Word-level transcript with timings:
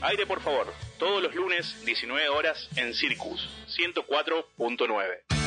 Aire 0.00 0.26
por 0.26 0.40
favor, 0.40 0.72
todos 0.98 1.22
los 1.22 1.34
lunes 1.34 1.84
19 1.84 2.28
horas 2.28 2.68
en 2.76 2.94
Circus 2.94 3.48
104.9. 3.76 5.38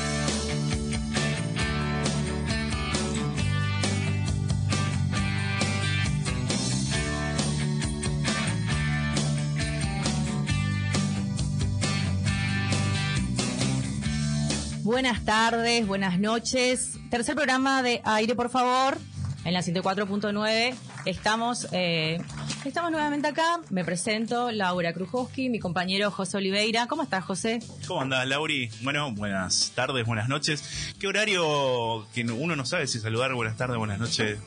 Buenas 14.84 15.24
tardes, 15.24 15.88
buenas 15.88 16.20
noches. 16.20 16.98
Tercer 17.10 17.36
programa 17.36 17.82
de 17.82 18.02
Aire, 18.04 18.36
por 18.36 18.50
favor, 18.50 18.98
en 19.46 19.54
la 19.54 19.62
104.9. 19.62 20.76
Estamos, 21.06 21.68
eh, 21.72 22.20
estamos 22.66 22.92
nuevamente 22.92 23.28
acá. 23.28 23.60
Me 23.70 23.84
presento, 23.84 24.52
Laura 24.52 24.94
Krujowski, 24.94 25.50
mi 25.50 25.60
compañero 25.60 26.12
José 26.12 26.38
Oliveira. 26.38 26.88
¿Cómo 26.88 27.04
estás, 27.04 27.24
José? 27.26 27.60
¿Cómo 27.88 28.02
andás, 28.02 28.28
Lauri? 28.28 28.70
Bueno, 28.82 29.12
buenas 29.14 29.72
tardes, 29.76 30.06
buenas 30.06 30.30
noches. 30.30 30.94
¿Qué 31.00 31.08
horario 31.08 32.08
que 32.14 32.24
uno 32.24 32.56
no 32.56 32.66
sabe 32.66 32.88
si 32.88 33.00
saludar 33.00 33.34
buenas 33.34 33.58
tardes, 33.58 33.78
buenas 33.78 34.00
noches? 34.00 34.38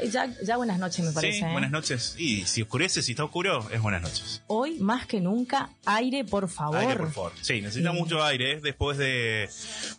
Eh, 0.00 0.08
Ya, 0.10 0.28
ya 0.44 0.56
buenas 0.56 0.78
noches, 0.78 1.04
me 1.04 1.12
parece. 1.12 1.38
sí, 1.38 1.44
¿eh? 1.44 1.52
buenas 1.52 1.70
noches. 1.70 2.14
Y 2.18 2.44
si 2.44 2.62
oscurece, 2.62 3.02
si 3.02 3.12
está 3.12 3.24
oscuro, 3.24 3.68
es 3.70 3.80
buenas 3.80 4.02
noches. 4.02 4.42
Hoy, 4.48 4.78
más 4.80 5.06
que 5.06 5.20
nunca, 5.20 5.70
aire, 5.86 6.24
por 6.24 6.48
favor. 6.48 6.76
Aire, 6.78 6.96
por 6.96 7.12
favor. 7.12 7.32
Sí, 7.40 7.60
necesitamos 7.60 7.96
Sí. 7.98 8.02
mucho 8.02 8.24
aire 8.24 8.60
después 8.60 8.98
de 8.98 9.48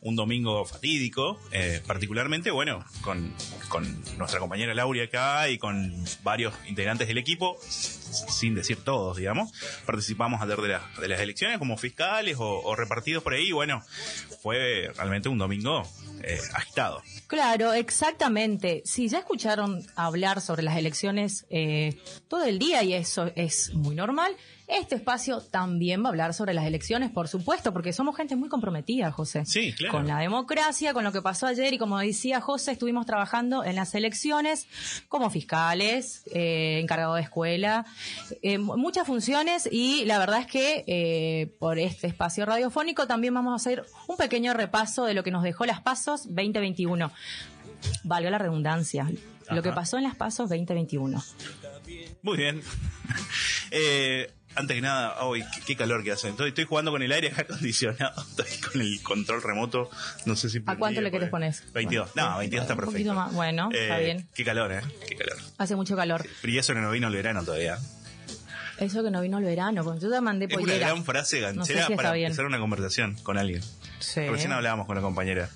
un 0.02 0.16
domingo 0.16 0.66
fatídico, 0.66 1.40
eh, 1.52 1.82
particularmente, 1.88 2.52
bueno, 2.52 2.84
con, 3.02 3.34
con 3.70 3.84
nuestra 4.18 4.40
compañera 4.40 4.74
Lauri 4.74 5.02
acá 5.02 5.50
y 5.50 5.58
con 5.58 5.94
varios 6.24 6.54
integrantes 6.68 7.08
del 7.08 7.18
equipo, 7.18 7.58
sin 7.70 8.54
decir 8.56 8.78
todos, 8.84 9.18
digamos, 9.18 9.52
participamos 9.86 10.42
ayer 10.42 10.58
de, 10.62 10.68
la- 10.70 10.90
de 11.00 11.08
las 11.08 11.20
elecciones 11.20 11.58
como 11.58 11.78
fiscales 11.78 12.38
o, 12.40 12.76
repartidos 12.76 13.24
por 13.24 13.34
ahí. 13.34 13.52
Bueno, 13.52 13.84
fue 14.42 14.92
realmente 14.96 15.30
un 15.30 15.38
domingo 15.38 15.84
eh, 16.24 16.40
agitado. 16.54 17.02
Claro, 17.28 17.74
exactamente. 17.74 18.82
Si 18.86 19.08
ya 19.10 19.20
escucharon 19.20 19.86
hablar 19.96 20.42
sobre 20.42 20.64
las 20.64 20.78
elecciones 20.78 21.46
eh, 21.50 21.98
todo 22.28 22.44
el 22.46 22.60
día 22.60 22.84
y 22.84 22.94
eso 22.94 23.32
es 23.36 23.74
muy 23.74 23.96
normal, 23.96 24.36
este 24.68 24.96
espacio 24.96 25.42
también 25.42 26.02
va 26.04 26.08
a 26.08 26.10
hablar 26.10 26.34
sobre 26.34 26.54
las 26.54 26.66
elecciones, 26.66 27.12
por 27.12 27.28
supuesto, 27.28 27.74
porque 27.74 27.94
somos 27.94 28.16
gente 28.16 28.36
muy 28.36 28.50
comprometida, 28.50 29.12
José. 29.12 29.46
Sí, 29.46 29.74
claro. 29.74 29.92
Con 29.94 30.08
la 30.08 30.20
democracia, 30.20 30.94
con 30.94 31.04
lo 31.04 31.12
que 31.12 31.22
pasó 31.22 31.48
ayer 31.48 31.74
y 31.74 31.78
como 31.78 32.00
decía 32.00 32.40
José, 32.42 32.72
estuvimos 32.72 33.06
trabajando 33.06 33.64
en 33.64 33.76
las 33.76 33.94
elecciones 33.96 34.68
como 35.10 35.30
fiscales, 35.30 36.24
eh, 36.34 36.80
encargado 36.82 37.16
de 37.16 37.22
escuela, 37.22 37.86
eh, 38.42 38.58
mu- 38.58 38.78
muchas 38.78 39.06
funciones 39.06 39.68
y 39.72 40.06
la 40.06 40.18
verdad 40.20 40.40
es 40.40 40.48
que 40.48 40.84
eh, 40.88 41.54
por 41.60 41.78
este 41.80 42.08
espacio 42.08 42.46
radiofónico 42.46 43.06
también 43.08 43.34
vamos 43.34 43.52
a 43.54 43.56
hacer 43.58 43.86
un 44.08 44.18
pequeño 44.18 44.54
repaso 44.54 45.06
de 45.06 45.14
lo 45.14 45.24
que 45.24 45.32
nos 45.32 45.44
dejó 45.44 45.66
las 45.66 45.82
pasos 45.82 46.24
2021. 46.28 47.12
Valga 48.04 48.30
la 48.30 48.38
redundancia. 48.38 49.12
Lo 49.50 49.62
que 49.62 49.74
pasó 49.74 49.98
en 49.98 50.04
las 50.04 50.16
pasos 50.16 50.48
2021. 50.50 51.22
Muy 52.22 52.38
bien. 52.38 52.62
Eh, 53.76 54.32
antes 54.56 54.76
que 54.76 54.82
nada, 54.82 55.24
hoy 55.24 55.44
qué, 55.54 55.62
qué 55.62 55.76
calor 55.76 56.04
que 56.04 56.12
hace. 56.12 56.30
Estoy, 56.30 56.50
estoy 56.50 56.66
jugando 56.66 56.92
con 56.92 57.02
el 57.02 57.12
aire 57.12 57.32
acondicionado, 57.38 58.22
estoy 58.22 58.58
con 58.72 58.82
el 58.82 59.02
control 59.04 59.42
remoto. 59.42 59.90
No 60.26 60.36
sé 60.36 60.50
si. 60.50 60.62
¿A 60.66 60.76
cuánto 60.76 61.02
le 61.02 61.12
querés 61.12 61.30
poner? 61.30 61.54
22. 61.74 62.16
No, 62.16 62.38
22 62.38 62.62
está 62.64 62.74
Un 62.74 62.78
perfecto. 62.80 62.92
poquito 62.94 63.14
más. 63.14 63.34
Bueno, 63.34 63.70
está 63.72 64.00
Eh, 64.00 64.04
bien. 64.06 64.28
Qué 64.34 64.44
calor, 64.46 64.72
¿eh? 64.72 64.82
Qué 65.08 65.16
calor. 65.16 65.38
Hace 65.58 65.76
mucho 65.76 65.96
calor. 65.96 66.26
Y 66.44 66.58
eso 66.58 66.74
que 66.74 66.80
no 66.82 66.92
vino 66.92 67.08
el 67.08 67.14
verano 67.16 67.44
todavía. 67.44 67.78
Eso 68.80 69.04
que 69.04 69.12
no 69.12 69.22
vino 69.22 69.38
el 69.38 69.44
verano, 69.46 69.84
porque 69.84 70.00
yo 70.02 70.10
te 70.12 70.20
mandé 70.20 70.46
Es 70.46 70.54
una 70.54 70.62
pollera. 70.62 70.88
gran 70.88 71.06
frase 71.06 71.40
ganchera 71.40 71.60
No 71.60 71.66
sé 71.66 71.74
si 71.74 71.80
está 71.80 71.96
para 71.96 72.18
empezar 72.18 72.46
una 72.46 72.60
conversación 72.60 73.16
con 73.24 73.38
alguien. 73.38 73.62
Sí. 74.00 74.22
Recién 74.28 74.52
hablábamos 74.52 74.88
con 74.88 74.96
la 74.96 75.02
compañera. 75.02 75.50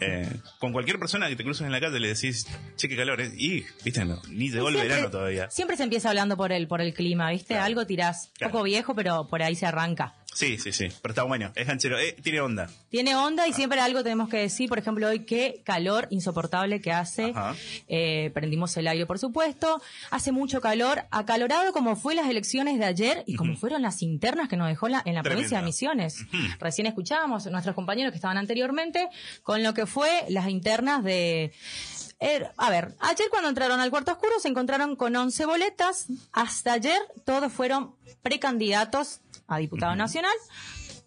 Eh, 0.00 0.28
con 0.58 0.72
cualquier 0.72 0.98
persona 0.98 1.28
que 1.28 1.36
te 1.36 1.44
cruces 1.44 1.66
en 1.66 1.72
la 1.72 1.80
calle 1.80 2.00
le 2.00 2.08
decís, 2.08 2.46
che, 2.76 2.88
qué 2.88 2.96
calor 2.96 3.20
es. 3.20 3.32
Y, 3.36 3.64
viste, 3.84 4.04
no, 4.04 4.20
ni 4.30 4.50
llegó 4.50 4.68
el 4.68 4.76
verano 4.76 5.10
todavía. 5.10 5.50
Siempre 5.50 5.76
se 5.76 5.82
empieza 5.82 6.08
hablando 6.10 6.36
por 6.36 6.52
el, 6.52 6.68
por 6.68 6.80
el 6.80 6.94
clima, 6.94 7.30
¿viste? 7.30 7.54
Claro. 7.54 7.64
Algo 7.64 7.86
tirás. 7.86 8.30
Claro. 8.36 8.52
Poco 8.52 8.64
viejo, 8.64 8.94
pero 8.94 9.26
por 9.28 9.42
ahí 9.42 9.54
se 9.54 9.66
arranca. 9.66 10.14
Sí, 10.38 10.56
sí, 10.56 10.70
sí. 10.72 10.86
Pero 11.02 11.10
está 11.12 11.24
bueno. 11.24 11.50
Es 11.56 11.66
ganchero. 11.66 11.98
Eh, 11.98 12.14
tiene 12.22 12.40
onda. 12.40 12.70
Tiene 12.90 13.14
Ah. 13.14 13.24
onda 13.24 13.48
y 13.48 13.52
siempre 13.52 13.80
algo 13.80 14.04
tenemos 14.04 14.28
que 14.28 14.36
decir. 14.36 14.68
Por 14.68 14.78
ejemplo, 14.78 15.08
hoy 15.08 15.24
qué 15.24 15.62
calor 15.64 16.06
insoportable 16.10 16.80
que 16.80 16.92
hace. 16.92 17.34
Eh, 17.88 18.30
prendimos 18.34 18.76
el 18.76 18.86
aire, 18.86 19.04
por 19.04 19.18
supuesto. 19.18 19.82
Hace 20.10 20.30
mucho 20.30 20.60
calor. 20.60 21.02
Acalorado 21.10 21.72
como 21.72 21.96
fue 21.96 22.14
las 22.14 22.28
elecciones 22.28 22.78
de 22.78 22.84
ayer 22.84 23.24
y 23.26 23.34
como 23.34 23.56
fueron 23.56 23.82
las 23.82 24.00
internas 24.00 24.48
que 24.48 24.56
nos 24.56 24.68
dejó 24.68 24.86
la, 24.88 25.02
en 25.04 25.16
la 25.16 25.22
Tremendo. 25.22 25.30
provincia 25.30 25.58
de 25.58 25.64
Misiones. 25.64 26.24
Recién 26.60 26.86
escuchábamos 26.86 27.44
a 27.48 27.50
nuestros 27.50 27.74
compañeros 27.74 28.12
que 28.12 28.16
estaban 28.18 28.38
anteriormente 28.38 29.08
con 29.42 29.64
lo 29.64 29.74
que 29.74 29.86
fue 29.86 30.24
las 30.28 30.48
internas 30.48 31.02
de... 31.02 31.52
Eh, 32.20 32.44
a 32.56 32.70
ver, 32.70 32.94
ayer 33.00 33.26
cuando 33.30 33.48
entraron 33.48 33.78
al 33.80 33.90
cuarto 33.90 34.10
oscuro 34.12 34.32
se 34.40 34.48
encontraron 34.48 34.94
con 34.94 35.14
11 35.16 35.46
boletas. 35.46 36.06
Hasta 36.32 36.74
ayer 36.74 36.98
todos 37.24 37.52
fueron 37.52 37.94
precandidatos 38.22 39.20
a 39.48 39.58
diputado 39.58 39.96
nacional. 39.96 40.32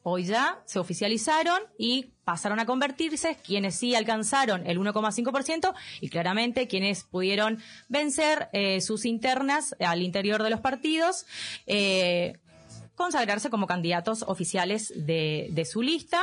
Hoy 0.04 0.26
ya 0.26 0.62
se 0.66 0.80
oficializaron 0.80 1.62
y 1.78 2.14
pasaron 2.24 2.60
a 2.60 2.66
convertirse 2.66 3.38
quienes 3.44 3.76
sí 3.76 3.94
alcanzaron 3.94 4.66
el 4.66 4.80
1,5% 4.80 5.74
y 6.02 6.10
claramente 6.10 6.68
quienes 6.68 7.04
pudieron 7.04 7.60
vencer 7.88 8.50
eh, 8.52 8.82
sus 8.82 9.06
internas 9.06 9.76
al 9.80 10.02
interior 10.02 10.42
de 10.42 10.50
los 10.50 10.60
partidos. 10.60 11.26
eh, 11.68 12.34
consagrarse 12.96 13.50
como 13.50 13.68
candidatos 13.68 14.24
oficiales 14.28 14.94
de, 14.96 15.68
su 15.70 15.82
lista. 15.82 16.22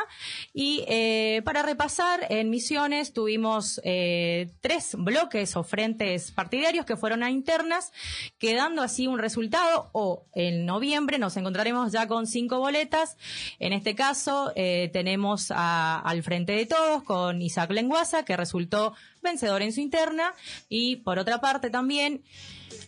Y 0.53 0.85
eh, 0.89 1.43
para 1.45 1.63
repasar, 1.63 2.27
en 2.31 2.51
Misiones 2.51 3.13
tuvimos 3.13 3.81
eh, 3.85 4.51
tres 4.61 4.95
bloques 4.97 5.57
o 5.57 5.65
frentes 5.65 6.31
partidarios 6.31 6.87
que 6.87 6.97
fueron 6.97 7.23
a 7.23 7.31
internas, 7.31 7.93
quedando 8.39 8.83
así 8.83 9.07
un 9.07 9.19
resultado, 9.19 9.89
o 9.93 10.25
en 10.35 10.67
noviembre 10.67 11.19
nos 11.19 11.37
encontraremos 11.37 11.93
ya 11.93 12.07
con 12.07 12.27
cinco 12.27 12.59
boletas. 12.59 13.17
En 13.59 13.73
este 13.73 13.95
caso 13.95 14.53
eh, 14.55 14.91
tenemos 14.93 15.51
a- 15.51 15.99
al 15.99 16.23
Frente 16.23 16.53
de 16.53 16.67
Todos 16.67 17.03
con 17.03 17.43
Isaac 17.43 17.71
Lenguaza, 17.73 18.25
que 18.25 18.37
resultó 18.37 18.95
vencedor 19.23 19.63
en 19.63 19.73
su 19.73 19.81
interna, 19.81 20.33
y 20.69 20.97
por 20.97 21.19
otra 21.19 21.41
parte 21.41 21.71
también 21.71 22.23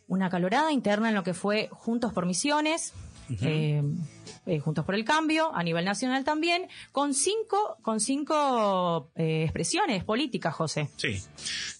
una 0.06 0.30
calorada 0.30 0.72
interna 0.72 1.08
en 1.08 1.14
lo 1.14 1.22
que 1.24 1.34
fue 1.34 1.68
Juntos 1.72 2.12
por 2.12 2.26
Misiones, 2.26 2.92
eh, 3.42 3.82
eh, 4.46 4.58
Juntos 4.60 4.84
por 4.84 4.94
el 4.94 5.04
Cambio, 5.04 5.54
a 5.54 5.62
nivel 5.62 5.84
nacional 5.84 6.24
también, 6.24 6.68
con 6.92 7.14
cinco, 7.14 7.78
con 7.82 8.00
cinco 8.00 9.10
eh, 9.16 9.42
expresiones 9.44 10.04
políticas, 10.04 10.54
José. 10.54 10.88
Sí. 10.96 11.20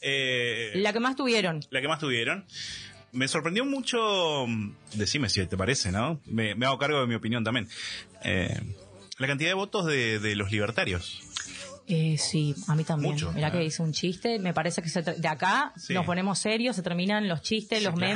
Eh, 0.00 0.72
La 0.76 0.92
que 0.92 1.00
más 1.00 1.16
tuvieron. 1.16 1.60
la 1.70 1.80
que 1.80 1.88
más 1.88 1.98
tuvieron. 1.98 2.44
Me 3.12 3.26
sorprendió 3.26 3.64
mucho, 3.64 4.46
mm, 4.46 4.72
decime 4.94 5.28
si 5.28 5.44
te 5.46 5.56
parece, 5.56 5.90
¿no? 5.90 6.20
Me, 6.26 6.54
me 6.54 6.66
hago 6.66 6.78
cargo 6.78 7.00
de 7.00 7.06
mi 7.06 7.14
opinión 7.16 7.42
también. 7.42 7.68
Eh, 8.22 8.60
la 9.18 9.26
cantidad 9.26 9.50
de 9.50 9.54
votos 9.54 9.86
de, 9.86 10.18
de 10.20 10.36
los 10.36 10.50
libertarios. 10.52 11.20
Eh, 11.88 12.16
sí, 12.18 12.54
a 12.68 12.76
mí 12.76 12.84
también. 12.84 13.14
Mucho, 13.14 13.32
Mira 13.32 13.48
ah. 13.48 13.50
que 13.50 13.64
hice 13.64 13.82
un 13.82 13.92
chiste, 13.92 14.38
me 14.38 14.54
parece 14.54 14.80
que 14.80 14.88
se 14.88 15.02
de 15.02 15.26
acá 15.28 15.72
Sí. 15.76 15.92
nos 15.92 16.06
ponemos 16.06 16.38
serios, 16.38 16.76
se 16.76 16.82
terminan 16.82 17.26
los 17.26 17.42
chistes, 17.42 17.78
Sí, 17.80 17.84
los 17.84 17.94
claro. 17.94 18.14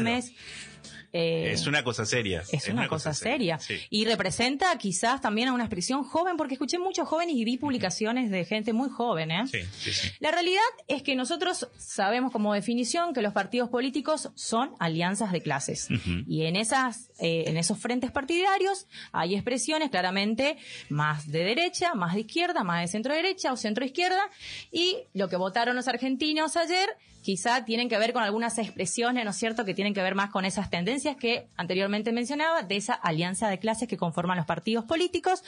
Eh, 1.17 1.53
es 1.53 1.69
una 1.69 1.85
cosa 1.85 2.05
seria. 2.05 2.43
Es 2.51 2.69
una, 2.69 2.89
cosa, 2.89 3.15
seria. 3.15 3.61
Sí. 3.61 3.77
Y 3.89 4.05
representa 4.05 4.77
quizás 4.79 5.21
también 5.21 5.47
a 5.47 5.53
una 5.53 5.63
expresión 5.63 6.03
joven, 6.03 6.37
porque 6.37 6.55
escuché 6.55 6.81
muchos 6.81 7.07
jóvenes 7.07 7.37
y 7.37 7.45
vi 7.45 7.57
publicaciones 7.57 8.33
de 8.33 8.45
gente 8.45 8.73
muy 8.73 8.89
joven, 8.91 9.31
¿eh? 9.31 9.45
Sí, 9.47 9.61
sí. 9.81 10.09
La 10.19 10.33
realidad 10.33 10.61
es 10.89 11.05
que 11.05 11.15
nosotros 11.15 11.69
sabemos 11.79 12.33
como 12.33 12.53
definición 12.53 13.15
que 13.15 13.23
los 13.23 13.33
partidos 13.33 13.69
políticos 13.69 14.31
son 14.35 14.73
alianzas 14.81 15.31
de 15.31 15.41
clases. 15.41 15.87
Y 16.27 16.47
en 16.47 16.57
esas, 16.57 17.13
eh, 17.21 17.45
en 17.47 17.59
esos 17.59 17.79
frentes 17.79 18.11
partidarios 18.11 18.89
hay 19.13 19.37
expresiones 19.37 19.91
claramente 19.91 20.57
más 20.89 21.31
de 21.31 21.45
derecha, 21.45 21.95
más 21.95 22.15
de 22.15 22.23
izquierda, 22.23 22.65
más 22.65 22.81
de 22.81 22.89
centro 22.89 23.15
derecha 23.15 23.53
o 23.53 23.57
centro 23.57 23.85
izquierda. 23.85 24.31
Y 24.73 24.97
lo 25.13 25.29
que 25.29 25.37
votaron 25.37 25.77
los 25.77 25.87
argentinos 25.87 26.57
ayer 26.57 26.89
quizá 27.25 27.65
tienen 27.65 27.89
que 27.89 27.97
ver 27.97 28.13
con 28.13 28.23
algunas 28.23 28.59
expresiones, 28.59 29.25
¿no 29.25 29.31
es 29.31 29.37
cierto?, 29.37 29.65
que 29.65 29.73
tienen 29.73 29.95
que 29.95 30.03
ver 30.03 30.15
más 30.15 30.31
con 30.31 30.45
esas 30.45 30.69
tendencias 30.69 31.17
que 31.17 31.49
anteriormente 31.57 32.13
mencionaba, 32.13 32.63
de 32.63 32.77
esa 32.77 32.93
alianza 32.93 33.49
de 33.49 33.59
clases 33.59 33.89
que 33.89 33.97
conforman 33.97 34.37
los 34.37 34.45
partidos 34.45 34.85
políticos. 34.85 35.43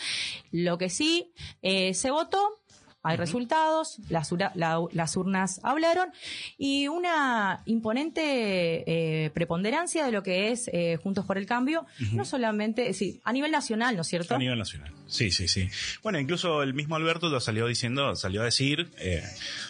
Lo 0.51 0.79
que 0.79 0.89
sí 0.89 1.35
eh, 1.61 1.93
se 1.93 2.11
votó 2.11 2.63
hay 3.07 3.17
resultados, 3.17 3.99
las, 4.09 4.33
ura- 4.33 4.53
la- 4.55 4.81
las 4.93 5.17
urnas 5.17 5.61
hablaron 5.63 6.11
y 6.59 6.89
una 6.89 7.63
imponente 7.67 9.25
eh, 9.25 9.31
preponderancia 9.31 10.05
de 10.05 10.13
lo 10.13 10.23
que 10.23 10.51
es 10.53 10.69
eh, 10.73 10.99
Juntos 11.03 11.25
por 11.25 11.39
el 11.39 11.47
Cambio, 11.47 11.87
no 12.13 12.25
solamente, 12.25 12.93
sí, 12.95 13.21
a 13.25 13.33
nivel 13.33 13.51
nacional, 13.51 13.95
¿no 13.97 14.03
es 14.03 14.09
cierto? 14.09 14.35
A 14.35 14.39
nivel 14.39 14.59
nacional. 14.59 14.93
Sí, 15.07 15.31
sí, 15.31 15.49
sí. 15.49 15.69
Bueno, 16.03 16.19
incluso 16.19 16.63
el 16.63 16.75
mismo 16.75 16.97
Alberto 16.97 17.29
lo 17.29 17.41
salió 17.41 17.67
diciendo, 17.67 18.15
salió 18.17 18.43
a 18.43 18.45
decir, 18.45 18.91
eh, 18.99 19.23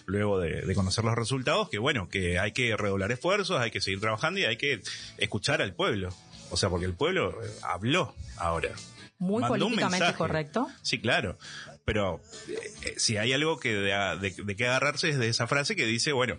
luego 0.07 0.39
de, 0.41 0.63
de 0.63 0.75
conocer 0.75 1.05
los 1.05 1.15
resultados, 1.15 1.69
que 1.69 1.79
bueno, 1.79 2.09
que 2.09 2.39
hay 2.39 2.53
que 2.53 2.77
redoblar 2.77 3.13
esfuerzos, 3.13 3.61
hay 3.61 3.71
que 3.71 3.81
seguir 3.81 4.01
trabajando 4.01 4.41
y 4.41 4.45
hay 4.45 4.57
que 4.57 4.81
escuchar 5.19 5.63
al 5.63 5.75
pueblo. 5.75 6.13
O 6.51 6.57
sea, 6.57 6.69
porque 6.71 6.87
el 6.87 6.95
pueblo 6.95 7.33
eh, 7.43 7.47
habló 7.63 8.15
ahora. 8.37 8.71
Muy 9.19 9.41
Mandó 9.43 9.65
políticamente 9.65 10.13
correcto. 10.15 10.69
Sí, 10.83 11.01
claro. 11.01 11.39
Pero 11.87 12.21
eh, 12.49 12.95
si 12.99 13.17
hay 13.17 13.33
algo 13.33 13.59
que 13.59 13.73
de, 13.73 14.19
de, 14.21 14.35
de 14.45 14.57
que 14.57 14.67
agarrarse 14.67 15.09
es 15.09 15.19
de 15.19 15.29
esa 15.29 15.47
frase 15.47 15.77
que 15.77 15.87
dice, 15.87 16.13
bueno, 16.13 16.39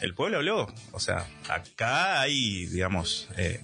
el 0.00 0.14
pueblo 0.14 0.38
habló. 0.38 0.66
O 0.92 0.98
sea, 0.98 1.26
acá 1.48 2.20
hay, 2.20 2.66
digamos, 2.66 3.28
eh, 3.36 3.60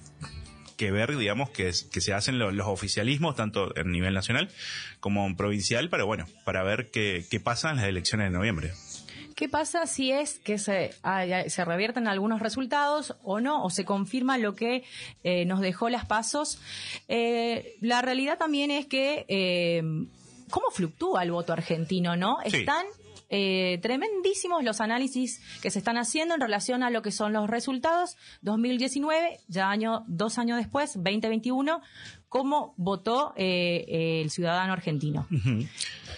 que 0.77 0.91
ver, 0.91 1.17
digamos, 1.17 1.51
que, 1.51 1.73
se 1.73 2.13
hacen 2.13 2.39
los, 2.39 2.67
oficialismos, 2.67 3.35
tanto 3.35 3.73
a 3.77 3.83
nivel 3.83 4.15
nacional 4.15 4.51
como 5.01 5.27
en 5.27 5.37
provincial, 5.37 5.89
para, 5.89 6.05
bueno, 6.05 6.27
para 6.45 6.63
ver 6.63 6.91
qué, 6.91 7.25
qué 7.31 7.41
pasa 7.41 7.71
en 7.71 7.77
las 7.77 7.87
elecciones 7.87 8.31
de 8.31 8.37
noviembre. 8.37 8.73
¿Qué 9.35 9.49
pasa 9.49 9.87
si 9.87 10.13
es 10.13 10.39
que 10.39 10.59
se, 10.59 10.93
se 11.47 11.65
revierten 11.65 12.07
algunos 12.07 12.41
resultados 12.41 13.17
o 13.23 13.41
no, 13.41 13.65
o 13.65 13.71
se 13.71 13.85
confirma 13.85 14.39
lo 14.39 14.55
que 14.55 14.85
eh, 15.25 15.45
nos 15.47 15.61
dejó 15.61 15.89
las 15.89 16.05
pasos? 16.05 16.61
Eh, 17.09 17.77
la 17.81 18.03
realidad 18.03 18.39
también 18.39 18.71
es 18.71 18.87
que, 18.87 19.25
¿cómo 20.53 20.71
fluctúa 20.71 21.25
el 21.25 21.33
voto 21.33 21.53
argentino, 21.53 22.15
no? 22.15 22.39
Sí. 22.47 22.59
Están 22.59 22.87
eh, 23.31 23.79
tremendísimos 23.81 24.63
los 24.63 24.83
análisis 24.83 25.41
que 25.63 25.71
se 25.71 25.79
están 25.79 25.97
haciendo 25.97 26.35
en 26.35 26.41
relación 26.43 26.83
a 26.83 26.91
lo 26.91 27.01
que 27.01 27.11
son 27.11 27.33
los 27.33 27.49
resultados 27.49 28.19
2019, 28.43 29.41
ya 29.49 29.71
año, 29.71 30.05
dos 30.07 30.37
años 30.37 30.59
después, 30.59 30.93
2021, 30.95 31.81
cómo 32.33 32.73
votó 32.79 33.35
eh, 33.37 33.85
eh, 33.89 34.23
el 34.23 34.31
ciudadano 34.31 34.73
argentino. 34.73 35.29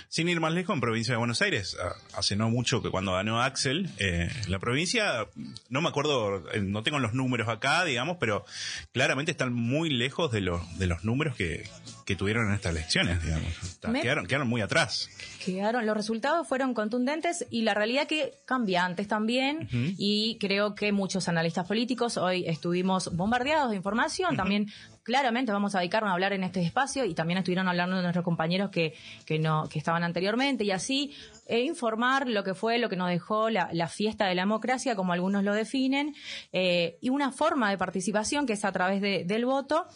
Sin 0.08 0.28
ir 0.28 0.38
más 0.38 0.52
lejos, 0.52 0.72
en 0.72 0.80
provincia 0.80 1.12
de 1.12 1.18
Buenos 1.18 1.42
Aires, 1.42 1.76
a- 1.82 2.18
hace 2.18 2.36
no 2.36 2.48
mucho 2.50 2.80
que 2.82 2.90
cuando 2.90 3.14
ganó 3.14 3.42
Axel, 3.42 3.90
eh, 3.98 4.28
la 4.46 4.60
provincia, 4.60 5.26
no 5.70 5.80
me 5.80 5.88
acuerdo, 5.88 6.48
eh, 6.52 6.60
no 6.60 6.84
tengo 6.84 7.00
los 7.00 7.14
números 7.14 7.48
acá, 7.48 7.84
digamos, 7.84 8.18
pero 8.20 8.44
claramente 8.92 9.32
están 9.32 9.52
muy 9.52 9.90
lejos 9.90 10.30
de 10.30 10.40
los, 10.40 10.78
de 10.78 10.86
los 10.86 11.02
números 11.02 11.34
que, 11.34 11.68
que 12.06 12.14
tuvieron 12.14 12.46
en 12.46 12.54
estas 12.54 12.70
elecciones, 12.76 13.20
digamos. 13.20 13.48
Me- 13.88 14.00
Quedaron, 14.00 14.26
quedaron 14.28 14.46
muy 14.48 14.60
atrás. 14.60 15.10
Quedaron, 15.44 15.84
los 15.84 15.96
resultados 15.96 16.46
fueron 16.46 16.74
contundentes 16.74 17.44
y 17.50 17.62
la 17.62 17.74
realidad 17.74 18.06
que 18.06 18.34
cambiantes 18.44 19.08
también 19.08 19.68
y 19.98 20.38
creo 20.38 20.76
que 20.76 20.92
muchos 20.92 21.26
analistas 21.28 21.66
políticos 21.66 22.18
hoy 22.18 22.44
estuvimos 22.46 23.14
bombardeados 23.16 23.70
de 23.70 23.76
información, 23.76 24.36
también 24.36 24.70
claramente 25.04 25.52
vamos 25.52 25.74
a 25.74 25.78
dedicarnos 25.78 26.10
a 26.10 26.14
hablar 26.14 26.32
en 26.32 26.42
este 26.42 26.60
espacio 26.62 27.04
y 27.04 27.14
también 27.14 27.38
estuvieron 27.38 27.68
hablando 27.68 27.96
de 27.96 28.02
nuestros 28.02 28.24
compañeros 28.24 28.70
que, 28.70 28.94
que 29.26 29.38
no, 29.38 29.68
que 29.68 29.78
estaban 29.78 30.02
anteriormente 30.02 30.64
y 30.64 30.70
así 30.72 31.14
eh, 31.46 31.60
informar 31.60 32.26
lo 32.26 32.42
que 32.42 32.54
fue, 32.54 32.78
lo 32.78 32.88
que 32.88 32.96
nos 32.96 33.10
dejó 33.10 33.50
la, 33.50 33.68
fiesta 33.88 34.26
de 34.26 34.34
la 34.34 34.42
democracia, 34.42 34.96
como 34.96 35.12
algunos 35.12 35.44
lo 35.44 35.52
definen, 35.52 36.14
eh, 36.52 36.96
y 37.02 37.10
una 37.10 37.30
forma 37.32 37.70
de 37.70 37.76
participación 37.78 38.46
que 38.46 38.54
es 38.54 38.64
a 38.64 38.72
través 38.72 39.00
de- 39.02 39.24
del 39.24 39.44
voto. 39.44 39.86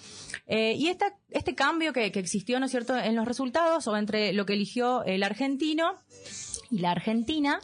Eh, 0.46 0.74
y 0.76 0.88
esta, 0.88 1.06
este 1.30 1.54
cambio 1.54 1.92
que, 1.92 2.12
que 2.12 2.18
existió, 2.20 2.60
¿no 2.60 2.66
es 2.66 2.70
cierto?, 2.70 2.96
en 2.96 3.16
los 3.16 3.26
resultados 3.26 3.88
o 3.88 3.96
entre 3.96 4.32
lo 4.34 4.44
que 4.44 4.52
eligió 4.52 5.04
el 5.04 5.22
argentino 5.22 5.94
y 6.70 6.78
la 6.78 6.90
Argentina. 6.90 7.60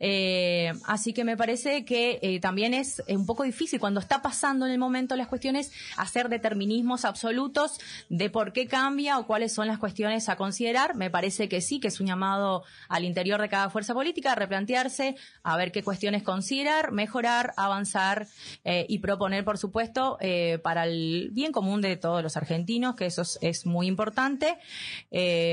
Eh, 0.00 0.72
así 0.86 1.12
que 1.12 1.24
me 1.24 1.36
parece 1.36 1.84
que 1.84 2.18
eh, 2.22 2.40
también 2.40 2.74
es 2.74 3.02
eh, 3.06 3.16
un 3.16 3.26
poco 3.26 3.44
difícil 3.44 3.80
cuando 3.80 4.00
está 4.00 4.22
pasando 4.22 4.66
en 4.66 4.72
el 4.72 4.78
momento 4.78 5.16
las 5.16 5.28
cuestiones 5.28 5.72
hacer 5.96 6.28
determinismos 6.28 7.04
absolutos 7.04 7.78
de 8.08 8.30
por 8.30 8.52
qué 8.52 8.66
cambia 8.66 9.18
o 9.18 9.26
cuáles 9.26 9.52
son 9.52 9.66
las 9.66 9.78
cuestiones 9.78 10.28
a 10.28 10.36
considerar. 10.36 10.94
Me 10.94 11.10
parece 11.10 11.48
que 11.48 11.60
sí, 11.60 11.80
que 11.80 11.88
es 11.88 12.00
un 12.00 12.06
llamado 12.06 12.64
al 12.88 13.04
interior 13.04 13.40
de 13.40 13.48
cada 13.48 13.70
fuerza 13.70 13.94
política 13.94 14.32
a 14.32 14.34
replantearse, 14.34 15.16
a 15.42 15.56
ver 15.56 15.72
qué 15.72 15.82
cuestiones 15.82 16.22
considerar, 16.22 16.92
mejorar, 16.92 17.54
avanzar 17.56 18.26
eh, 18.64 18.86
y 18.88 18.98
proponer, 18.98 19.44
por 19.44 19.58
supuesto, 19.58 20.18
para 20.62 20.84
el 20.84 21.30
bien 21.32 21.52
común 21.52 21.80
de 21.80 21.96
todos 21.96 22.22
los 22.22 22.36
argentinos, 22.36 22.94
que 22.96 23.06
eso 23.06 23.22
es, 23.22 23.38
es 23.40 23.66
muy 23.66 23.86
importante. 23.86 24.56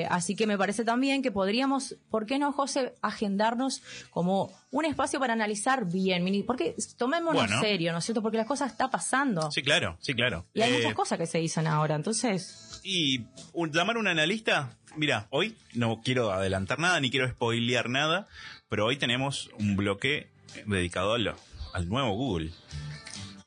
Así 0.10 0.36
que 0.36 0.48
me 0.48 0.58
parece 0.58 0.84
también 0.84 1.22
que 1.22 1.32
podríamos, 1.32 1.96
¿por 2.10 2.26
qué 2.26 2.40
no, 2.40 2.52
José, 2.52 2.81
agendarnos 3.02 3.82
como 4.10 4.52
un 4.72 4.86
espacio 4.86 5.20
para 5.20 5.34
analizar 5.34 5.86
bien? 5.86 6.26
Porque 6.46 6.76
tomémonos 6.98 7.44
Bueno. 7.44 7.62
serio, 7.62 7.92
¿no 7.92 8.00
es 8.00 8.06
cierto? 8.06 8.22
Porque 8.22 8.38
las 8.38 8.46
cosas 8.48 8.72
están 8.72 8.90
pasando. 8.92 9.52
Sí, 9.52 9.62
claro, 9.62 9.98
sí, 10.02 10.14
claro. 10.14 10.46
Y 10.54 10.62
hay 10.62 10.72
Eh, 10.74 10.78
muchas 10.78 10.94
cosas 10.94 11.18
que 11.18 11.26
se 11.28 11.38
dicen 11.40 11.68
ahora, 11.68 11.96
entonces... 11.96 12.80
Y 12.84 13.26
un- 13.54 13.72
llamar 13.72 13.96
a 13.98 14.00
un 14.00 14.08
analista, 14.08 14.78
mira, 14.96 15.28
hoy 15.30 15.56
no 15.74 16.02
quiero 16.04 16.32
adelantar 16.32 16.80
nada 16.80 17.00
ni 17.00 17.12
quiero 17.12 17.30
spoilear 17.30 17.90
nada, 17.90 18.28
pero 18.70 18.86
hoy 18.86 18.98
tenemos 18.98 19.50
un 19.60 19.76
bloque 19.76 20.32
dedicado 20.66 21.14
a 21.14 21.18
lo- 21.20 21.36
al 21.74 21.88
nuevo 21.90 22.12
Google. 22.16 22.52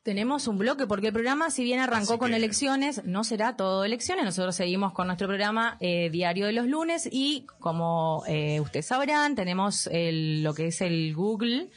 Tenemos 0.05 0.49
un 0.49 0.59
bloque 0.59 0.87
porque 0.87 1.07
el 1.07 1.13
programa, 1.15 1.51
si 1.51 1.65
bien 1.65 1.81
arrancó 1.81 2.13
Así 2.13 2.19
con 2.19 2.31
que- 2.33 2.37
elecciones, 2.37 3.07
no 3.07 3.25
será 3.25 3.57
todo 3.57 3.87
elecciones. 3.87 4.27
Nosotros 4.27 4.55
seguimos 4.55 4.93
con 4.93 5.07
nuestro 5.07 5.27
programa 5.29 5.79
eh, 5.81 6.11
diario 6.11 6.45
de 6.45 6.53
los 6.53 6.67
lunes 6.67 7.09
y, 7.11 7.47
como 7.59 8.23
eh, 8.29 8.61
ustedes 8.61 8.85
sabrán, 8.85 9.35
tenemos 9.35 9.87
el- 9.87 10.43
lo 10.43 10.53
que 10.53 10.67
es 10.67 10.83
el 10.83 11.15
Google, 11.15 11.69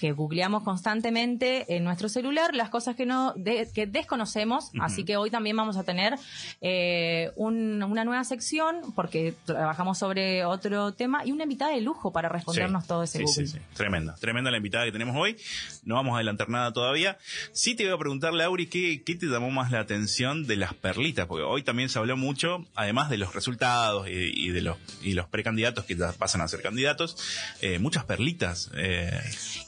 que 0.00 0.10
googleamos 0.10 0.64
constantemente 0.64 1.76
en 1.76 1.84
nuestro 1.84 2.08
celular 2.08 2.56
las 2.56 2.70
cosas 2.70 2.96
que 2.96 3.06
no 3.06 3.34
de- 3.36 3.68
que 3.72 3.86
desconocemos. 3.86 4.72
Así 4.80 5.04
que 5.04 5.16
hoy 5.16 5.30
también 5.30 5.56
vamos 5.56 5.76
a 5.76 5.84
tener 5.84 6.16
eh, 6.60 7.30
un- 7.36 7.80
una 7.84 8.04
nueva 8.04 8.24
sección 8.24 8.80
porque 8.96 9.32
trabajamos 9.44 9.96
sobre 9.96 10.44
otro 10.44 10.92
tema 10.92 11.24
y 11.24 11.30
una 11.30 11.44
invitada 11.44 11.70
de 11.70 11.82
lujo 11.82 12.12
para 12.12 12.28
respondernos 12.28 12.82
Sí, 12.82 12.88
todo 12.88 13.02
ese 13.04 13.18
sí, 13.18 13.24
Google. 13.24 13.46
sí, 13.46 13.58
sí. 13.58 13.64
Tremenda, 13.74 14.16
tremenda 14.16 14.50
la 14.50 14.56
invitada 14.56 14.84
que 14.86 14.90
tenemos 14.92 15.14
hoy. 15.16 15.36
No 15.84 15.94
vamos 15.94 16.14
a 16.14 16.16
adelantar 16.16 16.48
nada 16.48 16.72
todavía. 16.72 17.16
Sí 17.52 17.75
te 17.76 17.84
voy 17.84 17.94
a 17.94 17.98
preguntar, 17.98 18.32
Lauri, 18.34 18.66
¿qué, 18.66 19.02
qué 19.04 19.14
te 19.14 19.26
llamó 19.26 19.50
más 19.50 19.70
la 19.70 19.80
atención 19.80 20.46
de 20.46 20.56
las 20.56 20.74
perlitas? 20.74 21.26
Porque 21.26 21.44
hoy 21.44 21.62
también 21.62 21.88
se 21.88 21.98
habló 21.98 22.16
mucho, 22.16 22.66
además 22.74 23.08
de 23.10 23.18
los 23.18 23.34
resultados 23.34 24.08
y, 24.08 24.12
y 24.12 24.48
de 24.50 24.62
los 24.62 24.76
y 25.02 25.12
los 25.12 25.28
precandidatos 25.28 25.84
que 25.84 25.94
ya 25.94 26.12
pasan 26.12 26.40
a 26.40 26.48
ser 26.48 26.62
candidatos, 26.62 27.16
eh, 27.60 27.78
muchas 27.78 28.04
perlitas. 28.04 28.70
Eh, 28.74 29.10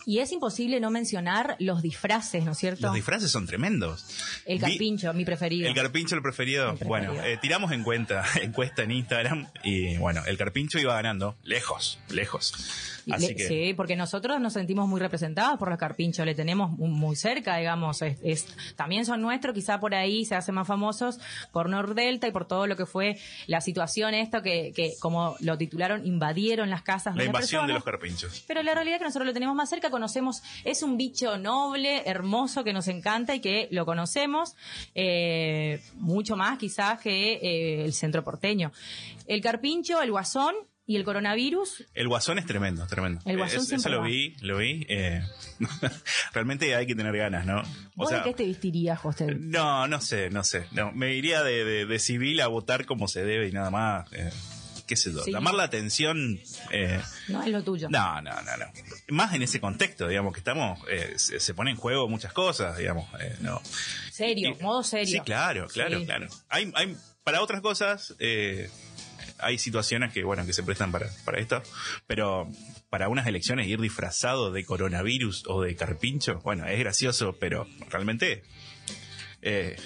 Y 0.07 0.19
es 0.19 0.33
imposible 0.33 0.81
no 0.81 0.91
mencionar 0.91 1.55
los 1.61 1.83
disfraces, 1.83 2.45
¿no 2.45 2.53
es 2.53 2.59
cierto? 2.59 2.87
los 2.87 2.95
disfraces 2.95 3.31
son 3.31 3.47
tremendos. 3.47 4.05
El 4.47 4.57
Vi- 4.59 4.63
carpincho, 4.63 5.13
mi 5.15 5.25
preferido. 5.25 5.69
El 5.69 5.75
carpincho 5.75 6.15
el 6.17 6.23
preferido. 6.23 6.73
El 6.73 6.79
preferido. 6.79 6.89
Bueno, 7.13 7.23
eh, 7.25 7.39
tiramos 7.41 7.71
en 7.73 7.83
cuenta, 7.85 8.25
encuesta 8.43 8.83
en 8.83 8.91
Instagram 8.93 9.47
y 9.63 9.97
bueno, 9.99 10.23
el 10.27 10.37
carpincho 10.39 10.79
iba 10.79 10.95
ganando, 10.95 11.37
lejos, 11.45 11.99
lejos. 12.11 12.55
Y 13.09 13.15
Así 13.15 13.29
le- 13.29 13.35
que 13.37 13.49
Sí, 13.49 13.75
porque 13.75 13.97
nosotros 13.97 14.39
nos 14.41 14.53
sentimos 14.53 14.87
muy 14.87 15.01
representados 15.01 15.59
por 15.59 15.71
los 15.71 15.79
carpinchos, 15.79 16.27
le 16.27 16.35
tenemos 16.35 16.71
mu- 16.73 16.89
muy 16.89 17.17
cerca, 17.17 17.57
digamos. 17.57 18.03
Es, 18.03 18.19
es- 18.23 18.47
también 18.77 19.07
son 19.07 19.23
nuestros, 19.23 19.55
quizá 19.55 19.81
por 19.81 19.95
ahí 19.95 20.25
se 20.27 20.35
hacen 20.35 20.55
más 20.55 20.67
famosos 20.69 21.19
por 21.51 21.71
Nordelta 21.71 22.29
y 22.29 22.33
por 22.33 22.47
todo 22.47 22.67
lo 22.67 22.77
que 22.77 22.85
fue 22.85 23.19
la 23.47 23.61
situación, 23.63 24.13
esto 24.15 24.43
que, 24.43 24.73
que 24.77 24.93
como 25.01 25.37
lo 25.41 25.57
titularon, 25.57 26.07
invadieron 26.07 26.69
las 26.69 26.83
casas 26.83 27.17
la 27.17 27.23
de 27.23 27.27
invasión 27.29 27.67
de 27.67 27.73
los 27.73 27.83
carpinchos. 27.85 28.45
Pero 28.47 28.63
la 28.63 28.75
realidad 28.75 28.97
es 28.97 28.99
que 29.01 29.05
nosotros 29.07 29.27
lo 29.27 29.33
tenemos 29.33 29.55
más 29.57 29.71
cerca, 29.71 29.91
conocemos, 29.91 30.43
es 30.65 30.83
un 30.83 30.99
bicho 30.99 31.39
noble, 31.39 32.03
hermoso, 32.07 32.63
que 32.63 32.75
nos 32.75 32.89
encanta 32.89 33.35
y 33.35 33.41
que 33.41 33.69
lo 33.71 33.87
conocemos 33.87 34.55
eh, 34.95 35.81
mucho 35.95 36.37
más 36.37 36.59
quizás 36.59 37.01
que 37.01 37.35
eh, 37.35 37.85
el 37.85 37.93
centro 37.95 38.23
porteño. 38.23 38.71
El 39.27 39.41
carpincho, 39.41 40.03
el 40.03 40.11
guasón 40.11 40.55
y 40.89 40.97
el 40.97 41.05
coronavirus 41.05 41.85
El 41.95 42.09
guasón 42.09 42.39
es 42.39 42.47
tremendo, 42.47 42.85
tremendo. 42.87 43.21
El 43.27 43.37
guasón 43.37 43.61
es- 43.61 43.73
Eso 43.73 43.89
lo 43.91 44.03
vi, 44.03 44.35
lo 44.41 44.57
vi. 44.57 44.87
eh, 44.89 45.23
realmente 46.33 46.75
hay 46.75 46.87
que 46.87 46.95
tener 46.95 47.17
ganas, 47.17 47.47
¿no? 47.47 47.61
O 47.61 47.65
¿Vos 47.97 48.09
sea, 48.09 48.19
de 48.19 48.25
qué 48.25 48.35
te 48.35 48.47
vestirías, 48.47 48.99
José? 48.99 49.35
no, 49.39 49.87
no 49.87 50.01
sé, 50.01 50.31
no 50.31 50.43
sé. 50.45 50.67
No, 50.73 50.91
me 50.93 51.15
iría 51.15 51.43
de, 51.43 51.65
de- 51.65 51.87
de 51.87 51.99
civil 51.99 52.41
a 52.41 52.47
votar 52.49 52.87
como 52.87 53.07
se 53.09 53.25
debe 53.25 53.49
y 53.49 53.53
nada 53.53 53.71
más. 53.71 54.13
eh, 54.13 54.31
qué 54.87 54.97
sé 54.97 55.13
yo. 55.13 55.23
Sí. 55.23 55.31
Llamar 55.33 55.53
la 55.53 55.65
atención. 55.65 56.41
eh, 56.73 56.99
No 57.29 57.43
es 57.43 57.49
lo 57.49 57.63
tuyo. 57.63 57.89
no, 57.91 58.23
no, 58.23 58.33
no, 58.43 58.57
no. 58.57 58.65
Más 59.09 59.35
en 59.35 59.43
ese 59.43 59.61
contexto, 59.61 60.09
digamos, 60.09 60.33
que 60.33 60.41
estamos. 60.41 60.81
eh, 60.91 61.13
se, 61.17 61.39
se 61.41 61.53
pone 61.53 61.71
en 61.73 61.77
juego 61.77 62.09
muchas 62.09 62.33
cosas, 62.33 62.79
digamos. 62.79 63.07
no. 63.41 63.61
Serio, 64.11 64.57
Y- 64.59 64.63
modo 64.63 64.83
serio. 64.83 65.07
Sí, 65.07 65.21
claro, 65.21 65.67
claro, 65.69 65.99
Sí. 66.01 66.07
claro. 66.07 66.29
Hay, 66.49 66.73
hay, 66.75 66.97
para 67.23 67.43
otras 67.43 67.61
cosas, 67.61 68.15
eh, 68.19 68.71
hay 69.41 69.59
situaciones 69.59 70.13
que, 70.13 70.25
bueno, 70.25 70.45
que 70.47 70.53
se 70.53 70.63
prestan 70.63 70.93
para, 70.93 71.09
para 71.25 71.39
esto, 71.41 71.63
pero 72.07 72.49
para 72.91 73.09
unas 73.09 73.27
elecciones 73.27 73.67
ir 73.67 73.81
disfrazado 73.81 74.51
de 74.53 74.65
coronavirus 74.65 75.45
o 75.47 75.63
de 75.63 75.77
carpincho, 75.77 76.41
bueno, 76.41 76.67
es 76.67 76.79
gracioso, 76.79 77.37
pero 77.39 77.67
realmente, 77.91 78.43
eh, 79.43 79.77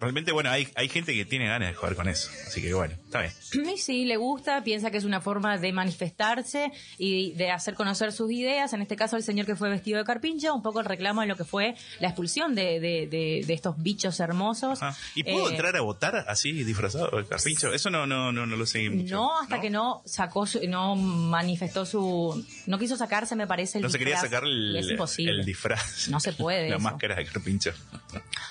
realmente, 0.00 0.32
bueno, 0.32 0.50
hay, 0.50 0.68
hay 0.76 0.88
gente 0.88 1.12
que 1.14 1.24
tiene 1.24 1.46
ganas 1.46 1.68
de 1.68 1.74
jugar 1.74 1.94
con 1.94 2.08
eso, 2.08 2.30
así 2.46 2.60
que 2.62 2.72
bueno, 2.74 2.94
está 3.04 3.20
bien. 3.20 3.32
Y 3.74 3.78
sí, 3.78 4.04
le 4.04 4.16
gusta, 4.16 4.62
piensa 4.64 4.90
que 4.90 4.96
es 4.96 5.04
una 5.04 5.20
forma 5.20 5.58
de 5.58 5.72
manifestarse 5.72 6.72
y 6.98 7.32
de 7.32 7.50
hacer 7.50 7.74
conocer 7.74 8.12
sus 8.12 8.30
ideas. 8.32 8.72
En 8.72 8.82
este 8.82 8.96
caso, 8.96 9.16
el 9.16 9.22
señor 9.22 9.46
que 9.46 9.56
fue 9.56 9.68
vestido 9.70 9.98
de 9.98 10.04
carpincho, 10.04 10.54
un 10.54 10.62
poco 10.62 10.80
el 10.80 10.86
reclamo 10.86 11.20
de 11.20 11.26
lo 11.26 11.36
que 11.36 11.44
fue 11.44 11.74
la 12.00 12.08
expulsión 12.08 12.54
de, 12.54 12.80
de, 12.80 13.06
de- 13.06 13.44
de 13.46 13.54
estos 13.54 13.76
bichos 13.82 14.18
hermosos. 14.20 14.82
Ajá. 14.82 14.96
¿Y 15.14 15.24
puedo 15.24 15.48
Eh, 15.48 15.52
entrar 15.52 15.76
a 15.76 15.80
votar 15.80 16.24
así, 16.28 16.52
disfrazado 16.64 17.10
de 17.18 17.26
carpincho? 17.26 17.72
Eso 17.72 17.90
no, 17.90 18.06
no, 18.06 18.32
no, 18.32 18.46
no 18.46 18.56
lo 18.56 18.66
seguí 18.66 18.88
mucho. 18.88 19.14
No, 19.16 19.40
hasta 19.40 19.60
que 19.60 19.70
no 19.70 20.02
sacó, 20.06 20.46
su- 20.46 20.60
no 20.68 20.96
manifestó 20.96 21.84
su, 21.86 22.44
no 22.66 22.78
quiso 22.78 22.96
sacarse, 22.96 23.36
me 23.36 23.46
parece 23.46 23.78
el 23.78 23.82
No 23.82 23.90
se 23.90 23.98
quería 23.98 24.18
sacar 24.18 24.44
el, 24.44 24.76
el 24.76 25.44
disfraz. 25.44 26.08
No 26.08 26.20
se 26.20 26.32
puede 26.32 26.68
La 26.70 26.76
eso. 26.76 26.82
máscara 26.84 27.16
de 27.16 27.24
carpincho. 27.26 27.72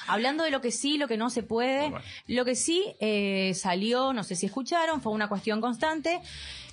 Hablando 0.07 0.43
de 0.43 0.51
lo 0.51 0.61
que 0.61 0.71
sí, 0.71 0.97
lo 0.97 1.07
que 1.07 1.17
no 1.17 1.29
se 1.29 1.43
puede, 1.43 1.89
Bueno. 1.89 2.05
lo 2.27 2.45
que 2.45 2.55
sí 2.55 2.83
eh, 2.99 3.53
salió, 3.55 4.13
no 4.13 4.23
sé 4.23 4.35
si 4.35 4.45
escucharon, 4.47 5.01
fue 5.01 5.11
una 5.11 5.27
cuestión 5.29 5.61
constante. 5.61 6.21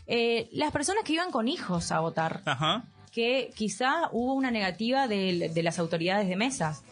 eh, 0.07 0.49
las 0.52 0.71
personas 0.73 1.02
que 1.05 1.12
iban 1.14 1.31
con 1.33 1.49
hijos 1.49 1.90
a 1.90 1.99
votar, 2.00 2.43
Ajá. 2.47 2.85
que 3.12 3.50
quizá 3.57 4.09
hubo 4.12 4.35
una 4.35 4.50
negativa 4.50 5.09
de, 5.09 5.50
de 5.52 5.62
las 5.62 5.78
autoridades 5.81 6.28
de 6.28 6.37
mesas 6.37 6.85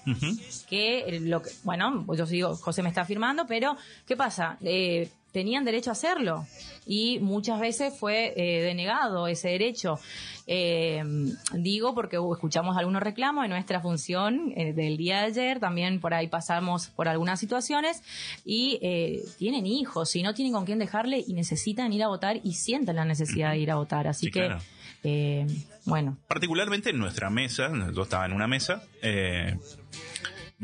que 0.69 1.21
lo 1.23 1.41
que, 1.43 1.51
bueno, 1.63 2.05
yo 2.17 2.27
digo, 2.27 2.57
José 2.57 2.83
me 2.83 2.89
está 2.89 3.03
afirmando, 3.03 3.47
pero 3.47 3.77
¿qué 4.07 4.17
pasa? 4.17 4.57
Eh, 4.63 5.11
tenían 5.35 5.65
derecho 5.67 5.91
a 5.91 5.93
hacerlo 5.93 6.47
y 6.87 7.19
muchas 7.21 7.61
veces 7.61 7.93
fue 7.99 8.33
eh, 8.37 8.63
denegado 8.63 9.27
ese 9.27 9.49
derecho. 9.49 9.99
Eh, 10.47 11.03
digo 11.55 11.95
porque 11.95 12.19
uh, 12.19 12.35
escuchamos 12.35 12.77
algunos 12.77 13.03
reclamos 13.03 13.45
en 13.45 13.51
nuestra 13.51 13.81
función 13.81 14.53
eh, 14.57 14.73
del 14.75 14.97
día 14.97 15.21
de 15.21 15.25
ayer, 15.27 15.59
también 15.61 16.01
por 16.01 16.13
ahí 16.15 16.29
pasamos 16.29 16.89
por 16.89 17.09
algunas 17.09 17.41
situaciones 17.41 18.03
y 18.45 18.79
eh, 18.83 19.23
tienen 19.39 19.67
hijos 19.67 20.15
y 20.17 20.23
no 20.23 20.35
tienen 20.35 20.53
con 20.53 20.65
quién 20.67 20.79
dejarle 20.79 21.25
y 21.27 21.33
necesitan 21.33 21.93
ir 21.93 22.03
a 22.05 22.09
votar 22.09 22.41
y 22.45 22.53
sienten 22.55 22.97
la 22.97 23.05
necesidad 23.05 23.51
de 23.53 23.59
ir 23.59 23.71
a 23.71 23.77
votar. 23.77 24.07
Así 24.07 24.27
Sí, 24.27 24.33
que, 24.33 24.41
claro. 24.47 24.61
eh, 25.03 25.47
bueno, 25.87 26.19
Particularmente 26.29 26.91
en 26.91 26.99
nuestra 26.99 27.29
mesa, 27.31 27.71
yo 27.95 28.03
estaba 28.03 28.27
en 28.27 28.33
una 28.35 28.47
mesa, 28.47 28.85
eh, 29.03 29.57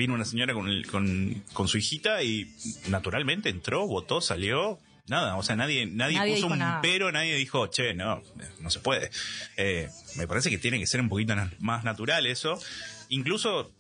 vino 0.01 0.15
una 0.15 0.25
señora 0.25 0.53
con, 0.55 0.69
el- 0.69 0.87
con, 0.87 1.45
con 1.53 1.69
su 1.69 1.79
hijita 1.79 2.23
y 2.23 2.53
naturalmente 2.89 3.49
entró, 3.51 3.87
votó, 3.87 4.21
salió. 4.21 4.79
Nada, 5.07 5.37
o 5.37 5.43
sea, 5.43 5.57
nadie, 5.57 5.87
nadie, 5.87 6.17
Nadie 6.19 6.35
puso 6.37 6.47
un 6.47 6.59
nada. 6.59 6.81
pero, 6.83 7.11
nadie 7.11 7.35
dijo, 7.35 7.67
che, 7.67 7.95
no, 7.95 8.23
no 8.61 8.71
se 8.71 8.79
puede. 8.79 9.11
Eh, 9.57 9.89
me 10.17 10.27
parece 10.29 10.51
que 10.51 10.59
tiene 10.59 10.79
que 10.79 10.87
ser 10.87 11.01
un 11.01 11.09
poquito 11.09 11.35
más 11.59 11.83
natural 11.85 12.27
eso. 12.27 12.59
Incluso 13.09 13.73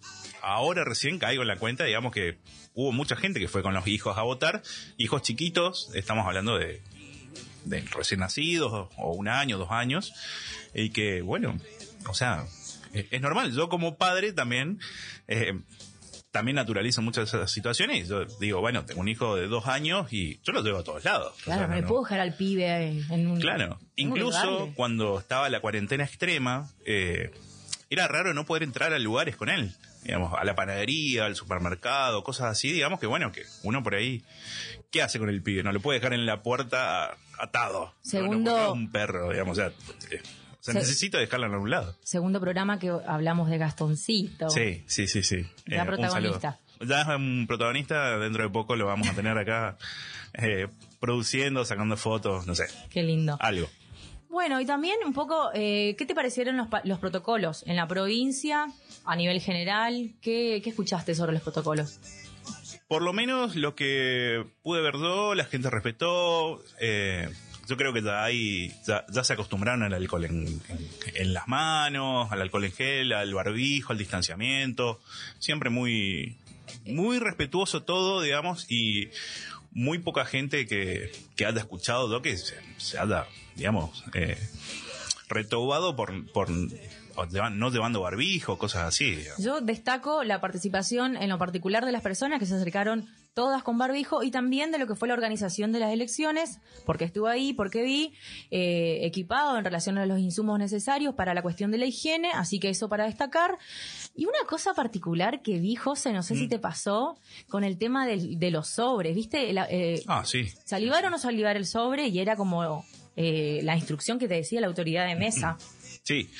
ahora 0.42 0.82
recién 0.84 1.18
caigo 1.20 1.42
en 1.42 1.48
la 1.48 1.56
cuenta, 1.56 1.84
digamos 1.84 2.12
que 2.12 2.38
hubo 2.74 2.90
mucha 2.90 3.14
gente 3.14 3.38
que 3.38 3.46
fue 3.48 3.62
con 3.62 3.74
los 3.74 3.86
hijos 3.86 4.18
a 4.18 4.22
votar, 4.22 4.62
hijos 4.96 5.22
chiquitos, 5.22 5.90
estamos 5.94 6.26
hablando 6.26 6.58
de, 6.58 6.82
de 7.64 7.80
recién 7.94 8.20
nacidos 8.20 8.88
o 8.96 9.12
un 9.12 9.28
año, 9.28 9.56
dos 9.56 9.70
años, 9.70 10.12
y 10.74 10.90
que, 10.90 11.22
bueno, 11.22 11.56
o 12.08 12.14
sea, 12.14 12.44
eh, 12.92 13.06
es 13.12 13.20
normal. 13.20 13.52
Yo 13.52 13.68
como 13.68 13.96
padre 13.96 14.32
también, 14.32 14.80
eh, 15.28 15.52
también 16.30 16.54
naturalizo 16.56 17.02
muchas 17.02 17.30
de 17.32 17.38
esas 17.38 17.50
situaciones. 17.50 18.08
Yo 18.08 18.24
digo, 18.40 18.60
bueno, 18.60 18.84
tengo 18.84 19.00
un 19.00 19.08
hijo 19.08 19.36
de 19.36 19.48
dos 19.48 19.66
años 19.66 20.12
y 20.12 20.40
yo 20.42 20.52
lo 20.52 20.62
llevo 20.62 20.78
a 20.78 20.84
todos 20.84 21.04
lados. 21.04 21.34
O 21.40 21.44
claro, 21.44 21.60
sea, 21.60 21.68
no 21.68 21.74
le 21.74 21.82
no- 21.82 21.88
puedo 21.88 22.02
dejar 22.04 22.20
al 22.20 22.34
pibe 22.36 22.88
en 23.10 23.26
un... 23.26 23.40
Claro, 23.40 23.78
un 23.80 23.88
incluso 23.96 24.70
cuando 24.76 25.18
estaba 25.18 25.48
la 25.48 25.60
cuarentena 25.60 26.04
extrema, 26.04 26.68
eh, 26.86 27.32
era 27.90 28.06
raro 28.06 28.32
no 28.34 28.44
poder 28.46 28.62
entrar 28.62 28.92
a 28.92 28.98
lugares 28.98 29.34
con 29.36 29.48
él. 29.48 29.72
Digamos, 30.04 30.32
a 30.38 30.44
la 30.44 30.54
panadería, 30.54 31.26
al 31.26 31.36
supermercado, 31.36 32.22
cosas 32.24 32.46
así, 32.46 32.72
digamos 32.72 33.00
que 33.00 33.06
bueno, 33.06 33.32
que 33.32 33.42
uno 33.64 33.82
por 33.82 33.94
ahí, 33.96 34.24
¿qué 34.90 35.02
hace 35.02 35.18
con 35.18 35.28
el 35.28 35.42
pibe? 35.42 35.62
No 35.62 35.72
lo 35.72 35.80
puede 35.80 35.98
dejar 35.98 36.14
en 36.14 36.24
la 36.24 36.42
puerta 36.42 37.18
atado. 37.38 37.92
Segundo- 38.00 38.50
No, 38.50 38.56
no, 38.56 38.68
como 38.68 38.80
un 38.80 38.90
perro, 38.90 39.30
digamos, 39.30 39.58
o 39.58 39.60
sea, 39.60 39.72
eh, 40.10 40.22
o 40.60 40.62
sea, 40.62 40.74
Se- 40.74 40.80
necesita 40.80 41.18
dejarlo 41.18 41.46
en 41.46 41.52
algún 41.54 41.70
lado. 41.70 41.96
Segundo 42.02 42.40
programa 42.40 42.78
que 42.78 42.90
hablamos 43.06 43.48
de 43.50 43.58
Gastoncito. 43.58 44.50
Sí, 44.50 44.84
sí, 44.86 45.06
sí, 45.08 45.22
sí. 45.22 45.46
Ya 45.66 45.82
un 45.82 45.86
protagonista. 45.88 46.58
Ya 46.80 47.02
es 47.02 47.08
un 47.08 47.46
protagonista, 47.46 48.18
dentro 48.18 48.42
de 48.42 48.50
poco 48.50 48.76
lo 48.76 48.86
vamos 48.86 49.08
a 49.08 49.14
tener 49.14 49.36
acá 49.38 49.76
eh, 50.34 50.68
produciendo, 51.00 51.64
sacando 51.64 51.96
fotos, 51.96 52.46
no 52.46 52.54
sé, 52.54 52.66
Qué 52.90 53.02
lindo. 53.02 53.36
algo. 53.40 53.68
Bueno, 54.28 54.60
y 54.60 54.64
también 54.66 54.96
un 55.04 55.12
poco, 55.12 55.50
eh, 55.54 55.96
¿qué 55.98 56.06
te 56.06 56.14
parecieron 56.14 56.56
los, 56.56 56.68
pa- 56.68 56.82
los 56.84 56.98
protocolos 57.00 57.64
en 57.66 57.74
la 57.76 57.88
provincia, 57.88 58.66
a 59.04 59.16
nivel 59.16 59.40
general? 59.40 60.12
¿Qué, 60.22 60.60
qué 60.62 60.70
escuchaste 60.70 61.14
sobre 61.16 61.32
los 61.32 61.42
protocolos? 61.42 61.98
Por 62.86 63.02
lo 63.02 63.12
menos 63.12 63.56
lo 63.56 63.74
que 63.74 64.44
pude 64.62 64.80
ver 64.82 64.94
yo, 64.94 65.34
la 65.34 65.44
gente 65.44 65.68
respetó. 65.70 66.62
eh, 66.80 67.28
yo 67.70 67.76
creo 67.76 67.92
que 67.92 68.02
ya 68.02 68.24
hay, 68.24 68.74
ya, 68.86 69.06
ya 69.08 69.22
se 69.24 69.32
acostumbraron 69.32 69.82
al 69.84 69.94
alcohol 69.94 70.24
en, 70.24 70.60
en- 71.14 71.32
las 71.32 71.46
manos, 71.48 72.30
al 72.32 72.42
alcohol 72.42 72.64
en 72.64 72.72
gel, 72.72 73.12
al 73.12 73.32
barbijo, 73.32 73.92
al 73.92 73.98
distanciamiento. 73.98 75.00
Siempre 75.38 75.70
muy, 75.70 76.36
muy 76.84 77.18
respetuoso 77.20 77.84
todo, 77.84 78.20
digamos, 78.20 78.66
y 78.70 79.10
muy 79.72 79.98
poca 80.00 80.24
gente 80.24 80.66
que, 80.66 81.12
que 81.36 81.46
haya 81.46 81.60
escuchado 81.60 82.10
yo 82.10 82.20
que 82.22 82.36
se, 82.36 82.56
se 82.78 82.98
haya, 82.98 83.26
digamos, 83.54 84.02
eh, 84.14 84.36
retobado 85.28 85.94
por, 85.96 86.26
por 86.32 86.48
no 86.50 87.70
llevando 87.70 88.00
barbijo, 88.00 88.58
cosas 88.58 88.82
así. 88.88 89.14
digamos. 89.14 89.44
Yo 89.44 89.60
destaco 89.60 90.24
la 90.24 90.40
participación 90.40 91.16
en 91.16 91.28
lo 91.28 91.38
particular 91.38 91.84
de 91.84 91.92
las 91.92 92.02
personas 92.02 92.38
que 92.40 92.46
se 92.46 92.54
acercaron 92.54 93.08
todas 93.40 93.62
con 93.62 93.78
barbijo 93.78 94.22
y 94.22 94.30
también 94.30 94.70
de 94.70 94.76
lo 94.78 94.86
que 94.86 94.94
fue 94.94 95.08
la 95.08 95.14
organización 95.14 95.72
de 95.72 95.78
las 95.78 95.92
elecciones, 95.94 96.58
porque 96.84 97.06
estuve 97.06 97.30
ahí, 97.30 97.54
porque 97.54 97.82
vi 97.82 98.12
eh, 98.50 98.98
equipado 99.06 99.56
en 99.56 99.64
relación 99.64 99.96
a 99.96 100.04
los 100.04 100.18
insumos 100.18 100.58
necesarios 100.58 101.14
para 101.14 101.32
la 101.32 101.40
cuestión 101.40 101.70
de 101.70 101.78
la 101.78 101.86
higiene, 101.86 102.28
así 102.34 102.58
que 102.60 102.68
eso 102.68 102.90
para 102.90 103.04
destacar. 103.06 103.56
Y 104.14 104.26
una 104.26 104.40
cosa 104.46 104.74
particular 104.74 105.40
que 105.40 105.58
vi, 105.58 105.74
José, 105.74 106.12
no 106.12 106.22
sé 106.22 106.34
si 106.36 106.48
te 106.48 106.58
pasó, 106.58 107.16
con 107.48 107.64
el 107.64 107.78
tema 107.78 108.06
del- 108.06 108.38
de 108.38 108.50
los 108.50 108.68
sobres, 108.68 109.14
¿viste? 109.14 109.50
La- 109.54 109.66
eh, 109.70 110.02
Ah, 110.06 110.22
sí. 110.26 110.44
salivar 110.66 111.06
o 111.06 111.10
no 111.10 111.18
salivar 111.18 111.56
el 111.56 111.64
sobre 111.64 112.08
y 112.08 112.18
era 112.18 112.36
como 112.36 112.84
eh, 113.16 113.60
la 113.64 113.74
instrucción 113.76 114.18
que 114.18 114.28
te 114.28 114.34
decía 114.34 114.60
la 114.60 114.66
autoridad 114.66 115.06
de 115.06 115.14
mesa. 115.16 115.56
Sí, 116.02 116.30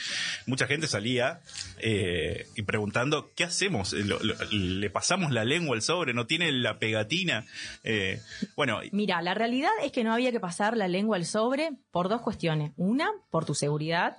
mucha 0.47 0.67
gente 0.67 0.87
salía 0.87 1.41
eh, 1.79 2.47
y 2.57 2.63
preguntando, 2.63 3.31
¿qué 3.37 3.45
hacemos? 3.45 3.93
Eh, 3.93 4.05
lo- 4.05 4.19
lo- 4.21 4.35
¿Le 4.51 4.91
pasamos 4.91 5.31
la 5.33 5.45
lengua 5.45 5.77
al 5.77 5.83
sobre? 5.83 6.13
¿No 6.15 6.27
tiene 6.27 6.51
la 6.51 6.79
pegatina? 6.79 7.45
Eh, 7.85 8.21
bueno, 8.57 8.81
Mira, 8.91 9.23
la 9.23 9.35
realidad 9.35 9.71
es 9.85 9.93
que 9.93 10.03
no 10.03 10.13
había 10.13 10.33
que 10.33 10.41
pasar 10.41 10.77
la 10.77 10.89
lengua 10.89 11.17
al 11.19 11.25
sobre 11.27 11.71
por 11.93 12.09
dos 12.09 12.21
cuestiones. 12.23 12.73
Una, 12.79 13.11
por 13.31 13.45
tu 13.45 13.55
seguridad, 13.55 14.17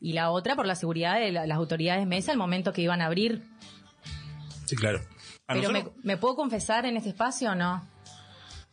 y 0.00 0.12
la 0.12 0.30
otra, 0.30 0.54
por 0.56 0.66
la 0.66 0.74
seguridad 0.76 1.18
de 1.18 1.32
la- 1.32 1.46
las 1.46 1.56
autoridades 1.58 2.00
de 2.00 2.06
mesa 2.06 2.32
al 2.32 2.38
momento 2.38 2.72
que 2.72 2.82
iban 2.82 3.02
a 3.02 3.06
abrir. 3.06 3.42
sí, 4.64 4.76
claro. 4.76 5.00
¿A 5.48 5.54
Pero 5.54 5.70
me? 5.70 5.84
¿me 6.02 6.16
puedo 6.16 6.34
confesar 6.36 6.86
en 6.86 6.96
este 6.96 7.10
espacio 7.10 7.50
o 7.50 7.54
no? 7.54 7.86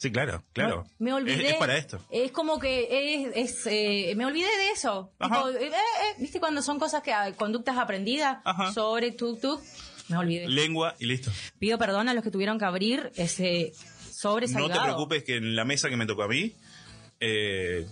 Sí, 0.04 0.12
claro, 0.12 0.44
claro. 0.52 0.84
Me, 1.00 1.12
me 1.12 1.14
olvidé. 1.14 1.46
Es, 1.48 1.54
es 1.54 1.56
para 1.56 1.78
esto. 1.78 1.98
Es 2.12 2.34
como 2.34 2.60
que 2.60 2.90
es, 2.92 3.32
es, 3.38 3.68
eh, 3.68 4.14
me 4.18 4.26
olvidé 4.26 4.50
de 4.50 4.72
eso. 4.72 5.14
Tipo, 5.18 5.48
eh, 5.48 5.68
eh, 5.68 6.16
¿Viste 6.18 6.42
cuando 6.42 6.62
son 6.62 6.78
cosas 6.78 7.02
que, 7.02 7.14
ah, 7.14 7.32
conductas 7.38 7.78
aprendidas? 7.78 8.40
Ajá. 8.44 8.74
Sobre, 8.74 9.14
tuk, 9.14 9.40
tuk. 9.40 9.62
Me 10.10 10.18
olvidé. 10.18 10.50
Lengua 10.50 10.94
y 11.00 11.06
listo. 11.06 11.32
Pido 11.58 11.78
perdón 11.78 12.10
a 12.10 12.14
los 12.14 12.22
que 12.22 12.32
tuvieron 12.32 12.60
que 12.60 12.66
abrir 12.66 13.14
ese 13.16 13.72
sobre 14.12 14.50
No 14.50 14.70
te 14.70 14.78
preocupes 14.78 15.24
que 15.24 15.38
en 15.38 15.56
la 15.56 15.64
mesa 15.64 15.90
que 15.90 15.96
me 15.96 16.06
tocó 16.06 16.24
a 16.24 16.28
mí, 16.28 16.52
eh, 17.22 17.88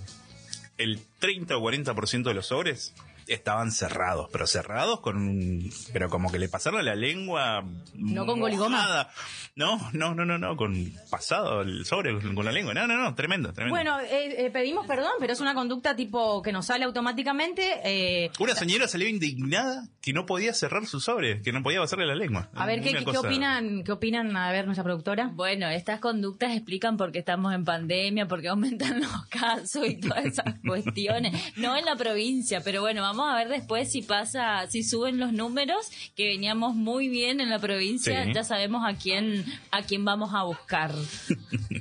el 0.78 1.00
30 1.20 1.56
o 1.56 1.62
40% 1.62 2.24
de 2.24 2.34
los 2.34 2.48
sobres 2.48 2.94
estaban 3.34 3.72
cerrados, 3.72 4.30
pero 4.32 4.48
cerrados 4.48 5.00
con 5.02 5.18
un, 5.18 5.72
pero 5.94 6.10
como 6.10 6.32
que 6.32 6.40
le 6.40 6.50
pasaron 6.50 6.84
la 6.86 6.96
lengua 6.96 7.64
No 7.96 8.26
con 8.26 8.40
goligoma. 8.40 9.08
No, 9.56 9.90
no, 9.94 10.16
no, 10.16 10.26
no, 10.26 10.38
no, 10.38 10.56
con 10.56 10.94
pasado 11.10 11.62
el 11.62 11.86
sobre 11.86 12.14
con 12.34 12.46
la 12.46 12.52
lengua. 12.52 12.74
No, 12.74 12.88
no, 12.88 12.98
no, 12.98 13.14
tremendo, 13.16 13.52
tremendo. 13.54 13.76
Bueno, 13.76 14.00
eh, 14.00 14.46
eh, 14.46 14.50
pedimos 14.52 14.88
perdón, 14.88 15.12
pero 15.20 15.34
es 15.34 15.42
una 15.42 15.54
conducta 15.54 15.96
tipo 15.96 16.42
que 16.42 16.52
nos 16.52 16.66
sale 16.68 16.86
automáticamente. 16.86 17.80
eh, 17.84 18.32
Una 18.40 18.56
señora 18.56 18.88
salió 18.88 19.08
indignada 19.08 19.88
que 20.02 20.14
no 20.14 20.26
podía 20.26 20.54
cerrar 20.54 20.86
su 20.86 21.00
sobre, 21.00 21.42
que 21.42 21.52
no 21.52 21.62
podía 21.64 21.80
pasarle 21.80 22.06
la 22.06 22.16
lengua. 22.16 22.50
a 22.56 22.66
ver, 22.66 22.82
¿qué, 22.82 22.94
qué 22.94 23.18
opinan? 23.18 23.84
¿Qué 23.84 23.92
opinan? 23.92 24.36
A 24.38 24.52
ver, 24.52 24.66
nuestra 24.66 24.84
productora. 24.84 25.30
Bueno, 25.34 25.68
estas 25.70 26.00
conductas 26.00 26.52
explican 26.56 26.98
por 26.98 27.12
qué 27.12 27.20
estamos 27.20 27.54
en 27.54 27.66
pandemia, 27.66 28.28
por 28.28 28.42
qué 28.42 28.48
aumentan 28.50 29.02
los 29.02 29.26
casos 29.30 29.86
y 29.88 29.98
todas 30.00 30.26
esas 30.26 30.56
cuestiones. 30.66 31.34
No 31.58 31.76
en 31.76 31.86
la 31.86 31.96
provincia, 31.96 32.62
pero 32.64 32.82
bueno, 32.82 33.02
vamos 33.02 33.21
a 33.30 33.36
ver 33.36 33.50
después 33.50 33.92
si 33.92 34.02
pasa, 34.02 34.66
si 34.70 34.84
suben 34.84 35.20
los 35.20 35.34
números, 35.34 35.90
que 36.16 36.26
veníamos 36.28 36.76
muy 36.76 37.10
bien 37.10 37.42
en 37.42 37.50
la 37.50 37.60
provincia, 37.60 38.24
Sí. 38.26 38.32
ya 38.34 38.44
sabemos 38.44 38.84
a 38.88 38.96
quién, 38.96 39.44
a 39.72 39.82
quién 39.84 40.06
vamos 40.06 40.32
a 40.34 40.44
buscar. 40.44 40.92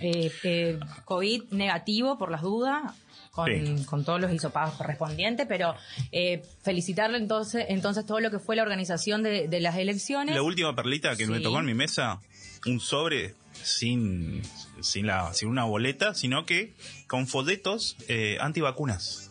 Eh, 0.02 0.32
eh, 0.44 0.80
COVID 1.04 1.44
negativo, 1.50 2.16
por 2.16 2.30
las 2.30 2.42
dudas. 2.42 2.92
Con, 3.32 3.46
Sí. 3.46 3.84
con 3.84 4.04
todos 4.04 4.20
los 4.20 4.32
hisopados 4.32 4.74
correspondientes, 4.74 5.46
pero 5.46 5.74
eh, 6.10 6.42
felicitarle 6.64 7.16
entonces, 7.16 7.66
entonces 7.68 8.04
todo 8.04 8.18
lo 8.18 8.28
que 8.32 8.40
fue 8.40 8.56
la 8.56 8.62
organización 8.62 9.22
de, 9.22 9.46
de 9.46 9.60
las 9.60 9.76
elecciones. 9.76 10.34
La 10.34 10.42
última 10.42 10.74
perlita 10.74 11.14
que 11.16 11.28
me 11.28 11.38
tocó 11.38 11.60
en 11.60 11.66
mi 11.66 11.74
mesa, 11.74 12.18
un 12.66 12.80
sobre 12.80 13.34
sin, 13.62 14.42
sin, 14.80 15.06
la, 15.06 15.32
sin 15.32 15.48
una 15.48 15.62
boleta, 15.64 16.12
sino 16.14 16.44
que 16.44 16.74
con 17.06 17.28
folletos 17.28 17.96
eh, 18.08 18.36
antivacunas. 18.40 19.29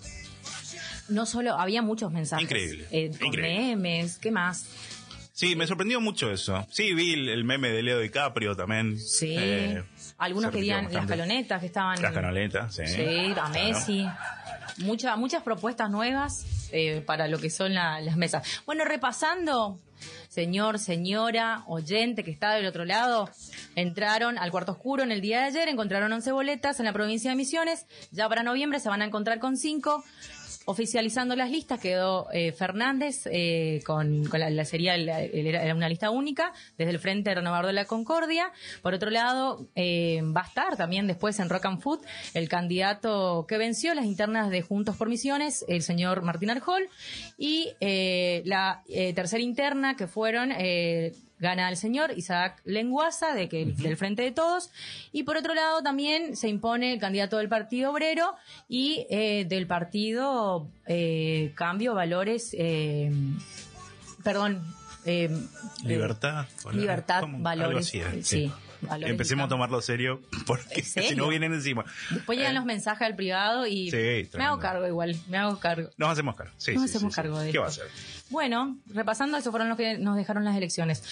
No 1.10 1.26
solo, 1.26 1.54
había 1.60 1.82
muchos 1.82 2.12
mensajes. 2.12 2.44
Increíble, 2.44 2.86
Eh, 2.92 3.12
con 3.18 3.28
increíble. 3.28 3.76
memes, 3.76 4.18
¿qué 4.20 4.32
más? 4.32 4.66
Sí, 5.34 5.56
me 5.56 5.66
sorprendió 5.68 6.02
mucho 6.02 6.30
eso. 6.32 6.68
Sí, 6.70 6.94
vi 6.94 7.14
el, 7.14 7.30
el 7.30 7.44
meme 7.46 7.70
de 7.70 7.82
Leo 7.82 8.00
DiCaprio 8.00 8.56
también. 8.56 9.00
Sí. 9.00 9.36
Eh, 9.38 9.84
Algunos 10.18 10.52
querían 10.52 10.92
las 10.92 11.06
calonetas 11.06 11.62
que 11.62 11.68
estaban. 11.68 12.02
Las 12.02 12.12
canoletas, 12.12 12.76
sí. 12.76 12.86
Sí, 12.88 13.02
a 13.32 13.34
Claro. 13.34 13.50
Messi. 13.54 14.06
Mucha- 14.80 15.16
muchas 15.16 15.44
propuestas 15.44 15.90
nuevas. 15.90 16.46
eh, 16.72 17.02
para 17.04 17.28
lo 17.28 17.40
que 17.40 17.50
son 17.50 17.74
la- 17.74 18.00
las 18.00 18.16
mesas. 18.16 18.48
Bueno, 18.68 18.86
repasando, 18.86 19.80
señor, 20.28 20.78
señora, 20.78 21.64
oyente 21.66 22.24
que 22.24 22.30
está 22.30 22.54
del 22.54 22.68
otro 22.68 22.86
lado, 22.86 23.28
entraron 23.76 24.38
al 24.38 24.52
cuarto 24.52 24.74
oscuro 24.74 25.02
en 25.02 25.12
el 25.12 25.20
día 25.20 25.40
de 25.40 25.46
ayer, 25.46 25.68
encontraron 25.68 26.14
11 26.14 26.32
boletas 26.32 26.78
en 26.80 26.86
la 26.86 26.94
provincia 26.94 27.32
de 27.32 27.36
Misiones, 27.38 27.88
ya 28.12 28.30
para 28.30 28.44
noviembre 28.44 28.80
se 28.80 28.88
van 28.88 29.02
a 29.02 29.06
encontrar 29.06 29.40
con 29.40 29.58
5. 29.58 30.04
Oficializando 30.70 31.36
las 31.36 31.50
listas 31.50 31.80
quedó 31.80 32.28
eh, 32.32 32.52
Fernández 32.52 33.24
eh, 33.26 33.82
con, 33.88 34.30
la, 34.32 34.66
sería 34.66 34.94
era 34.94 35.74
una 35.74 35.90
lista 35.90 36.12
única 36.12 36.54
desde 36.78 36.92
el 36.92 37.00
Frente 37.00 37.34
Renovador 37.34 37.66
de 37.66 37.74
la 37.74 37.86
Concordia. 37.86 38.52
Por 38.84 38.94
otro 38.94 39.10
lado, 39.10 39.68
eh, 39.74 40.22
va 40.22 40.42
a 40.42 40.46
estar 40.46 40.78
también 40.78 41.08
después 41.08 41.40
en 41.40 41.50
Rock 41.50 41.66
and 41.66 41.82
Food 41.82 42.02
el 42.36 42.48
candidato 42.50 43.48
que 43.48 43.58
venció 43.58 43.96
las 43.96 44.06
internas 44.06 44.52
de 44.52 44.62
Juntos 44.62 44.96
por 44.96 45.10
Misiones, 45.10 45.66
el 45.68 45.82
señor 45.82 46.22
Martín 46.22 46.52
Arjol, 46.52 46.88
y 47.36 47.72
la 47.80 48.84
tercera 49.16 49.42
interna 49.42 49.96
que 49.96 50.06
fueron 50.06 50.52
gana 51.40 51.70
el 51.70 51.78
señor 51.78 52.12
Isaac 52.18 52.62
Lenguaza 52.66 53.34
de 53.34 53.50
que, 53.50 53.66
del 53.66 53.98
Frente 53.98 54.22
de 54.22 54.32
Todos. 54.32 54.72
Y 55.12 55.24
por 55.24 55.38
otro 55.38 55.54
lado 55.54 55.82
también 55.82 56.36
se 56.36 56.48
impone 56.50 56.94
el 56.94 57.00
candidato 57.00 57.38
del 57.38 57.50
Partido 57.50 57.92
Obrero 57.92 58.36
y 58.68 59.06
eh, 59.10 59.46
del 59.48 59.68
Partido 59.68 60.68
eh, 60.86 61.52
Cambio 61.56 61.94
Valores 61.94 62.56
eh, 62.58 63.12
perdón 64.24 64.62
eh, 65.06 65.30
Libertad. 65.84 66.46
Libertad 66.74 67.24
Valores 67.28 67.88
así, 67.88 68.24
sí, 68.24 68.52
Empecemos 69.02 69.46
a 69.46 69.50
tomarlo 69.50 69.82
serio 69.82 70.22
porque 70.46 70.82
si 70.84 71.16
no 71.16 71.28
vienen 71.28 71.54
encima. 71.54 71.86
Después 72.12 72.38
llegan 72.38 72.56
los 72.56 72.66
mensajes 72.66 73.06
al 73.08 73.16
privado 73.16 73.68
y 73.68 73.90
Sí, 73.92 73.98
me 73.98 74.24
tremendo. 74.26 74.54
hago 74.54 74.60
cargo 74.60 74.88
igual, 74.88 75.16
me 75.28 75.38
hago 75.38 75.60
cargo. 75.60 75.90
Nos 75.98 76.10
hacemos 76.10 76.36
cargo. 76.36 76.54
Sí, 76.58 76.74
Nos 76.74 76.84
sí, 76.90 76.96
hacemos 76.96 77.14
sí, 77.14 77.16
cargo 77.22 77.40
de 77.40 77.52
¿Qué 77.52 77.58
va 77.60 77.66
a 77.66 77.70
hacer? 77.70 77.86
Bueno, 78.30 78.78
repasando, 78.88 79.38
esos 79.38 79.52
fueron 79.52 79.70
los 79.70 79.78
que 79.78 79.98
nos 79.98 80.16
dejaron 80.16 80.46
las 80.46 80.56
elecciones. 80.56 81.04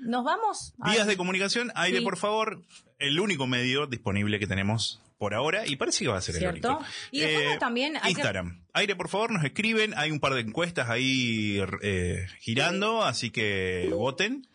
¿Nos 0.00 0.24
vamos? 0.24 0.74
a- 0.80 0.92
Vías 0.92 1.06
de 1.06 1.16
comunicación, 1.16 1.72
aire 1.74 2.02
por 2.02 2.16
favor, 2.16 2.62
el 2.98 3.18
único 3.20 3.46
medio 3.46 3.86
disponible 3.86 4.38
que 4.38 4.46
tenemos 4.46 5.00
por 5.18 5.32
ahora 5.32 5.66
y 5.66 5.76
parece 5.76 6.04
que 6.04 6.10
va 6.10 6.18
a 6.18 6.20
ser 6.20 6.34
¿Cierto? 6.34 6.68
el 6.68 6.74
único. 6.76 6.90
Y 7.10 7.20
después 7.20 7.58
también 7.58 7.96
hay 7.96 8.02
que- 8.02 8.20
Instagram. 8.20 8.60
Aire 8.74 8.94
por 8.96 9.08
favor, 9.08 9.30
nos 9.30 9.44
escriben, 9.44 9.94
hay 9.96 10.10
un 10.10 10.20
par 10.20 10.34
de 10.34 10.40
encuestas 10.40 10.90
ahí 10.90 11.58
eh, 11.82 12.26
girando, 12.40 13.02
así 13.02 13.30
que 13.30 13.88
voten. 13.94 14.46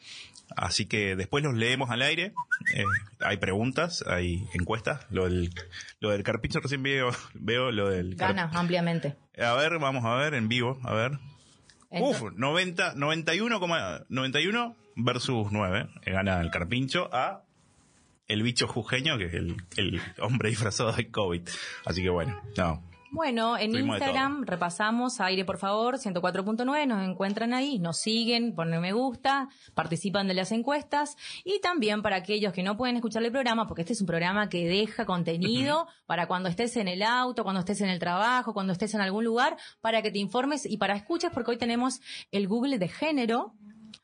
Así 0.55 0.85
que 0.85 1.15
después 1.15 1.43
los 1.43 1.53
leemos 1.55 1.89
al 1.89 2.01
aire. 2.01 2.33
Eh, 2.75 2.83
hay 3.21 3.37
preguntas, 3.37 4.03
hay 4.07 4.45
encuestas. 4.53 5.05
Lo 5.09 5.25
del, 5.25 5.49
lo 5.99 6.09
del 6.11 6.23
carpincho 6.23 6.59
recién 6.59 6.83
veo, 6.83 7.11
veo 7.33 7.71
lo 7.71 7.89
del 7.89 8.15
Gana 8.15 8.49
ampliamente. 8.53 9.15
A 9.37 9.53
ver, 9.53 9.79
vamos 9.79 10.03
a 10.05 10.15
ver 10.15 10.33
en 10.33 10.47
vivo, 10.49 10.79
a 10.83 10.93
ver. 10.93 11.11
Entonces- 11.89 12.21
Uf, 12.21 12.33
90, 12.35 12.95
91,91 12.95 14.75
versus 14.95 15.47
9. 15.51 15.89
eh, 16.05 16.11
Gana 16.11 16.39
el 16.41 16.51
Carpincho 16.51 17.09
a 17.13 17.43
el 18.27 18.43
bicho 18.43 18.67
jujeño, 18.67 19.17
que 19.17 19.25
es 19.25 19.33
el, 19.33 19.57
el 19.77 20.01
hombre 20.19 20.49
disfrazado 20.49 20.91
de 20.93 21.09
COVID. 21.09 21.41
Así 21.85 22.01
que 22.01 22.09
bueno, 22.09 22.41
no. 22.57 22.81
Bueno, 23.13 23.57
en 23.57 23.75
Instagram 23.75 24.45
repasamos 24.45 25.19
aire 25.19 25.43
por 25.43 25.57
favor 25.57 25.97
104.9, 25.97 26.87
nos 26.87 27.05
encuentran 27.05 27.53
ahí, 27.53 27.77
nos 27.77 27.97
siguen, 27.97 28.55
ponen 28.55 28.79
me 28.79 28.93
gusta, 28.93 29.49
participan 29.73 30.29
de 30.29 30.33
las 30.33 30.53
encuestas 30.53 31.17
y 31.43 31.59
también 31.59 32.01
para 32.03 32.15
aquellos 32.15 32.53
que 32.53 32.63
no 32.63 32.77
pueden 32.77 32.95
escuchar 32.95 33.21
el 33.23 33.31
programa, 33.33 33.67
porque 33.67 33.81
este 33.81 33.91
es 33.93 33.99
un 33.99 34.07
programa 34.07 34.47
que 34.47 34.65
deja 34.65 35.05
contenido 35.05 35.87
para 36.05 36.27
cuando 36.27 36.47
estés 36.47 36.77
en 36.77 36.87
el 36.87 37.03
auto, 37.03 37.43
cuando 37.43 37.59
estés 37.59 37.81
en 37.81 37.89
el 37.89 37.99
trabajo, 37.99 38.53
cuando 38.53 38.71
estés 38.71 38.93
en 38.93 39.01
algún 39.01 39.25
lugar, 39.25 39.57
para 39.81 40.01
que 40.01 40.09
te 40.09 40.19
informes 40.19 40.65
y 40.65 40.77
para 40.77 40.95
escuches, 40.95 41.31
porque 41.33 41.51
hoy 41.51 41.57
tenemos 41.57 41.99
el 42.31 42.47
Google 42.47 42.79
de 42.79 42.87
género. 42.87 43.53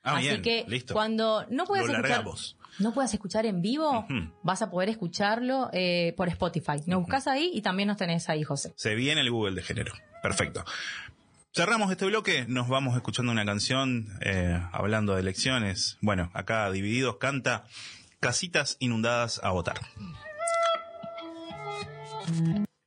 Ah, 0.04 0.18
Así 0.18 0.28
bien, 0.28 0.42
que 0.42 0.66
listo. 0.68 0.94
cuando 0.94 1.46
no 1.50 1.64
puedes 1.64 1.88
Lo 1.88 1.94
escuchar, 1.94 2.10
largamos. 2.10 2.58
No 2.80 2.94
puedas 2.94 3.14
escuchar 3.14 3.46
en 3.46 3.62
vivo, 3.62 4.06
vas 4.44 4.62
a 4.62 4.70
poder 4.70 4.90
escucharlo 4.90 5.70
eh, 5.74 6.14
por 6.16 6.28
Spotify. 6.30 6.84
Nos 6.86 7.02
buscas 7.02 7.28
ahí 7.28 7.52
y 7.54 7.62
también 7.62 7.88
nos 7.88 7.98
tenés 7.98 8.30
ahí, 8.30 8.44
José. 8.44 8.74
Se 8.76 8.96
viene 8.96 9.22
el 9.22 9.32
Google 9.32 9.56
de 9.56 9.64
género. 9.64 9.94
Perfecto. 10.22 10.64
Cerramos 11.54 11.90
este 11.90 12.06
bloque, 12.06 12.46
nos 12.48 12.68
vamos 12.68 12.96
escuchando 12.96 13.32
una 13.32 13.46
canción 13.46 14.08
eh, 14.22 14.62
hablando 14.72 15.16
de 15.16 15.22
elecciones. 15.22 15.98
Bueno, 16.02 16.30
acá 16.34 16.70
Divididos 16.70 17.18
canta 17.18 17.66
Casitas 18.20 18.78
inundadas 18.80 19.40
a 19.44 19.52
votar. 19.52 19.80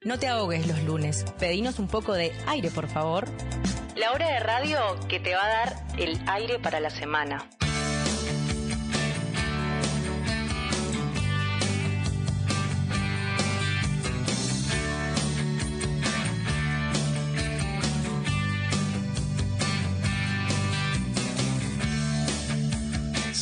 No 0.03 0.19
te 0.19 0.29
ahogues 0.29 0.67
los 0.67 0.83
lunes. 0.83 1.25
Pedinos 1.39 1.79
un 1.79 1.89
poco 1.89 2.15
de 2.15 2.33
aire, 2.47 2.71
por 2.71 2.89
favor. 2.89 3.29
La 3.97 4.13
hora 4.13 4.29
de 4.29 4.41
radio 4.41 4.79
que 5.09 5.21
te 5.21 5.35
va 5.35 5.45
a 5.45 5.49
dar 5.49 5.87
el 5.99 6.19
aire 6.27 6.59
para 6.59 6.81
la 6.81 6.91
semana. 6.91 7.49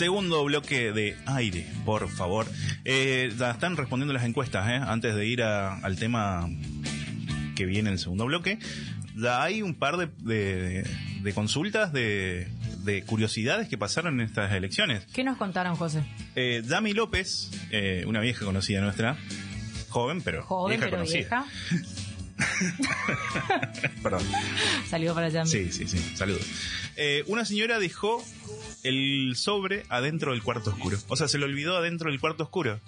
Segundo 0.02 0.44
bloque 0.44 0.92
de 0.92 1.16
aire, 1.26 1.66
por 1.84 2.08
favor. 2.08 2.46
Eh, 2.84 3.32
están 3.36 3.76
respondiendo 3.76 4.14
las 4.14 4.22
encuestas, 4.24 4.68
¿eh? 4.70 4.74
Antes 4.76 5.16
de 5.16 5.26
ir 5.26 5.42
a- 5.42 5.74
al 5.78 5.96
tema 5.98 6.48
que 7.56 7.66
viene 7.66 7.88
en 7.88 7.94
el 7.94 7.98
segundo 7.98 8.24
bloque. 8.26 8.60
Ya 9.16 9.42
hay 9.42 9.60
un 9.60 9.74
par 9.74 9.96
de, 9.96 10.06
de- 10.18 10.88
de 11.22 11.32
consultas, 11.34 11.92
de, 11.92 12.46
de 12.84 13.02
curiosidades 13.02 13.66
que 13.68 13.76
pasaron 13.76 14.20
en 14.20 14.26
estas 14.26 14.52
elecciones. 14.52 15.04
¿Qué 15.12 15.24
nos 15.24 15.36
contaron, 15.36 15.74
José? 15.74 16.04
Eh, 16.36 16.62
Dami 16.64 16.92
López, 16.92 17.50
eh, 17.72 18.04
una 18.06 18.20
vieja 18.20 18.44
conocida 18.44 18.80
nuestra, 18.80 19.16
joven, 19.88 20.22
pero 20.22 20.44
Joven, 20.44 20.78
vieja 20.78 20.84
pero 20.84 20.98
conocida. 20.98 21.44
vieja. 22.38 22.78
Perdón. 24.04 24.22
Salió 24.88 25.12
para 25.12 25.26
allá. 25.26 25.44
Sí, 25.44 25.72
sí, 25.72 25.88
sí. 25.88 25.98
Saludos. 26.14 26.42
Eh, 26.94 27.24
una 27.26 27.44
señora 27.44 27.80
dejó 27.80 28.24
el 28.84 29.34
sobre 29.36 29.84
adentro 29.88 30.32
del 30.32 30.42
cuarto 30.42 30.70
oscuro. 30.70 30.98
O 31.08 31.16
sea, 31.16 31.28
se 31.28 31.38
lo 31.38 31.46
olvidó 31.46 31.76
adentro 31.76 32.10
del 32.10 32.20
cuarto 32.20 32.44
oscuro. 32.44 32.80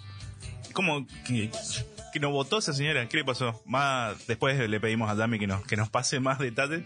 ¿Cómo 0.72 1.04
que, 1.26 1.50
que 2.12 2.20
no 2.20 2.30
votó 2.30 2.58
esa 2.58 2.72
señora? 2.72 3.08
¿Qué 3.08 3.16
le 3.16 3.24
pasó? 3.24 3.60
Más 3.66 4.24
después 4.28 4.56
le 4.70 4.80
pedimos 4.80 5.10
a 5.10 5.16
Dami 5.16 5.36
que 5.40 5.48
nos 5.48 5.66
que 5.66 5.76
nos 5.76 5.88
pase 5.90 6.20
más 6.20 6.38
detalles. 6.38 6.84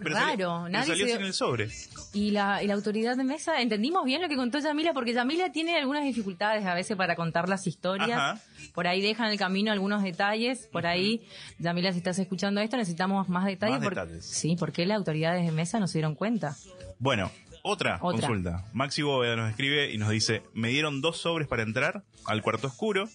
Raro, 0.00 0.16
salió, 0.18 0.36
pero 0.36 0.68
nadie 0.68 0.86
salió 0.88 1.06
se- 1.06 1.12
sin 1.12 1.22
el 1.22 1.32
sobre. 1.32 1.70
Y 2.12 2.32
la, 2.32 2.60
y 2.60 2.66
la 2.66 2.74
autoridad 2.74 3.16
de 3.16 3.22
mesa, 3.22 3.60
entendimos 3.62 4.04
bien 4.04 4.20
lo 4.20 4.28
que 4.28 4.34
contó 4.34 4.58
Yamila, 4.58 4.92
porque 4.94 5.12
Yamila 5.14 5.52
tiene 5.52 5.78
algunas 5.78 6.02
dificultades 6.02 6.66
a 6.66 6.74
veces 6.74 6.96
para 6.96 7.14
contar 7.14 7.48
las 7.48 7.68
historias. 7.68 8.10
Ajá. 8.18 8.40
Por 8.74 8.88
ahí 8.88 9.00
dejan 9.00 9.26
en 9.26 9.32
el 9.34 9.38
camino 9.38 9.70
algunos 9.70 10.02
detalles. 10.02 10.66
Por 10.72 10.88
ahí, 10.88 11.22
Yamila, 11.60 11.92
si 11.92 11.98
estás 11.98 12.18
escuchando 12.18 12.60
esto, 12.60 12.76
necesitamos 12.76 13.28
más 13.28 13.44
detalles. 13.46 13.76
Más 13.78 13.84
porque- 13.84 14.00
detalles. 14.00 14.24
Sí, 14.26 14.56
porque 14.58 14.86
las 14.86 14.98
autoridades 14.98 15.46
de 15.46 15.52
mesa 15.52 15.78
no 15.78 15.86
se 15.86 15.98
dieron 15.98 16.16
cuenta. 16.16 16.56
Bueno, 16.98 17.30
otra, 17.62 17.98
Otra. 18.00 18.20
consulta. 18.26 18.64
Maxi 18.72 19.02
Bóveda 19.02 19.36
nos 19.36 19.50
escribe 19.50 19.92
y 19.92 19.98
nos 19.98 20.10
dice, 20.10 20.42
me 20.54 20.68
dieron 20.68 21.00
dos 21.00 21.18
sobres 21.18 21.48
para 21.48 21.62
entrar 21.62 22.04
al 22.26 22.42
cuarto 22.42 22.68
oscuro. 22.68 23.08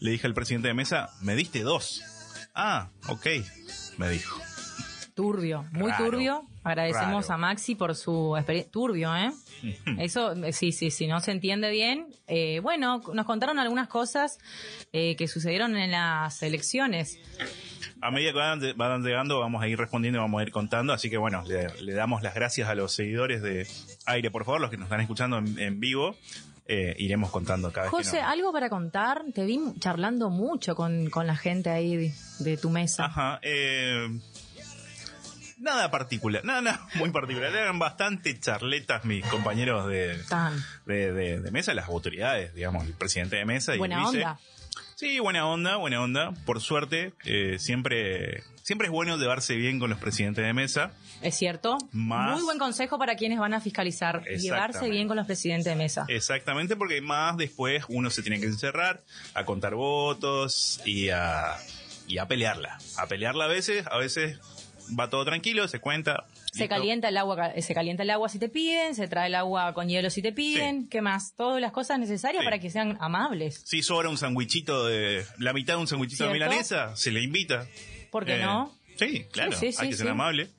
Le 0.00 0.10
dije 0.10 0.26
al 0.26 0.34
presidente 0.34 0.68
de 0.68 0.74
mesa, 0.74 1.10
me 1.20 1.34
diste 1.36 1.60
dos. 1.62 2.02
Ah, 2.54 2.90
ok, 3.08 3.26
me 3.98 4.08
dijo. 4.10 4.40
Turbio, 5.14 5.66
muy 5.72 5.90
Raro, 5.90 6.04
turbio. 6.06 6.42
Agradecemos 6.64 7.26
raro. 7.28 7.34
a 7.34 7.36
Maxi 7.38 7.74
por 7.74 7.94
su 7.94 8.34
experiencia. 8.36 8.70
Turbio, 8.72 9.14
¿eh? 9.16 9.30
Eso, 9.98 10.34
sí, 10.52 10.72
sí, 10.72 10.90
sí, 10.90 11.06
no 11.06 11.20
se 11.20 11.32
entiende 11.32 11.70
bien. 11.70 12.06
Eh, 12.26 12.60
bueno, 12.62 13.02
nos 13.12 13.26
contaron 13.26 13.58
algunas 13.58 13.88
cosas 13.88 14.38
eh, 14.92 15.14
que 15.16 15.28
sucedieron 15.28 15.76
en 15.76 15.90
las 15.90 16.42
elecciones. 16.42 17.18
A 18.00 18.10
medida 18.10 18.32
que 18.32 18.38
van, 18.38 18.60
van 18.76 19.02
llegando, 19.02 19.40
vamos 19.40 19.62
a 19.62 19.68
ir 19.68 19.78
respondiendo 19.78 20.18
y 20.18 20.22
vamos 20.22 20.40
a 20.40 20.42
ir 20.44 20.50
contando. 20.52 20.92
Así 20.92 21.10
que 21.10 21.16
bueno, 21.18 21.42
le, 21.46 21.68
le 21.80 21.92
damos 21.92 22.22
las 22.22 22.34
gracias 22.34 22.68
a 22.68 22.74
los 22.74 22.92
seguidores 22.94 23.42
de 23.42 23.66
Aire, 24.06 24.30
por 24.30 24.44
favor, 24.44 24.60
los 24.60 24.70
que 24.70 24.76
nos 24.76 24.86
están 24.86 25.00
escuchando 25.00 25.38
en, 25.38 25.58
en 25.58 25.80
vivo. 25.80 26.16
Eh, 26.68 26.94
iremos 26.98 27.30
contando 27.32 27.72
cada 27.72 27.86
vez 27.86 27.90
José, 27.90 28.18
que 28.18 28.22
no. 28.22 28.28
algo 28.28 28.52
para 28.52 28.68
contar. 28.70 29.24
Te 29.34 29.44
vi 29.44 29.60
charlando 29.80 30.30
mucho 30.30 30.74
con, 30.76 31.10
con 31.10 31.26
la 31.26 31.36
gente 31.36 31.70
ahí 31.70 31.96
de, 31.96 32.14
de 32.38 32.56
tu 32.56 32.70
mesa. 32.70 33.06
Ajá, 33.06 33.40
eh, 33.42 34.08
nada 35.58 35.90
particular, 35.90 36.44
nada, 36.44 36.60
nada 36.62 36.86
muy 36.94 37.10
particular. 37.10 37.54
Eran 37.54 37.78
bastante 37.78 38.38
charletas 38.38 39.04
mis 39.04 39.24
compañeros 39.26 39.86
de, 39.88 40.18
Tan 40.28 40.54
de, 40.86 41.12
de- 41.12 41.40
de 41.40 41.50
mesa, 41.50 41.74
las 41.74 41.88
autoridades, 41.88 42.54
digamos, 42.54 42.86
el 42.86 42.94
presidente 42.94 43.36
de 43.36 43.44
mesa 43.44 43.74
y 43.74 43.78
buena 43.78 43.96
el 43.98 44.04
vice. 44.04 44.18
onda. 44.18 44.38
Sí, 45.02 45.18
buena 45.18 45.48
onda, 45.48 45.78
buena 45.78 46.00
onda. 46.00 46.30
Por 46.46 46.60
suerte, 46.60 47.12
eh, 47.24 47.56
siempre, 47.58 48.44
siempre 48.62 48.86
es 48.86 48.92
bueno 48.92 49.16
llevarse 49.16 49.56
bien 49.56 49.80
con 49.80 49.90
los 49.90 49.98
presidentes 49.98 50.44
de 50.44 50.52
mesa. 50.52 50.92
Es 51.22 51.34
cierto. 51.36 51.76
Más- 51.90 52.34
Muy 52.36 52.44
buen 52.44 52.56
consejo 52.60 53.00
para 53.00 53.16
quienes 53.16 53.40
van 53.40 53.52
a 53.52 53.60
fiscalizar. 53.60 54.22
Llevarse 54.24 54.88
bien 54.88 55.08
con 55.08 55.16
los 55.16 55.26
presidentes 55.26 55.64
de 55.64 55.74
mesa. 55.74 56.04
Exactamente, 56.06 56.76
porque 56.76 57.00
más 57.00 57.36
después 57.36 57.84
uno 57.88 58.10
se 58.10 58.22
tiene 58.22 58.38
que 58.38 58.46
encerrar 58.46 59.02
a 59.34 59.44
contar 59.44 59.74
votos 59.74 60.80
y 60.84 61.08
a, 61.08 61.56
y 62.06 62.18
a 62.18 62.26
pelearla. 62.28 62.78
A 62.96 63.06
pelearla 63.08 63.46
a 63.46 63.48
veces, 63.48 63.84
a 63.90 63.98
veces 63.98 64.38
va 64.96 65.10
todo 65.10 65.24
tranquilo, 65.24 65.66
se 65.66 65.80
cuenta. 65.80 66.26
Se 66.52 66.68
calienta 66.68 67.08
el 67.08 67.16
agua, 67.16 67.34
ca- 67.36 67.60
se 67.62 67.74
calienta 67.74 68.02
el 68.02 68.10
agua 68.10 68.28
si 68.28 68.38
te 68.38 68.48
piden, 68.50 68.94
se 68.94 69.08
trae 69.08 69.28
el 69.28 69.34
agua 69.34 69.72
con 69.72 69.88
hielo 69.88 70.10
si 70.10 70.20
te 70.20 70.32
piden, 70.32 70.86
¿qué 70.88 71.00
más? 71.00 71.34
Todas 71.34 71.60
las 71.60 71.72
cosas 71.72 71.98
necesarias 71.98 72.42
Sí. 72.42 72.44
para 72.44 72.58
que 72.58 72.68
sean 72.70 72.98
amables. 73.00 73.62
Si 73.64 73.82
sobra 73.82 74.08
un 74.10 74.18
sandwichito 74.18 74.86
de. 74.86 75.24
La 75.38 75.52
mitad 75.54 75.74
de 75.74 75.80
un 75.80 75.88
sandwichito 75.88 76.24
de 76.26 76.32
milanesa, 76.32 76.94
se 76.94 77.10
le 77.10 77.22
invita. 77.22 77.66
¿Por 78.10 78.26
qué 78.26 78.36
Eh, 78.36 78.42
no? 78.42 78.70
Sí, 78.98 79.24
claro, 79.32 79.52
Sí, 79.52 79.70
hay 79.78 79.88
que 79.88 79.96
ser 79.96 80.08
amable. 80.08 80.50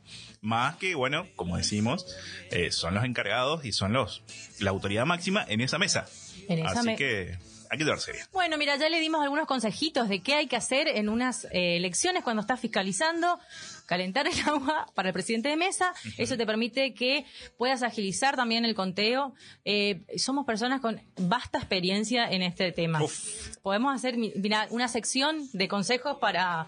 Más 0.41 0.75
que, 0.77 0.95
bueno, 0.95 1.27
como 1.35 1.55
decimos, 1.57 2.05
eh, 2.51 2.71
son 2.71 2.95
los 2.95 3.05
encargados 3.05 3.63
y 3.63 3.71
son 3.71 3.93
los 3.93 4.23
la 4.59 4.71
autoridad 4.71 5.05
máxima 5.05 5.45
en 5.47 5.61
esa 5.61 5.77
mesa. 5.77 6.05
En 6.49 6.59
esa 6.59 6.79
Así 6.79 6.85
me- 6.87 6.95
que 6.97 7.37
hay 7.69 7.77
que 7.77 7.85
dar 7.85 7.99
seria. 7.99 8.27
Bueno, 8.33 8.57
mira, 8.57 8.75
ya 8.75 8.89
le 8.89 8.99
dimos 8.99 9.21
algunos 9.23 9.47
consejitos 9.47 10.09
de 10.09 10.21
qué 10.21 10.33
hay 10.35 10.47
que 10.47 10.55
hacer 10.57 10.87
en 10.87 11.07
unas 11.07 11.45
eh, 11.45 11.77
elecciones 11.77 12.23
cuando 12.23 12.41
estás 12.41 12.59
fiscalizando. 12.59 13.39
Calentar 13.85 14.27
el 14.27 14.39
agua 14.47 14.87
para 14.95 15.09
el 15.09 15.13
presidente 15.13 15.49
de 15.49 15.57
mesa. 15.57 15.93
Eso 16.17 16.37
te 16.37 16.45
permite 16.45 16.93
que 16.93 17.25
puedas 17.57 17.83
agilizar 17.83 18.35
también 18.35 18.65
el 18.65 18.75
conteo. 18.75 19.33
Eh, 19.65 20.01
somos 20.17 20.45
personas 20.45 20.81
con 20.81 21.01
vasta 21.17 21.57
experiencia 21.57 22.29
en 22.29 22.41
este 22.41 22.71
tema. 22.71 23.03
Uf. 23.03 23.57
Podemos 23.61 23.95
hacer 23.95 24.17
mira, 24.17 24.67
una 24.69 24.87
sección 24.87 25.47
de 25.53 25.67
consejos 25.67 26.17
para, 26.19 26.67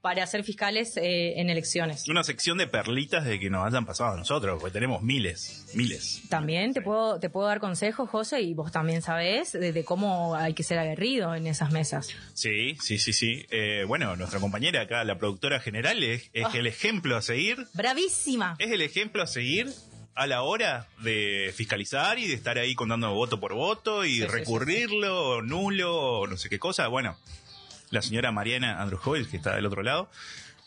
para 0.00 0.26
ser 0.26 0.44
fiscales 0.44 0.96
eh, 0.96 1.40
en 1.40 1.50
elecciones. 1.50 2.08
Una 2.08 2.24
sección 2.24 2.58
de 2.58 2.66
perlitas 2.66 3.24
de 3.24 3.38
que 3.38 3.50
nos 3.50 3.66
hayan 3.66 3.86
pasado 3.86 4.14
a 4.14 4.16
nosotros, 4.16 4.58
porque 4.60 4.72
tenemos 4.72 5.02
miles, 5.02 5.66
miles. 5.74 6.22
También 6.28 6.72
te 6.72 6.80
puedo, 6.80 7.18
te 7.18 7.30
puedo 7.30 7.48
dar 7.48 7.60
consejos, 7.60 8.08
José, 8.08 8.40
y 8.40 8.54
vos 8.54 8.72
también 8.72 9.02
sabés 9.02 9.52
de, 9.52 9.72
de 9.72 9.84
cómo 9.84 10.34
hay 10.34 10.54
que 10.54 10.62
ser 10.62 10.78
aguerrido 10.78 11.34
en 11.34 11.46
esas 11.46 11.70
mesas. 11.72 12.08
Sí, 12.34 12.76
sí, 12.80 12.98
sí, 12.98 13.12
sí. 13.12 13.46
Eh, 13.50 13.84
bueno, 13.86 14.16
nuestra 14.16 14.40
compañera 14.40 14.82
acá, 14.82 15.04
la 15.04 15.18
productora 15.18 15.60
general, 15.60 16.02
es, 16.02 16.30
es 16.32 16.46
Ah. 16.54 16.58
el 16.58 16.66
ejemplo 16.66 17.16
a 17.16 17.22
seguir. 17.22 17.66
¡Bravísima! 17.74 18.56
Es 18.58 18.70
el 18.70 18.80
ejemplo 18.82 19.22
a 19.22 19.26
seguir 19.26 19.68
a 20.14 20.26
la 20.26 20.42
hora 20.42 20.88
de 21.00 21.52
fiscalizar 21.54 22.18
y 22.18 22.26
de 22.26 22.34
estar 22.34 22.58
ahí 22.58 22.74
contando 22.74 23.12
voto 23.14 23.38
por 23.38 23.54
voto 23.54 24.04
y 24.04 24.14
Sí, 24.16 24.20
sí, 24.22 24.26
recurrirlo, 24.26 25.28
o 25.30 25.42
nulo, 25.42 25.94
o 26.20 26.26
no 26.26 26.36
sé 26.36 26.48
qué 26.48 26.58
cosa. 26.58 26.88
Bueno, 26.88 27.16
la 27.90 28.02
señora 28.02 28.32
Mariana 28.32 28.82
Andrujovic, 28.82 29.30
que 29.30 29.36
está 29.36 29.54
del 29.54 29.66
otro 29.66 29.82
lado, 29.82 30.10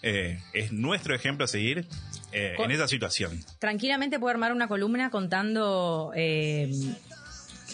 eh, 0.04 0.40
es 0.54 0.72
nuestro 0.72 1.14
ejemplo 1.14 1.46
a 1.46 1.48
seguir 1.48 1.86
eh, 2.32 2.54
Con- 2.56 2.66
en 2.66 2.72
esa 2.72 2.88
situación. 2.88 3.44
tranquilamente 3.60 4.20
puedo 4.20 4.32
armar 4.32 4.52
una 4.54 4.68
columna 4.70 5.10
contando 5.12 6.12
eh, 6.16 6.72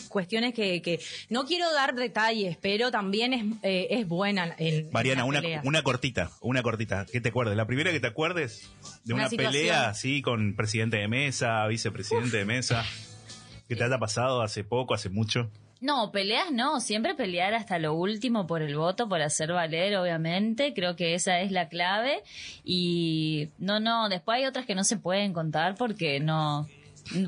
cuestiones 0.08 0.54
que, 0.54 0.82
que 0.82 1.00
no 1.30 1.46
quiero 1.46 1.72
dar 1.74 1.96
detalles, 1.96 2.58
pero 2.62 2.92
también 2.92 3.34
es, 3.34 3.46
eh, 3.64 3.88
es 3.92 4.08
buena 4.08 4.56
en 4.58 4.90
Mariana, 4.92 5.24
en 5.24 5.28
una, 5.28 5.62
una 5.64 5.82
cortita, 5.84 6.32
una 6.42 6.64
cortita. 6.64 7.06
¿Qué 7.12 7.22
te 7.22 7.30
acuerdes? 7.30 7.56
La 7.56 7.68
primera 7.68 7.92
que 7.92 8.00
te 8.00 8.08
acuerdes 8.08 8.70
de 9.04 9.14
Una 9.14 9.30
pelea 9.30 9.90
así 9.90 10.22
con 10.22 10.56
presidente 10.56 10.98
de 10.98 11.08
mesa, 11.08 11.66
vicepresidente 11.68 12.38
de 12.38 12.46
mesa, 12.46 12.86
que 13.68 13.76
te 13.76 13.84
haya 13.84 13.98
pasado 13.98 14.42
hace 14.42 14.64
poco, 14.64 14.94
hace 14.94 15.10
mucho. 15.10 15.50
No, 15.80 16.12
peleas 16.12 16.52
no, 16.52 16.80
siempre 16.80 17.14
pelear 17.14 17.54
hasta 17.54 17.78
lo 17.78 17.94
último 17.94 18.48
por 18.48 18.64
el 18.64 18.76
voto, 18.76 19.08
por 19.08 19.22
hacer 19.22 19.52
valer, 19.52 19.96
obviamente, 19.98 20.74
creo 20.74 20.96
que 20.96 21.14
esa 21.14 21.40
es 21.42 21.52
la 21.52 21.70
clave 21.70 22.24
y 22.64 23.50
no, 23.60 23.80
no, 23.80 24.10
después 24.10 24.38
hay 24.38 24.46
otras 24.46 24.66
que 24.66 24.74
no 24.74 24.84
se 24.84 24.98
pueden 24.98 25.34
contar 25.34 25.76
porque 25.76 26.20
no, 26.20 26.68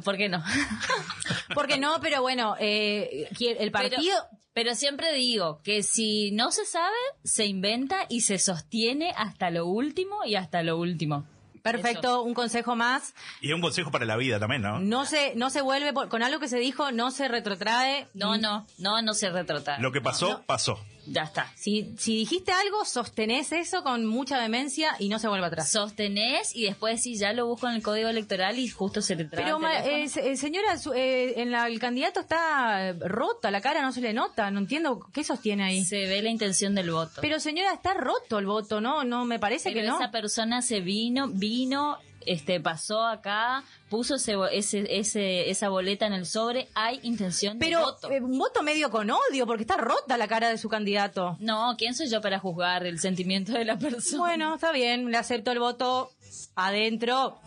¿por 0.04 0.18
qué 0.18 0.30
no? 0.30 0.44
Porque 1.54 1.78
no, 1.78 2.00
pero 2.02 2.22
bueno, 2.22 2.56
eh, 2.60 3.28
el 3.40 3.72
partido... 3.72 4.00
Pero, 4.02 4.40
pero 4.54 4.76
siempre 4.76 5.14
digo 5.14 5.62
que 5.64 5.84
si 5.84 6.32
no 6.32 6.52
se 6.52 6.66
sabe, 6.66 6.96
se 7.24 7.46
inventa 7.46 8.06
y 8.10 8.22
se 8.22 8.40
sostiene 8.40 9.14
hasta 9.16 9.52
lo 9.52 9.66
último 9.68 10.26
y 10.26 10.36
hasta 10.36 10.64
lo 10.64 10.78
último. 10.78 11.26
Perfecto, 11.62 12.24
un 12.24 12.34
consejo 12.34 12.76
más. 12.76 13.14
Y 13.42 13.50
es 13.50 13.54
un 13.54 13.62
consejo 13.62 13.92
para 13.92 14.06
la 14.06 14.16
vida 14.18 14.40
también, 14.40 14.62
¿no? 14.62 14.80
No 14.80 15.06
se, 15.06 15.34
no 15.36 15.50
se 15.50 15.62
vuelve, 15.62 15.94
por- 15.94 16.10
con 16.10 16.24
algo 16.24 16.40
que 16.40 16.48
se 16.48 16.58
dijo, 16.58 16.92
no 16.92 17.12
se 17.12 17.28
retrotrae. 17.28 18.08
No, 18.14 18.38
no, 18.38 18.66
no, 18.80 19.02
no 19.02 19.14
se 19.14 19.30
retrata. 19.30 19.78
Lo 19.80 19.92
que 19.92 20.02
pasó, 20.02 20.30
No. 20.30 20.42
pasó. 20.46 20.80
Ya 21.12 21.24
está. 21.24 21.52
Si, 21.56 21.94
si 21.98 22.16
dijiste 22.18 22.52
algo, 22.52 22.86
sostenés 22.86 23.52
eso 23.52 23.84
con 23.84 24.06
mucha 24.06 24.38
vehemencia 24.38 24.96
y 25.00 25.10
no 25.10 25.18
se 25.20 25.28
vuelve 25.28 25.48
atrás. 25.48 25.72
Sostenés 25.72 26.56
y 26.56 26.66
después 26.66 27.02
sí, 27.02 27.18
ya 27.18 27.34
lo 27.34 27.48
busco 27.48 27.68
en 27.68 27.76
el 27.76 27.82
código 27.82 28.10
electoral 28.10 28.60
y 28.60 28.68
justo 28.68 29.02
se 29.02 29.16
le 29.16 29.26
trae. 29.26 29.44
Pero, 29.44 29.60
ma- 29.60 29.80
eh, 29.86 30.04
eh, 30.06 30.38
señora, 30.38 30.78
su- 30.78 30.94
eh, 30.94 31.42
en 31.42 31.52
la- 31.52 31.68
el 31.68 31.80
candidato 31.80 32.20
está 32.20 32.94
rota, 32.94 33.50
la 33.52 33.62
cara 33.62 33.82
no 33.82 33.92
se 33.92 34.02
le 34.02 34.14
nota, 34.14 34.52
no 34.52 34.60
entiendo 34.60 35.00
qué 35.14 35.24
sostiene 35.24 35.64
ahí. 35.64 35.84
se 35.86 36.06
ve 36.08 36.22
la 36.22 36.30
intención 36.30 36.76
del 36.76 36.92
voto. 36.92 37.22
Pero 37.22 37.40
señora, 37.40 37.74
está 37.74 37.94
roto 37.94 38.38
el 38.38 38.46
voto, 38.46 38.82
¿no? 38.82 39.04
No, 39.04 39.26
me 39.26 39.40
parece 39.40 39.72
Pero 39.72 39.82
que 39.82 39.88
no. 39.88 39.98
esa 40.00 40.12
persona 40.12 40.62
se 40.62 40.82
vino, 40.82 41.28
vino, 41.28 41.98
este, 42.26 42.60
pasó 42.60 43.06
acá, 43.06 43.64
puso 43.90 44.16
ese, 44.16 44.36
bo- 44.36 44.48
ese, 44.48 44.86
ese, 45.00 45.50
esa 45.50 45.70
boleta 45.70 46.06
en 46.08 46.14
el 46.14 46.26
sobre, 46.26 46.68
hay 46.76 47.00
intención 47.04 47.58
de 47.60 47.66
Pero 47.66 47.82
voto. 47.82 48.12
eh, 48.12 48.22
un 48.22 48.38
voto 48.38 48.62
medio 48.64 48.90
con 48.90 49.10
odio, 49.10 49.46
porque 49.48 49.64
está 49.64 49.78
rota 49.78 50.18
la 50.18 50.28
cara 50.28 50.50
de 50.50 50.58
su 50.58 50.70
candidato. 50.70 51.38
No, 51.40 51.76
¿quién 51.78 51.96
soy 51.96 52.10
yo 52.10 52.22
para 52.22 52.40
juzgar 52.40 52.86
el 52.86 53.00
sentimiento 53.00 53.52
de 53.54 53.66
la 53.66 53.78
persona? 53.80 54.18
Bueno, 54.20 54.56
está 54.56 54.72
bien, 54.72 55.10
le 55.12 55.18
acepto 55.18 55.52
el 55.52 55.60
voto 55.60 56.12
adentro. 56.56 57.40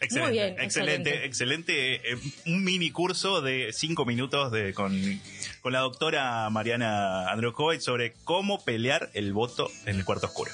Excelente, 0.00 0.20
Muy 0.20 0.32
bien, 0.32 0.60
excelente, 0.60 1.24
excelente. 1.24 1.94
eh, 2.12 2.16
un 2.46 2.64
mini 2.64 2.90
curso 2.90 3.40
de 3.40 3.72
cinco 3.72 4.04
minutos 4.04 4.50
de, 4.50 4.74
con, 4.74 4.92
con 5.62 5.72
la 5.72 5.78
doctora 5.80 6.50
Mariana 6.50 7.30
Androkovic 7.30 7.80
sobre 7.80 8.14
cómo 8.24 8.64
pelear 8.64 9.10
el 9.14 9.32
voto 9.32 9.70
en 9.86 9.96
el 9.96 10.04
cuarto 10.04 10.26
oscuro. 10.26 10.50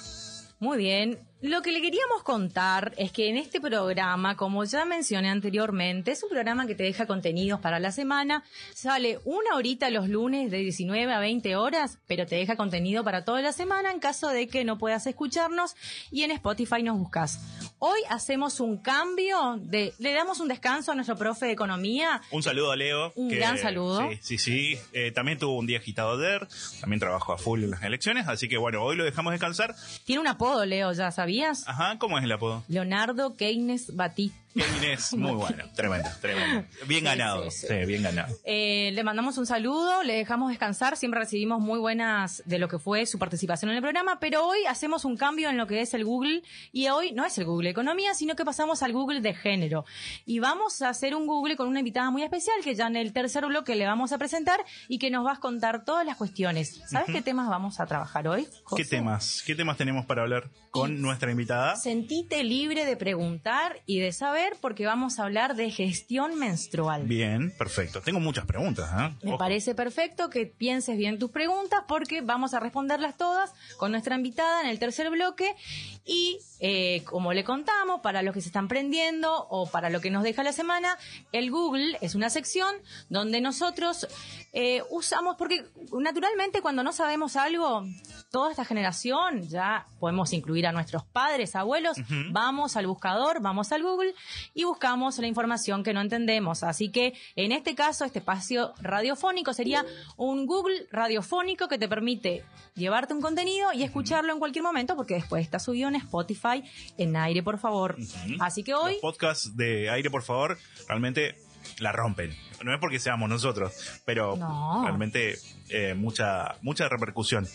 Muy 0.59 0.77
bien. 0.79 1.19
Lo 1.47 1.63
que 1.63 1.71
le 1.71 1.81
queríamos 1.81 2.25
contar 2.25 2.93
es 2.97 3.13
que 3.13 3.29
en 3.29 3.37
este 3.37 3.61
programa, 3.61 4.37
como 4.37 4.65
ya 4.65 4.85
mencioné 4.85 5.29
anteriormente, 5.29 6.11
es 6.11 6.21
un 6.25 6.29
programa 6.29 6.67
que 6.67 6.75
te 6.75 6.83
deja 6.83 7.07
contenidos 7.07 7.61
para 7.61 7.79
la 7.79 7.93
semana. 7.93 8.43
Sale 8.75 9.21
una 9.25 9.55
horita 9.55 9.89
los 9.91 10.09
lunes 10.09 10.51
de 10.51 10.59
19 10.59 11.13
a 11.13 11.21
20 11.21 11.55
horas, 11.55 12.01
pero 12.09 12.27
te 12.27 12.35
deja 12.35 12.57
contenido 12.57 13.05
para 13.05 13.25
toda 13.25 13.43
la 13.43 13.53
semana 13.53 13.93
en 13.93 14.01
caso 14.01 14.27
de 14.27 14.49
que 14.49 14.65
no 14.65 14.77
puedas 14.77 15.07
escucharnos 15.07 15.77
y 16.11 16.25
en 16.25 16.33
Spotify 16.33 16.83
nos 16.83 16.99
buscas. 16.99 17.39
Hoy 17.79 18.01
hacemos 18.09 18.59
un 18.59 18.79
cambio 18.79 19.61
de, 19.61 19.93
le 19.99 20.15
damos 20.15 20.41
un 20.41 20.49
descanso 20.49 20.91
a 20.91 20.95
nuestro 20.97 21.15
profe 21.15 21.47
de 21.47 21.53
economía. 21.53 22.23
Un 22.33 22.43
saludo 22.43 22.73
a 22.73 22.77
Leo. 22.77 23.13
Un 23.15 23.29
gran 23.29 23.57
saludo. 23.57 24.09
Sí, 24.11 24.19
sí, 24.21 24.39
sí. 24.39 24.79
Eh, 24.93 25.13
también 25.13 25.39
tuvo 25.39 25.57
un 25.57 25.67
día 25.67 25.79
agitado 25.79 26.19
ayer. 26.19 26.49
También 26.81 26.99
trabajó 26.99 27.35
a 27.35 27.39
full 27.39 27.63
en 27.63 27.71
las 27.71 27.85
elecciones. 27.85 28.27
Así 28.27 28.49
que 28.49 28.57
bueno, 28.57 28.83
hoy 28.83 28.97
lo 28.97 29.05
dejamos 29.05 29.31
descansar. 29.33 29.77
Tiene 30.05 30.21
un 30.21 30.27
apodo, 30.27 30.65
Leo, 30.65 30.93
¿ya 30.93 31.13
sabías? 31.37 31.69
Ajá, 31.69 31.99
¿cómo 31.99 32.19
es 32.19 32.25
el 32.25 32.33
apodo? 32.33 32.63
Leonardo 32.69 33.35
Keynes 33.37 33.95
Batista. 33.95 34.39
Inés, 34.57 35.13
muy 35.17 35.33
bueno, 35.33 35.65
tremendo, 35.75 36.09
tremendo. 36.21 36.67
Bien 36.87 37.05
ganado, 37.05 37.51
sí, 37.51 37.61
sí, 37.61 37.67
sí. 37.69 37.87
bien 37.87 38.03
ganado. 38.03 38.35
Eh, 38.45 38.91
le 38.95 39.05
mandamos 39.05 39.37
un 39.39 39.47
saludo, 39.47 40.03
le 40.03 40.15
dejamos 40.15 40.49
descansar, 40.49 40.97
siempre 40.97 41.21
recibimos 41.21 41.61
muy 41.61 41.79
buenas 41.79 42.43
de 42.47 42.59
lo 42.59 42.69
que 42.69 42.79
fue 42.79 43.05
su 43.07 43.19
participación 43.19 43.71
en 43.71 43.77
el 43.77 43.83
programa, 43.83 44.19
pero 44.19 44.47
hoy 44.47 44.59
hacemos 44.67 45.05
un 45.05 45.17
cambio 45.17 45.51
en 45.51 45.57
lo 45.57 45.67
que 45.67 45.81
es 45.83 45.93
el 45.95 46.05
Google 46.05 46.43
y 46.73 46.89
hoy 46.89 47.13
no 47.13 47.25
es 47.25 47.37
el 47.39 47.45
Google 47.45 47.71
Economía, 47.71 48.15
sino 48.15 48.35
que 48.35 48.45
pasamos 48.45 48.83
al 48.83 48.93
Google 48.93 49.21
de 49.21 49.35
género. 49.35 49.85
Y 50.25 50.39
vamos 50.39 50.81
a 50.83 50.89
hacer 50.89 51.15
un 51.15 51.27
Google 51.27 51.57
con 51.57 51.69
una 51.69 51.81
invitada 51.81 52.11
muy 52.11 52.23
especial 52.23 52.57
que 52.65 52.75
ya 52.75 52.87
en 52.87 52.97
el 52.97 53.13
tercer 53.13 53.45
bloque 53.47 53.75
le 53.75 53.87
vamos 53.87 54.13
a 54.13 54.19
presentar 54.19 54.65
y 54.89 54.99
que 54.99 55.11
nos 55.11 55.27
va 55.27 55.33
a 55.33 55.41
contar 55.41 55.85
todas 55.85 56.07
las 56.07 56.17
cuestiones. 56.17 56.81
¿Sabes 56.87 57.09
qué 57.13 57.23
temas 57.23 57.49
vamos 57.49 57.81
a 57.81 57.87
trabajar 57.87 58.27
hoy? 58.29 58.47
José? 58.65 58.83
¿Qué 58.83 58.89
temas? 58.89 59.43
¿Qué 59.45 59.55
temas 59.55 59.77
tenemos 59.77 60.07
para 60.07 60.23
hablar 60.23 60.51
con 60.71 61.03
nuestra 61.03 61.31
invitada? 61.31 61.77
Sentite 61.77 62.43
libre 62.45 62.85
de 62.85 62.97
preguntar 62.97 63.83
y 63.87 64.01
de 64.01 64.13
saber 64.13 64.46
porque 64.61 64.87
vamos 64.87 65.19
a 65.19 65.25
hablar 65.25 65.57
de 65.57 65.71
gestión 65.71 66.39
menstrual. 66.39 67.03
Bien, 67.05 67.51
perfecto. 67.57 68.01
Tengo 68.01 68.21
muchas 68.21 68.47
preguntas. 68.47 68.89
¿eh? 68.93 69.15
Me 69.23 69.31
Ojo. 69.31 69.39
parece 69.39 69.75
perfecto 69.75 70.31
que 70.31 70.47
pienses 70.47 70.97
bien 70.97 71.19
tus 71.19 71.31
preguntas 71.31 71.81
porque 71.89 72.21
vamos 72.21 72.55
a 72.55 72.61
responderlas 72.61 73.17
todas 73.17 73.53
con 73.77 73.91
nuestra 73.91 74.15
invitada 74.15 74.63
en 74.63 74.69
el 74.69 74.79
tercer 74.79 75.11
bloque 75.11 75.57
y 76.05 76.39
eh, 76.61 77.03
como 77.05 77.33
le 77.33 77.45
contamos, 77.45 78.01
para 78.01 78.23
los 78.23 78.33
que 78.33 78.41
se 78.41 78.49
están 78.49 78.69
prendiendo 78.69 79.47
o 79.51 79.67
para 79.69 79.91
lo 79.91 80.01
que 80.01 80.11
nos 80.11 80.23
deja 80.23 80.43
la 80.43 80.53
semana, 80.53 80.97
el 81.33 81.51
Google 81.51 81.99
es 82.01 82.15
una 82.15 82.31
sección 82.31 82.75
donde 83.09 83.41
nosotros 83.41 84.07
eh, 84.53 84.83
usamos, 84.91 85.37
porque 85.37 85.67
naturalmente 85.99 86.63
cuando 86.63 86.83
no 86.83 86.93
sabemos 86.93 87.37
algo, 87.37 87.85
toda 88.31 88.51
esta 88.51 88.65
generación, 88.65 89.49
ya 89.49 89.87
podemos 89.99 90.33
incluir 90.33 90.67
a 90.67 90.73
nuestros 90.73 91.05
padres, 91.05 91.57
abuelos, 91.57 91.97
vamos 92.31 92.77
al 92.77 92.87
buscador, 92.87 93.41
vamos 93.41 93.73
al 93.73 93.83
Google 93.83 94.15
y 94.55 94.65
buscamos 94.65 95.19
la 95.19 95.27
información 95.27 95.83
que 95.83 95.93
no 95.93 96.01
entendemos. 96.01 96.63
Así 96.63 96.91
que 96.91 97.15
en 97.37 97.53
este 97.53 97.75
caso, 97.75 98.05
este 98.05 98.19
espacio 98.21 98.73
radiofónico 98.81 99.53
sería 99.53 99.85
un 100.17 100.47
Google 100.47 100.87
radiofónico 100.91 101.69
que 101.69 101.79
te 101.79 101.89
permite 101.89 102.45
llevarte 102.75 103.15
un 103.15 103.21
contenido 103.21 103.73
y 103.73 103.83
escucharlo 103.83 104.33
en 104.33 104.39
cualquier 104.39 104.63
momento 104.63 104.97
porque 104.97 105.15
después 105.15 105.43
está 105.45 105.59
subido 105.59 105.89
en 105.89 105.97
Spotify 105.97 106.63
en 106.99 107.17
aire, 107.17 107.43
por 107.43 107.59
favor. 107.59 107.97
Así 108.41 108.63
que 108.63 108.75
hoy 108.75 108.93
Los 108.93 109.01
podcasts 109.01 109.57
de 109.57 109.91
aire, 109.91 110.11
por 110.11 110.23
favor, 110.23 110.59
realmente 110.89 111.37
la 111.79 111.93
rompen. 111.93 112.35
No 112.65 112.73
es 112.73 112.81
porque 112.81 112.99
seamos 112.99 113.29
nosotros, 113.29 113.73
pero 114.05 114.37
No. 114.37 114.83
realmente 114.85 115.37
eh, 115.69 115.95
mucha, 115.95 116.57
mucha 116.63 116.89
repercusión. 116.89 117.47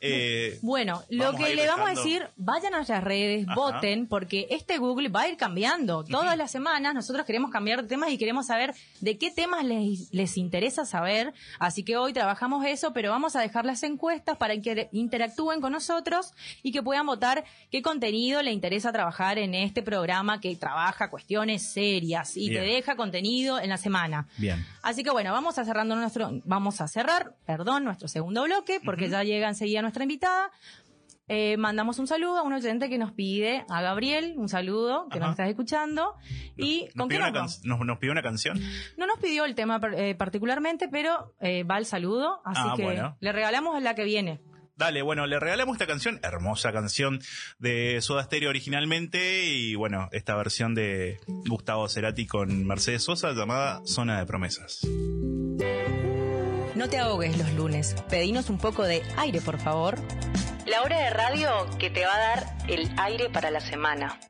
Eh, 0.00 0.58
Bueno, 0.62 1.02
lo 1.10 1.32
que 1.34 1.54
le 1.54 1.66
vamos 1.66 1.88
a 1.88 1.94
decir, 1.94 2.28
vayan 2.36 2.74
a 2.74 2.78
nuestras 2.78 3.02
redes, 3.04 3.46
Ajá. 3.46 3.54
voten, 3.54 4.06
porque 4.06 4.46
este 4.50 4.78
Google 4.78 5.08
va 5.08 5.22
a 5.22 5.28
ir 5.28 5.36
cambiando. 5.36 6.04
Todas 6.04 6.36
las 6.36 6.50
semanas 6.50 6.94
nosotros 6.94 7.24
queremos 7.26 7.50
cambiar 7.50 7.82
de 7.82 7.88
temas 7.88 8.10
y 8.10 8.18
queremos 8.18 8.46
saber 8.46 8.74
de 9.00 9.18
qué 9.18 9.30
temas 9.30 9.64
les, 9.64 10.12
les 10.12 10.36
interesa 10.36 10.84
saber. 10.84 11.32
Así 11.58 11.82
que 11.82 11.96
hoy 11.96 12.12
trabajamos 12.12 12.64
eso, 12.66 12.92
pero 12.92 13.10
vamos 13.10 13.36
a 13.36 13.40
dejar 13.40 13.64
las 13.64 13.82
encuestas 13.82 14.36
para 14.36 14.56
que 14.60 14.88
interactúen 14.92 15.60
con 15.60 15.72
nosotros 15.72 16.32
y 16.62 16.72
que 16.72 16.82
puedan 16.82 17.06
votar 17.06 17.44
qué 17.70 17.82
contenido 17.82 18.42
le 18.42 18.52
interesa 18.52 18.92
trabajar 18.92 19.38
en 19.38 19.54
este 19.54 19.82
programa 19.82 20.40
que 20.40 20.54
trabaja 20.56 21.10
cuestiones 21.10 21.72
serias 21.72 22.36
y 22.36 22.48
Bien. 22.50 22.62
te 22.62 22.68
deja 22.70 22.96
contenido 22.96 23.58
en 23.60 23.70
la 23.70 23.76
semana. 23.76 24.28
Bien. 24.36 24.64
Así 24.82 25.02
que 25.02 25.10
bueno, 25.10 25.32
vamos 25.32 25.58
a 25.58 25.64
cerrando 25.64 25.96
nuestro, 25.96 26.30
vamos 26.44 26.80
a 26.80 26.88
cerrar, 26.88 27.34
perdón, 27.46 27.84
nuestro 27.84 28.08
segundo 28.08 28.44
bloque, 28.44 28.80
porque 28.84 29.08
ya 29.08 29.22
llega 29.24 29.48
enseguida 29.48 29.82
nuestra 29.86 30.02
invitada. 30.04 30.50
Eh, 31.28 31.56
mandamos 31.56 31.98
un 31.98 32.06
saludo 32.06 32.38
a 32.38 32.42
un 32.42 32.52
oyente 32.52 32.88
que 32.88 32.98
nos 32.98 33.10
pide, 33.10 33.64
a 33.68 33.82
Gabriel, 33.82 34.34
un 34.36 34.48
saludo, 34.48 35.08
que 35.08 35.18
Ajá. 35.18 35.26
nos 35.26 35.30
estás 35.34 35.48
escuchando. 35.48 36.14
¿Y 36.56 36.84
Nos 36.84 36.92
con 36.94 37.08
pidió 37.08 37.20
una 37.22 37.30
vamos? 37.32 37.58
can- 37.58 37.68
nos, 37.68 37.80
nos 37.84 37.98
pidió 37.98 38.12
una 38.12 38.22
canción. 38.22 38.60
No 38.96 39.06
nos 39.08 39.18
pidió 39.18 39.44
el 39.44 39.56
tema 39.56 39.80
eh, 39.96 40.14
particularmente, 40.14 40.88
pero 40.88 41.34
eh, 41.40 41.64
va 41.64 41.78
el 41.78 41.84
saludo, 41.86 42.40
así 42.44 42.60
Ah, 42.64 42.74
que 42.76 42.84
bueno. 42.84 43.16
le 43.20 43.32
regalamos 43.32 43.82
la 43.82 43.96
que 43.96 44.04
viene. 44.04 44.40
Dale, 44.76 45.00
bueno, 45.02 45.26
le 45.26 45.40
regalamos 45.40 45.74
esta 45.74 45.86
canción, 45.86 46.20
hermosa 46.22 46.70
canción 46.70 47.18
de 47.58 47.98
Soda 48.02 48.22
Stereo 48.22 48.50
originalmente 48.50 49.46
y 49.46 49.74
bueno, 49.74 50.08
esta 50.12 50.36
versión 50.36 50.74
de 50.76 51.18
Gustavo 51.48 51.88
Cerati 51.88 52.26
con 52.26 52.66
Mercedes 52.66 53.02
Sosa 53.02 53.32
llamada 53.32 53.80
Zona 53.86 54.18
de 54.20 54.26
Promesas. 54.26 54.86
No 56.76 56.90
te 56.90 56.98
ahogues 56.98 57.38
los 57.38 57.50
lunes, 57.54 57.96
pedinos 58.10 58.50
un 58.50 58.58
poco 58.58 58.82
de 58.82 59.02
aire, 59.16 59.40
por 59.40 59.58
favor. 59.58 59.98
La 60.66 60.82
hora 60.82 60.98
de 60.98 61.08
radio 61.08 61.48
que 61.78 61.88
te 61.88 62.04
va 62.04 62.14
a 62.14 62.18
dar 62.18 62.56
el 62.68 62.90
aire 62.98 63.30
para 63.30 63.50
la 63.50 63.60
semana. 63.60 64.20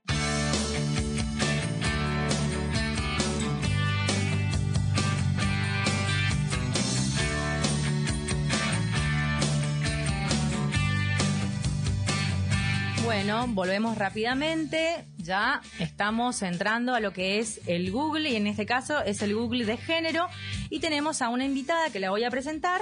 Bueno, 13.04 13.46
volvemos 13.48 13.98
rápidamente. 13.98 15.04
Ya 15.26 15.60
estamos 15.80 16.40
entrando 16.42 16.94
a 16.94 17.00
lo 17.00 17.12
que 17.12 17.40
es 17.40 17.60
el 17.66 17.90
Google 17.90 18.30
y 18.30 18.36
en 18.36 18.46
este 18.46 18.64
caso 18.64 19.02
es 19.02 19.22
el 19.22 19.34
Google 19.34 19.64
de 19.64 19.76
género. 19.76 20.28
Y 20.70 20.78
tenemos 20.78 21.20
a 21.20 21.30
una 21.30 21.44
invitada 21.44 21.90
que 21.90 21.98
la 21.98 22.10
voy 22.10 22.22
a 22.22 22.30
presentar 22.30 22.80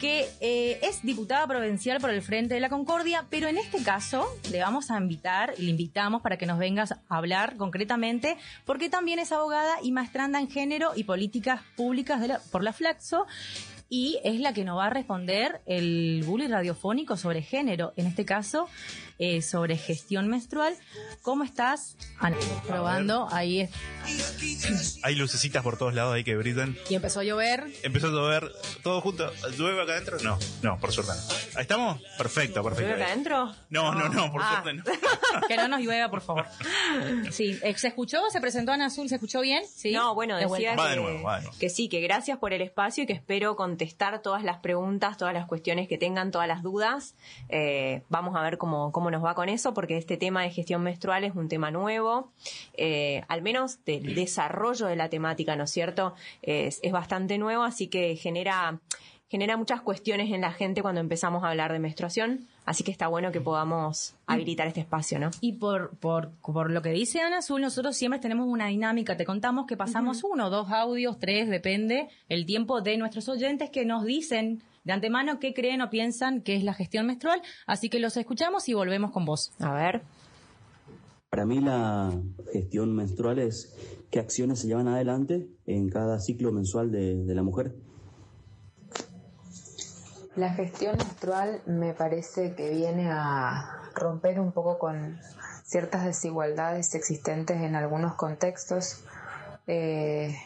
que 0.00 0.26
eh, 0.40 0.78
es 0.82 1.02
diputada 1.02 1.46
provincial 1.46 2.00
por 2.00 2.08
el 2.08 2.22
Frente 2.22 2.54
de 2.54 2.60
la 2.60 2.70
Concordia, 2.70 3.26
pero 3.28 3.48
en 3.48 3.58
este 3.58 3.82
caso 3.82 4.26
le 4.50 4.60
vamos 4.60 4.90
a 4.90 4.98
invitar, 4.98 5.52
le 5.58 5.70
invitamos 5.70 6.22
para 6.22 6.38
que 6.38 6.46
nos 6.46 6.58
vengas 6.58 6.92
a 6.92 7.00
hablar 7.08 7.56
concretamente, 7.56 8.38
porque 8.64 8.88
también 8.88 9.18
es 9.18 9.30
abogada 9.30 9.76
y 9.82 9.92
maestranda 9.92 10.40
en 10.40 10.50
género 10.50 10.92
y 10.96 11.04
políticas 11.04 11.60
públicas 11.76 12.40
por 12.50 12.62
la 12.62 12.72
Flaxo 12.72 13.26
y 13.88 14.18
es 14.24 14.40
la 14.40 14.52
que 14.52 14.64
nos 14.64 14.78
va 14.78 14.86
a 14.86 14.90
responder 14.90 15.60
el 15.66 16.24
bullying 16.26 16.48
radiofónico 16.48 17.16
sobre 17.16 17.42
género, 17.42 17.92
en 17.96 18.06
este 18.06 18.24
caso 18.24 18.68
eh, 19.18 19.42
sobre 19.42 19.76
gestión 19.76 20.28
menstrual. 20.28 20.74
¿Cómo 21.22 21.44
estás? 21.44 21.96
Ana, 22.18 22.36
probando, 22.66 23.28
ahí 23.32 23.60
es. 23.62 23.70
Hay 25.02 25.14
lucecitas 25.14 25.62
por 25.62 25.76
todos 25.78 25.94
lados 25.94 26.14
ahí 26.14 26.24
que 26.24 26.36
brillan. 26.36 26.76
Y 26.88 26.94
empezó 26.94 27.20
a 27.20 27.24
llover. 27.24 27.66
Empezó 27.82 28.08
a 28.08 28.10
llover 28.10 28.50
todo 28.82 29.00
junto. 29.00 29.30
¿Llueve 29.56 29.82
acá 29.82 29.92
adentro? 29.92 30.18
No, 30.22 30.38
no, 30.62 30.78
por 30.78 30.92
suerte 30.92 31.12
no. 31.12 31.34
¿Ahí 31.56 31.62
estamos? 31.62 32.00
Perfecto, 32.18 32.62
perfecto. 32.62 32.88
¿Llueve 32.88 33.02
acá 33.02 33.12
adentro? 33.12 33.54
No, 33.70 33.94
no, 33.94 34.08
no, 34.08 34.32
por 34.32 34.42
Ah. 34.42 34.62
suerte 34.62 34.74
no. 34.74 34.84
Que 35.48 35.56
no 35.56 35.68
nos 35.68 35.80
llueva, 35.80 36.08
por 36.10 36.20
favor. 36.20 36.46
Sí, 37.30 37.58
eh, 37.62 37.74
¿se 37.76 37.88
escuchó? 37.88 38.18
¿Se 38.30 38.40
presentó 38.40 38.72
Ana 38.72 38.86
Azul? 38.86 39.08
¿Se 39.08 39.16
escuchó 39.16 39.40
bien? 39.40 39.62
Sí. 39.66 39.92
No, 39.92 40.14
bueno, 40.14 40.36
De 40.36 40.46
decía. 40.46 40.74
Va 40.76 40.88
de 40.90 40.94
que, 40.96 41.00
nuevo, 41.00 41.22
va 41.22 41.36
de 41.36 41.42
nuevo. 41.44 41.58
que 41.58 41.68
sí, 41.70 41.88
que 41.88 42.00
gracias 42.00 42.38
por 42.38 42.52
el 42.52 42.62
espacio 42.62 43.04
y 43.04 43.06
que 43.06 43.12
espero 43.12 43.56
contestar 43.56 44.22
todas 44.22 44.42
las 44.44 44.58
preguntas, 44.58 45.16
todas 45.16 45.34
las 45.34 45.46
cuestiones 45.46 45.88
que 45.88 45.98
tengan, 45.98 46.30
todas 46.30 46.48
las 46.48 46.62
dudas. 46.62 47.14
Eh, 47.48 48.02
vamos 48.08 48.36
a 48.36 48.42
ver 48.42 48.58
cómo, 48.58 48.92
cómo 48.92 49.03
nos 49.10 49.24
va 49.24 49.34
con 49.34 49.48
eso, 49.48 49.74
porque 49.74 49.96
este 49.96 50.16
tema 50.16 50.42
de 50.42 50.50
gestión 50.50 50.82
menstrual 50.82 51.24
es 51.24 51.34
un 51.34 51.48
tema 51.48 51.70
nuevo, 51.70 52.32
eh, 52.76 53.22
al 53.28 53.42
menos 53.42 53.84
del 53.84 54.14
desarrollo 54.14 54.86
de 54.86 54.96
la 54.96 55.08
temática, 55.08 55.56
¿no 55.56 55.64
es 55.64 55.70
cierto? 55.70 56.14
Es, 56.42 56.80
es 56.82 56.92
bastante 56.92 57.38
nuevo, 57.38 57.62
así 57.62 57.88
que 57.88 58.16
genera 58.16 58.80
genera 59.34 59.56
muchas 59.56 59.80
cuestiones 59.80 60.30
en 60.30 60.42
la 60.42 60.52
gente 60.52 60.80
cuando 60.80 61.00
empezamos 61.00 61.42
a 61.42 61.50
hablar 61.50 61.72
de 61.72 61.80
menstruación, 61.80 62.46
así 62.66 62.84
que 62.84 62.92
está 62.92 63.08
bueno 63.08 63.32
que 63.32 63.40
podamos 63.40 64.14
habilitar 64.26 64.68
este 64.68 64.78
espacio, 64.78 65.18
¿no? 65.18 65.30
Y 65.40 65.54
por, 65.54 65.96
por, 65.96 66.30
por 66.40 66.70
lo 66.70 66.82
que 66.82 66.90
dice 66.90 67.20
Ana 67.20 67.38
Azul, 67.38 67.60
nosotros 67.60 67.96
siempre 67.96 68.20
tenemos 68.20 68.46
una 68.46 68.68
dinámica. 68.68 69.16
Te 69.16 69.24
contamos 69.24 69.66
que 69.66 69.76
pasamos 69.76 70.22
uno, 70.22 70.50
dos 70.50 70.70
audios, 70.70 71.18
tres, 71.18 71.48
depende 71.48 72.08
el 72.28 72.46
tiempo 72.46 72.80
de 72.80 72.96
nuestros 72.96 73.28
oyentes 73.28 73.70
que 73.70 73.84
nos 73.84 74.04
dicen 74.04 74.62
de 74.84 74.92
antemano 74.92 75.40
qué 75.40 75.54
creen 75.54 75.82
o 75.82 75.90
piensan 75.90 76.42
que 76.42 76.56
es 76.56 76.64
la 76.64 76.74
gestión 76.74 77.06
menstrual. 77.06 77.42
Así 77.66 77.88
que 77.88 77.98
los 77.98 78.16
escuchamos 78.16 78.68
y 78.68 78.74
volvemos 78.74 79.10
con 79.10 79.24
vos. 79.24 79.52
A 79.58 79.72
ver. 79.72 80.02
Para 81.30 81.46
mí 81.46 81.60
la 81.60 82.12
gestión 82.52 82.94
menstrual 82.94 83.40
es 83.40 83.74
qué 84.10 84.20
acciones 84.20 84.60
se 84.60 84.68
llevan 84.68 84.86
adelante 84.86 85.48
en 85.66 85.88
cada 85.88 86.20
ciclo 86.20 86.52
mensual 86.52 86.92
de, 86.92 87.24
de 87.24 87.34
la 87.34 87.42
mujer. 87.42 87.74
La 90.36 90.52
gestión 90.54 90.96
menstrual 90.96 91.62
me 91.66 91.92
parece 91.94 92.54
que 92.54 92.70
viene 92.70 93.08
a 93.10 93.90
romper 93.94 94.40
un 94.40 94.52
poco 94.52 94.78
con 94.78 95.18
ciertas 95.64 96.04
desigualdades 96.04 96.94
existentes 96.94 97.60
en 97.60 97.74
algunos 97.74 98.14
contextos. 98.14 99.04
Eh, 99.66 100.36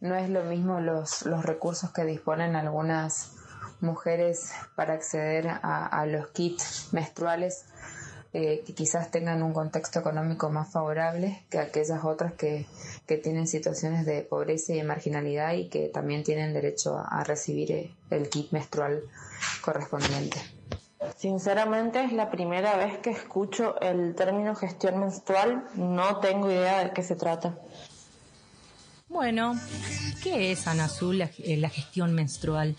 no 0.00 0.14
es 0.14 0.30
lo 0.30 0.44
mismo 0.44 0.80
los, 0.80 1.26
los 1.26 1.44
recursos 1.44 1.92
que 1.92 2.04
disponen 2.04 2.56
algunas 2.56 3.35
mujeres 3.80 4.52
para 4.74 4.94
acceder 4.94 5.48
a, 5.48 5.86
a 5.86 6.06
los 6.06 6.28
kits 6.28 6.88
menstruales 6.92 7.66
eh, 8.32 8.62
que 8.66 8.74
quizás 8.74 9.10
tengan 9.10 9.42
un 9.42 9.54
contexto 9.54 10.00
económico 10.00 10.50
más 10.50 10.70
favorable 10.70 11.42
que 11.48 11.58
aquellas 11.58 12.04
otras 12.04 12.34
que, 12.34 12.66
que 13.06 13.16
tienen 13.16 13.46
situaciones 13.46 14.04
de 14.04 14.20
pobreza 14.22 14.74
y 14.74 14.76
de 14.76 14.84
marginalidad 14.84 15.54
y 15.54 15.68
que 15.68 15.88
también 15.88 16.22
tienen 16.22 16.52
derecho 16.52 16.98
a, 16.98 17.20
a 17.20 17.24
recibir 17.24 17.72
eh, 17.72 17.94
el 18.10 18.28
kit 18.28 18.52
menstrual 18.52 19.00
correspondiente. 19.62 20.38
Sinceramente 21.16 22.04
es 22.04 22.12
la 22.12 22.30
primera 22.30 22.76
vez 22.76 22.98
que 22.98 23.10
escucho 23.10 23.80
el 23.80 24.14
término 24.14 24.54
gestión 24.54 24.98
menstrual, 25.00 25.64
no 25.74 26.18
tengo 26.20 26.50
idea 26.50 26.84
de 26.84 26.90
qué 26.92 27.02
se 27.02 27.16
trata. 27.16 27.58
Bueno, 29.08 29.54
¿qué 30.22 30.52
es 30.52 30.66
Ana 30.66 30.86
Azul 30.86 31.18
la, 31.18 31.30
eh, 31.38 31.56
la 31.56 31.70
gestión 31.70 32.12
menstrual? 32.12 32.76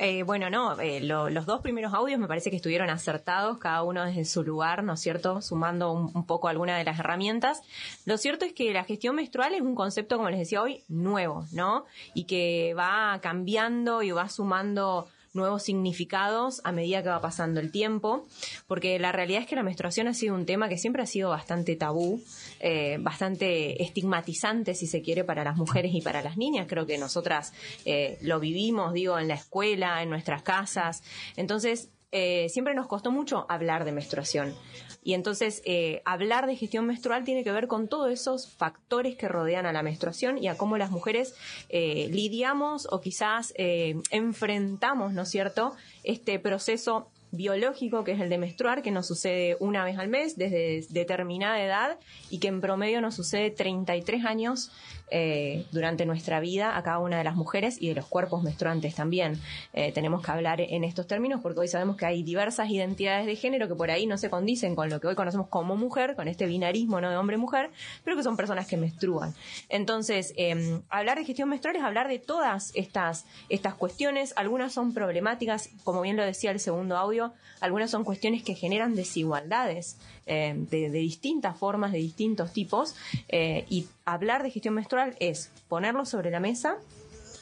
Eh, 0.00 0.22
bueno, 0.22 0.48
no, 0.48 0.78
eh, 0.80 1.00
lo- 1.00 1.28
los 1.28 1.44
dos 1.44 1.60
primeros 1.60 1.92
audios 1.92 2.20
me 2.20 2.28
parece 2.28 2.50
que 2.50 2.56
estuvieron 2.56 2.88
acertados, 2.88 3.58
cada 3.58 3.82
uno 3.82 4.04
desde 4.04 4.24
su 4.24 4.44
lugar, 4.44 4.84
¿no 4.84 4.92
es 4.92 5.00
cierto? 5.00 5.42
Sumando 5.42 5.90
un, 5.90 6.12
un 6.14 6.24
poco 6.24 6.46
alguna 6.46 6.78
de 6.78 6.84
las 6.84 7.00
herramientas. 7.00 7.62
Lo 8.06 8.16
cierto 8.16 8.44
es 8.44 8.52
que 8.52 8.72
la 8.72 8.84
gestión 8.84 9.16
menstrual 9.16 9.54
es 9.54 9.60
un 9.60 9.74
concepto, 9.74 10.16
como 10.16 10.30
les 10.30 10.38
decía 10.38 10.62
hoy, 10.62 10.84
nuevo, 10.88 11.46
¿no? 11.52 11.84
Y 12.14 12.24
que 12.24 12.74
va 12.78 13.18
cambiando 13.20 14.02
y 14.02 14.12
va 14.12 14.28
sumando 14.28 15.08
nuevos 15.34 15.62
significados 15.62 16.60
a 16.64 16.72
medida 16.72 17.02
que 17.02 17.08
va 17.08 17.20
pasando 17.20 17.60
el 17.60 17.70
tiempo, 17.70 18.26
porque 18.66 18.98
la 18.98 19.12
realidad 19.12 19.42
es 19.42 19.46
que 19.46 19.56
la 19.56 19.62
menstruación 19.62 20.08
ha 20.08 20.14
sido 20.14 20.34
un 20.34 20.46
tema 20.46 20.68
que 20.68 20.78
siempre 20.78 21.02
ha 21.02 21.06
sido 21.06 21.30
bastante 21.30 21.76
tabú, 21.76 22.22
eh, 22.60 22.98
bastante 23.00 23.82
estigmatizante, 23.82 24.74
si 24.74 24.86
se 24.86 25.02
quiere, 25.02 25.24
para 25.24 25.44
las 25.44 25.56
mujeres 25.56 25.94
y 25.94 26.00
para 26.00 26.22
las 26.22 26.36
niñas. 26.36 26.66
Creo 26.68 26.86
que 26.86 26.98
nosotras 26.98 27.52
eh, 27.84 28.18
lo 28.22 28.40
vivimos, 28.40 28.92
digo, 28.92 29.18
en 29.18 29.28
la 29.28 29.34
escuela, 29.34 30.02
en 30.02 30.10
nuestras 30.10 30.42
casas. 30.42 31.02
Entonces, 31.36 31.90
eh, 32.12 32.48
siempre 32.48 32.74
nos 32.74 32.86
costó 32.86 33.10
mucho 33.10 33.46
hablar 33.48 33.84
de 33.84 33.92
menstruación. 33.92 34.54
Y 35.02 35.14
entonces, 35.14 35.62
eh, 35.64 36.02
hablar 36.04 36.46
de 36.46 36.56
gestión 36.56 36.86
menstrual 36.86 37.24
tiene 37.24 37.44
que 37.44 37.52
ver 37.52 37.66
con 37.66 37.88
todos 37.88 38.10
esos 38.10 38.50
factores 38.52 39.16
que 39.16 39.28
rodean 39.28 39.64
a 39.64 39.72
la 39.72 39.82
menstruación 39.82 40.36
y 40.36 40.48
a 40.48 40.56
cómo 40.56 40.76
las 40.76 40.90
mujeres 40.90 41.34
eh, 41.68 42.08
lidiamos 42.10 42.86
o 42.90 43.00
quizás 43.00 43.54
eh, 43.56 43.96
enfrentamos, 44.10 45.12
¿no 45.12 45.22
es 45.22 45.30
cierto?, 45.30 45.74
este 46.04 46.38
proceso 46.38 47.08
biológico 47.30 48.04
que 48.04 48.12
es 48.12 48.20
el 48.20 48.28
de 48.28 48.38
menstruar, 48.38 48.82
que 48.82 48.90
nos 48.90 49.06
sucede 49.06 49.56
una 49.60 49.84
vez 49.84 49.98
al 49.98 50.08
mes 50.08 50.36
desde 50.36 50.86
determinada 50.90 51.62
edad 51.62 51.98
y 52.30 52.38
que 52.38 52.48
en 52.48 52.60
promedio 52.60 53.00
nos 53.00 53.14
sucede 53.14 53.50
33 53.50 54.24
años 54.24 54.72
eh, 55.10 55.64
durante 55.72 56.06
nuestra 56.06 56.40
vida 56.40 56.76
a 56.76 56.82
cada 56.82 56.98
una 56.98 57.18
de 57.18 57.24
las 57.24 57.34
mujeres 57.34 57.80
y 57.80 57.88
de 57.88 57.94
los 57.94 58.06
cuerpos 58.06 58.42
menstruantes 58.42 58.94
también. 58.94 59.40
Eh, 59.72 59.92
tenemos 59.92 60.22
que 60.22 60.30
hablar 60.30 60.60
en 60.60 60.84
estos 60.84 61.06
términos 61.06 61.40
porque 61.42 61.60
hoy 61.60 61.68
sabemos 61.68 61.96
que 61.96 62.06
hay 62.06 62.22
diversas 62.22 62.70
identidades 62.70 63.26
de 63.26 63.36
género 63.36 63.68
que 63.68 63.74
por 63.74 63.90
ahí 63.90 64.06
no 64.06 64.18
se 64.18 64.30
condicen 64.30 64.74
con 64.74 64.90
lo 64.90 65.00
que 65.00 65.06
hoy 65.06 65.14
conocemos 65.14 65.48
como 65.48 65.76
mujer, 65.76 66.16
con 66.16 66.28
este 66.28 66.46
binarismo 66.46 67.00
de 67.00 67.16
hombre-mujer, 67.16 67.70
pero 68.04 68.16
que 68.16 68.22
son 68.22 68.36
personas 68.36 68.66
que 68.66 68.76
menstruan. 68.76 69.34
Entonces, 69.68 70.34
eh, 70.36 70.80
hablar 70.88 71.18
de 71.18 71.24
gestión 71.24 71.48
menstrual 71.48 71.76
es 71.76 71.82
hablar 71.82 72.08
de 72.08 72.18
todas 72.18 72.72
estas, 72.74 73.24
estas 73.48 73.74
cuestiones. 73.74 74.34
Algunas 74.36 74.72
son 74.72 74.92
problemáticas, 74.92 75.70
como 75.84 76.00
bien 76.00 76.16
lo 76.16 76.24
decía 76.24 76.50
el 76.50 76.60
segundo 76.60 76.96
audio, 76.96 77.32
algunas 77.60 77.90
son 77.90 78.04
cuestiones 78.04 78.42
que 78.42 78.54
generan 78.54 78.94
desigualdades 78.94 79.98
eh, 80.28 80.54
de, 80.56 80.90
distintas 80.90 81.56
formas, 81.56 81.90
de 81.90 81.98
distintos 81.98 82.52
tipos, 82.52 82.94
eh, 83.28 83.64
y 83.70 83.86
hablar 84.04 84.42
de 84.42 84.50
gestión 84.50 84.74
menstrual 84.74 85.16
es 85.20 85.50
ponerlo 85.68 86.04
sobre 86.04 86.30
la 86.30 86.38
mesa, 86.38 86.76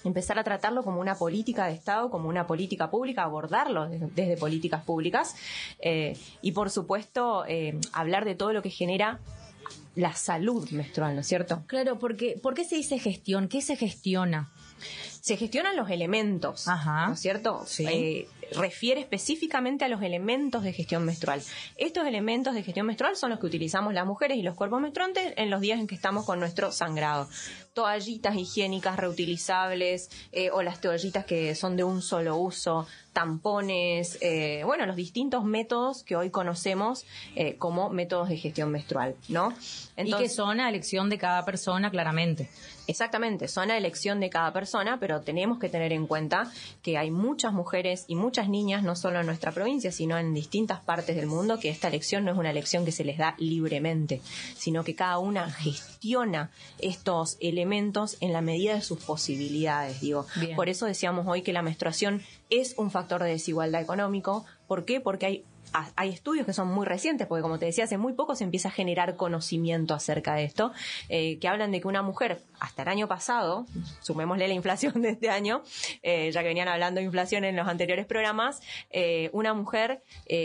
empezar 0.05 0.38
a 0.38 0.44
tratarlo 0.44 0.85
como 0.85 1.01
una 1.01 1.16
política 1.16 1.66
de 1.66 1.75
Estado, 1.75 2.11
como 2.11 2.29
una 2.29 2.46
política 2.46 2.88
pública, 2.88 3.25
abordarlo 3.25 3.88
desde, 3.88 4.37
políticas 4.37 4.85
públicas 4.85 5.35
eh, 5.81 6.16
y 6.42 6.53
por 6.53 6.70
supuesto 6.70 7.44
hablar 7.92 8.25
de 8.25 8.37
todo 8.37 8.53
lo 8.53 8.62
que 8.62 8.70
genera 8.70 9.18
la 9.96 10.14
salud 10.14 10.70
menstrual, 10.70 11.14
¿no 11.14 11.22
es 11.22 11.27
cierto? 11.27 11.64
Claro, 11.66 11.99
porque 11.99 12.38
¿por 12.40 12.55
qué 12.55 12.64
se 12.64 12.77
dice 12.77 13.01
gestión? 13.01 13.49
¿Qué 13.49 13.62
se 13.62 13.75
gestiona? 13.75 14.53
Se 14.78 15.36
gestionan 15.36 15.76
los 15.76 15.90
elementos, 15.90 16.66
¿no 16.66 17.12
es 17.12 17.20
cierto? 17.20 17.64
Eh, 17.80 18.28
refiere 18.52 19.00
específicamente 19.00 19.84
a 19.84 19.88
los 19.88 20.02
elementos 20.02 20.62
de 20.62 20.72
gestión 20.72 21.04
menstrual. 21.04 21.42
Estos 21.76 22.06
elementos 22.06 22.54
de 22.54 22.62
gestión 22.62 22.86
menstrual 22.86 23.16
son 23.16 23.30
los 23.30 23.40
que 23.40 23.46
utilizamos 23.46 23.94
las 23.94 24.06
mujeres 24.06 24.38
y 24.38 24.42
los 24.42 24.54
cuerpos 24.54 24.80
menstruantes 24.80 25.34
en 25.36 25.50
los 25.50 25.60
días 25.60 25.80
en 25.80 25.86
que 25.86 25.94
estamos 25.94 26.24
con 26.24 26.38
nuestro 26.38 26.72
sangrado. 26.72 27.28
Toallitas 27.74 28.36
higiénicas 28.36 28.96
reutilizables 28.96 30.10
eh, 30.32 30.50
o 30.50 30.62
las 30.62 30.80
toallitas 30.80 31.24
que 31.24 31.54
son 31.54 31.76
de 31.76 31.84
un 31.84 32.02
solo 32.02 32.36
uso, 32.36 32.86
tampones, 33.12 34.18
eh, 34.20 34.62
bueno, 34.64 34.86
los 34.86 34.96
distintos 34.96 35.44
métodos 35.44 36.02
que 36.02 36.16
hoy 36.16 36.30
conocemos 36.30 37.04
eh, 37.34 37.56
como 37.56 37.90
métodos 37.90 38.28
de 38.28 38.36
gestión 38.36 38.70
menstrual, 38.70 39.16
¿no? 39.28 39.54
y 39.96 40.12
que 40.12 40.28
son 40.28 40.60
a 40.60 40.68
elección 40.68 41.08
de 41.10 41.18
cada 41.18 41.44
persona, 41.44 41.90
claramente. 41.90 42.48
Exactamente, 42.87 43.49
son 43.49 43.70
a 43.70 43.77
elección 43.77 44.20
de 44.20 44.31
cada 44.31 44.53
persona, 44.53 44.99
pero 45.01 45.20
tenemos 45.20 45.59
que 45.59 45.68
tener 45.68 45.92
en 45.92 46.07
cuenta 46.07 46.53
que 46.83 46.99
hay 46.99 47.11
muchas 47.11 47.53
mujeres 47.53 48.05
y 48.07 48.14
muchas 48.14 48.49
niñas, 48.49 48.83
no 48.83 48.94
solo 48.94 49.20
en 49.20 49.27
nuestra 49.27 49.53
provincia, 49.53 49.90
sino 49.90 50.18
en 50.18 50.35
distintas 50.35 50.81
partes 50.81 51.16
del 51.16 51.27
mundo, 51.27 51.59
que 51.59 51.68
esta 51.68 51.88
elección 51.88 52.25
no 52.25 52.33
es 52.33 52.38
una 52.38 52.51
elección 52.51 52.85
que 52.85 52.92
se 52.92 53.05
les 53.05 53.18
da 53.18 53.35
libremente, 53.38 54.20
sino 54.57 54.85
que 54.85 54.94
cada 54.94 55.18
una 55.18 55.51
gestiona 55.51 56.51
estos 56.79 57.37
elementos 57.40 58.16
en 58.20 58.33
la 58.33 58.40
medida 58.40 58.75
de 58.75 58.83
sus 58.83 59.03
posibilidades, 59.03 60.01
digo. 60.01 60.27
Por 60.55 60.68
eso 60.68 60.87
decíamos 60.87 61.27
hoy 61.27 61.42
que 61.42 61.53
la 61.53 61.62
menstruación 61.62 62.22
es 62.51 62.75
un 62.79 62.90
factor 62.90 63.22
de 63.22 63.31
desigualdad 63.31 63.83
económico. 63.83 64.44
¿Por 64.68 64.85
qué? 64.85 65.01
Porque 65.01 65.27
hay 65.27 65.44
hay 65.72 66.11
estudios 66.11 66.46
que 66.46 66.52
son 66.52 66.68
muy 66.68 66.87
recientes, 66.87 67.26
porque 67.26 67.42
como 67.42 67.59
te 67.59 67.66
decía, 67.66 67.85
hace 67.85 67.98
muy 67.98 68.14
poco 68.14 68.35
se 68.35 68.44
empieza 68.44 68.68
a 68.68 68.72
generar 68.72 69.16
conocimiento 69.16 69.94
acerca 69.94 70.35
de 70.35 70.44
esto, 70.44 70.72
eh, 71.09 71.38
que 71.38 71.48
hablan 71.48 71.70
de 71.72 71.81
que 71.81 71.88
una 71.88 72.02
mujer 72.02 72.42
hasta 72.59 72.83
el 72.83 72.88
año 72.88 73.09
pasado, 73.09 73.66
sumémosle 74.00 74.48
la 74.48 74.55
inflación 74.55 75.02
de 75.02 75.11
este 75.11 75.31
año, 75.31 75.62
eh, 76.02 76.31
ya 76.33 76.42
que 76.42 76.48
venían 76.48 76.68
hablando 76.68 77.00
de 77.00 77.05
inflación 77.05 77.44
en 77.44 77.57
los 77.57 77.68
anteriores 77.68 78.07
programas, 78.07 78.61
eh, 78.90 79.31
una 79.33 79.55
mujer 79.55 80.02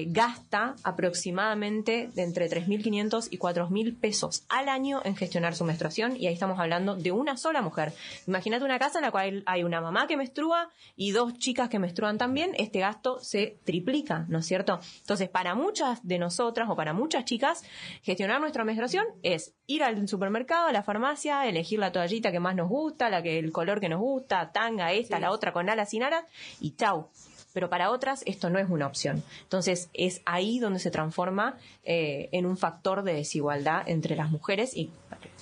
gasta 0.07 0.75
aproximadamente 0.83 2.09
de 2.13 2.23
entre 2.23 2.49
3.500 2.49 3.27
y 3.31 3.37
4.000 3.37 3.97
pesos 3.99 4.43
al 4.49 4.69
año 4.69 5.01
en 5.03 5.15
gestionar 5.15 5.55
su 5.55 5.63
menstruación, 5.63 6.15
y 6.17 6.27
ahí 6.27 6.33
estamos 6.33 6.59
hablando 6.59 6.95
de 6.95 7.11
una 7.11 7.37
sola 7.37 7.61
mujer. 7.61 7.93
Imagínate 8.27 8.65
una 8.65 8.79
casa 8.79 8.99
en 8.99 9.03
la 9.05 9.11
cual 9.11 9.43
hay 9.45 9.63
una 9.63 9.81
mamá 9.81 10.07
que 10.07 10.17
menstrua 10.17 10.69
y 10.95 11.11
dos 11.11 11.37
chicas 11.37 11.69
que 11.69 11.79
menstruan 11.79 12.17
también, 12.17 12.51
este 12.57 12.79
gasto 12.79 13.19
se 13.21 13.57
triplica, 13.63 14.25
¿no 14.27 14.39
es 14.39 14.45
cierto? 14.45 14.79
Entonces, 15.11 15.27
para 15.27 15.55
muchas 15.55 16.07
de 16.07 16.17
nosotras 16.19 16.69
o 16.69 16.75
para 16.77 16.93
muchas 16.93 17.25
chicas, 17.25 17.65
gestionar 18.01 18.39
nuestra 18.39 18.63
menstruación 18.63 19.05
es 19.23 19.53
ir 19.67 19.83
al 19.83 20.07
supermercado, 20.07 20.67
a 20.67 20.71
la 20.71 20.83
farmacia, 20.83 21.45
elegir 21.49 21.79
la 21.79 21.91
toallita 21.91 22.31
que 22.31 22.39
más 22.39 22.55
nos 22.55 22.69
gusta, 22.69 23.09
la 23.09 23.21
que 23.21 23.37
el 23.37 23.51
color 23.51 23.81
que 23.81 23.89
nos 23.89 23.99
gusta, 23.99 24.53
tanga, 24.53 24.93
esta, 24.93 25.19
la 25.19 25.31
otra 25.31 25.51
con 25.51 25.69
alas 25.69 25.89
sin 25.89 26.03
alas 26.03 26.23
y 26.61 26.77
chau 26.77 27.09
pero 27.53 27.69
para 27.69 27.91
otras 27.91 28.23
esto 28.25 28.49
no 28.49 28.59
es 28.59 28.69
una 28.69 28.87
opción. 28.87 29.21
Entonces 29.43 29.89
es 29.93 30.21
ahí 30.25 30.59
donde 30.59 30.79
se 30.79 30.91
transforma 30.91 31.57
eh, 31.83 32.29
en 32.31 32.45
un 32.45 32.55
factor 32.55 33.03
de 33.03 33.13
desigualdad 33.13 33.83
entre 33.89 34.15
las 34.15 34.31
mujeres 34.31 34.77
y 34.77 34.89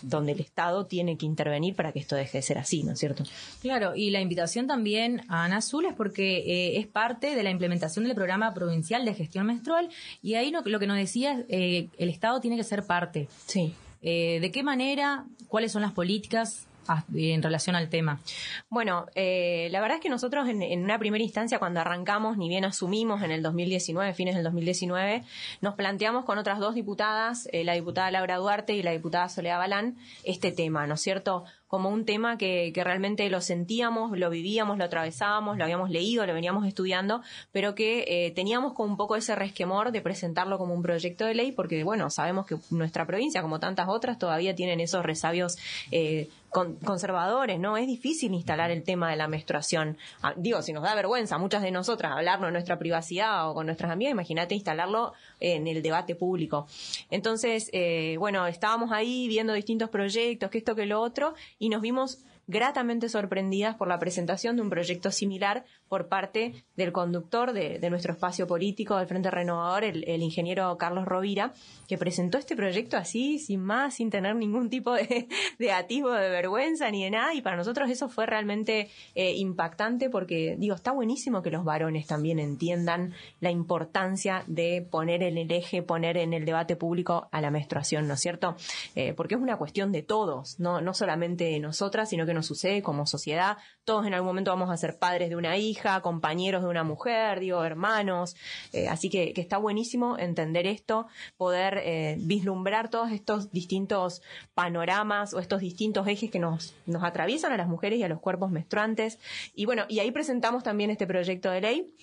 donde 0.01 0.33
el 0.33 0.39
Estado 0.39 0.85
tiene 0.85 1.17
que 1.17 1.25
intervenir 1.25 1.75
para 1.75 1.91
que 1.91 1.99
esto 1.99 2.15
deje 2.15 2.39
de 2.39 2.41
ser 2.41 2.57
así, 2.57 2.83
¿no 2.83 2.93
es 2.93 2.99
cierto? 2.99 3.23
Claro, 3.61 3.95
y 3.95 4.09
la 4.09 4.21
invitación 4.21 4.67
también 4.67 5.21
a 5.27 5.45
Ana 5.45 5.57
Azul 5.57 5.85
es 5.85 5.93
porque 5.93 6.39
eh, 6.39 6.79
es 6.79 6.87
parte 6.87 7.35
de 7.35 7.43
la 7.43 7.49
implementación 7.49 8.05
del 8.05 8.15
programa 8.15 8.53
provincial 8.53 9.05
de 9.05 9.13
gestión 9.13 9.47
menstrual 9.47 9.89
y 10.21 10.35
ahí 10.35 10.51
lo, 10.51 10.63
que 10.63 10.87
nos 10.87 10.97
decía 10.97 11.43
eh, 11.49 11.87
el 11.97 12.09
Estado 12.09 12.39
tiene 12.39 12.57
que 12.57 12.63
ser 12.63 12.83
parte. 12.83 13.27
Sí. 13.45 13.73
¿De 14.01 14.49
qué 14.53 14.63
manera? 14.63 15.25
¿Cuáles 15.49 15.73
son 15.73 15.81
las 15.81 15.91
políticas? 15.91 16.68
En 17.13 17.43
relación 17.43 17.75
al 17.75 17.89
tema? 17.89 18.19
Bueno, 18.69 19.07
eh, 19.15 19.69
la 19.71 19.81
verdad 19.81 19.97
es 19.97 20.01
que 20.01 20.09
nosotros 20.09 20.47
en, 20.47 20.83
una 20.83 20.99
primera 20.99 21.23
instancia, 21.23 21.59
cuando 21.59 21.79
arrancamos, 21.79 22.37
ni 22.37 22.49
bien 22.49 22.65
asumimos 22.65 23.21
en 23.23 23.31
el 23.31 23.43
2019, 23.43 24.13
fines 24.13 24.35
del 24.35 24.43
2019, 24.43 25.23
nos 25.61 25.75
planteamos 25.75 26.25
con 26.25 26.37
otras 26.37 26.59
dos 26.59 26.75
diputadas, 26.75 27.47
eh, 27.51 27.63
la 27.63 27.73
diputada 27.73 28.11
Laura 28.11 28.37
Duarte 28.37 28.73
y 28.73 28.83
la 28.83 28.91
diputada 28.91 29.29
Soledad 29.29 29.57
Balán, 29.57 29.97
este 30.23 30.51
tema, 30.51 30.87
¿no 30.87 30.95
es 30.95 31.01
cierto? 31.01 31.45
Como 31.69 31.89
un 31.89 32.03
tema 32.03 32.37
que, 32.39 32.73
realmente 32.75 33.29
lo 33.29 33.41
sentíamos, 33.41 34.17
lo 34.17 34.31
vivíamos, 34.31 34.79
lo 34.79 34.85
atravesábamos, 34.85 35.55
lo 35.55 35.63
habíamos 35.63 35.91
leído, 35.91 36.25
lo 36.25 36.33
veníamos 36.33 36.65
estudiando, 36.65 37.21
pero 37.51 37.75
que 37.75 38.05
eh, 38.07 38.31
teníamos 38.31 38.73
con 38.73 38.89
un 38.89 38.97
poco 38.97 39.15
ese 39.15 39.35
resquemor 39.35 39.91
de 39.91 40.01
presentarlo 40.01 40.57
como 40.57 40.73
un 40.73 40.81
proyecto 40.81 41.25
de 41.25 41.35
ley, 41.35 41.51
porque 41.51 41.83
bueno, 41.83 42.09
sabemos 42.09 42.47
que 42.47 42.57
nuestra 42.71 43.05
provincia, 43.05 43.43
como 43.43 43.59
tantas 43.59 43.87
otras, 43.87 44.17
todavía 44.17 44.55
tienen 44.55 44.79
esos 44.79 45.05
resabios 45.05 45.59
eh, 45.91 46.27
conservadores, 46.49 47.59
¿no? 47.59 47.77
Es 47.77 47.87
difícil 47.87 48.33
instalar 48.33 48.71
el 48.71 48.83
tema 48.83 49.09
de 49.11 49.15
la 49.15 49.27
menstruación. 49.27 49.97
Ah, 50.21 50.33
digo, 50.35 50.61
si 50.61 50.73
nos 50.73 50.83
da 50.83 50.95
vergüenza 50.95 51.37
muchas 51.37 51.61
de 51.61 51.71
nosotras 51.71 52.11
hablarnos 52.13 52.47
en 52.47 52.53
nuestra 52.53 52.79
privacidad 52.79 53.49
o 53.49 53.53
con 53.53 53.67
nuestras 53.67 53.91
amigas, 53.91 54.11
imagínate 54.11 54.55
instalarlo 54.55 55.13
en 55.39 55.67
el 55.67 55.81
debate 55.81 56.15
público. 56.15 56.67
Entonces, 57.11 57.69
eh, 57.71 58.15
bueno, 58.17 58.47
estábamos 58.47 58.91
ahí 58.91 59.27
viendo 59.27 59.53
distintos 59.53 59.89
proyectos, 59.89 60.49
que 60.49 60.57
esto, 60.57 60.75
que 60.75 60.85
lo 60.85 61.01
otro, 61.01 61.35
y 61.59 61.69
nos 61.69 61.81
vimos 61.81 62.23
gratamente 62.47 63.09
sorprendidas 63.09 63.75
por 63.75 63.87
la 63.87 63.99
presentación 63.99 64.55
de 64.55 64.63
un 64.63 64.71
proyecto 64.71 65.11
similar 65.11 65.65
por 65.89 66.07
parte 66.07 66.63
del 66.77 66.91
conductor 66.91 67.51
de, 67.51 67.89
nuestro 67.89 68.13
espacio 68.13 68.45
político 68.47 68.95
del 68.95 69.07
Frente 69.07 69.31
Renovador, 69.31 69.83
el, 69.83 70.21
ingeniero 70.21 70.77
Carlos 70.77 71.05
Rovira, 71.05 71.53
que 71.87 71.97
presentó 71.97 72.37
este 72.37 72.55
proyecto 72.55 72.95
así, 72.95 73.39
sin 73.39 73.61
más, 73.61 73.95
sin 73.95 74.11
tener 74.11 74.35
ningún 74.35 74.69
tipo 74.69 74.93
de, 74.93 75.71
atisbo 75.73 76.11
de 76.11 76.29
vergüenza 76.29 76.89
ni 76.91 77.03
de 77.03 77.09
nada, 77.09 77.33
y 77.33 77.41
para 77.41 77.57
nosotros 77.57 77.89
eso 77.89 78.07
fue 78.07 78.27
realmente 78.27 78.89
eh, 79.15 79.33
impactante 79.35 80.09
porque, 80.09 80.55
digo, 80.59 80.75
está 80.75 80.91
buenísimo 80.91 81.41
que 81.41 81.49
los 81.49 81.65
varones 81.65 82.05
también 82.05 82.39
entiendan 82.39 83.13
la 83.39 83.49
importancia 83.49 84.43
de 84.45 84.87
poner 84.89 85.23
en 85.23 85.37
el 85.37 85.51
eje, 85.51 85.81
poner 85.81 86.17
en 86.17 86.33
el 86.33 86.45
debate 86.45 86.75
público 86.75 87.27
a 87.31 87.41
la 87.41 87.49
menstruación, 87.49 88.07
¿no 88.07 88.13
es 88.13 88.19
cierto? 88.19 88.55
Eh, 88.95 89.13
porque 89.13 89.35
es 89.35 89.41
una 89.41 89.57
cuestión 89.57 89.91
de 89.91 90.03
todos, 90.03 90.59
no, 90.59 90.81
no 90.81 90.93
solamente 90.93 91.45
de 91.45 91.59
nosotras, 91.59 92.09
sino 92.09 92.25
que 92.25 92.33
nos 92.33 92.45
sucede 92.45 92.83
como 92.83 93.07
sociedad. 93.07 93.57
Todos 93.83 94.05
en 94.05 94.13
algún 94.13 94.27
momento 94.27 94.51
vamos 94.51 94.69
a 94.69 94.77
ser 94.77 94.97
padres 94.99 95.29
de 95.29 95.35
una 95.35 95.57
hija, 95.57 95.78
compañeros 96.01 96.63
de 96.63 96.69
una 96.69 96.83
mujer, 96.83 97.39
digo, 97.39 97.63
hermanos. 97.63 98.35
Eh, 98.73 98.87
así 98.87 99.09
que, 99.09 99.33
está 99.35 99.57
buenísimo 99.57 100.17
entender 100.17 100.67
esto, 100.67 101.07
poder 101.37 101.81
eh, 101.83 102.17
vislumbrar 102.19 102.89
todos 102.89 103.11
estos 103.11 103.51
distintos 103.51 104.21
panoramas 104.53 105.33
o 105.33 105.39
estos 105.39 105.61
distintos 105.61 106.07
ejes 106.07 106.29
que 106.29 106.39
nos, 106.39 106.75
atraviesan 107.01 107.53
a 107.53 107.57
las 107.57 107.67
mujeres 107.67 107.99
y 107.99 108.03
a 108.03 108.09
los 108.09 108.19
cuerpos 108.19 108.51
menstruantes. 108.51 109.19
Y 109.55 109.65
bueno, 109.65 109.85
y 109.87 109.99
ahí 109.99 110.11
presentamos 110.11 110.63
también 110.63 110.89
este 110.89 111.07
proyecto 111.07 111.49
de 111.51 111.61
ley 111.61 111.93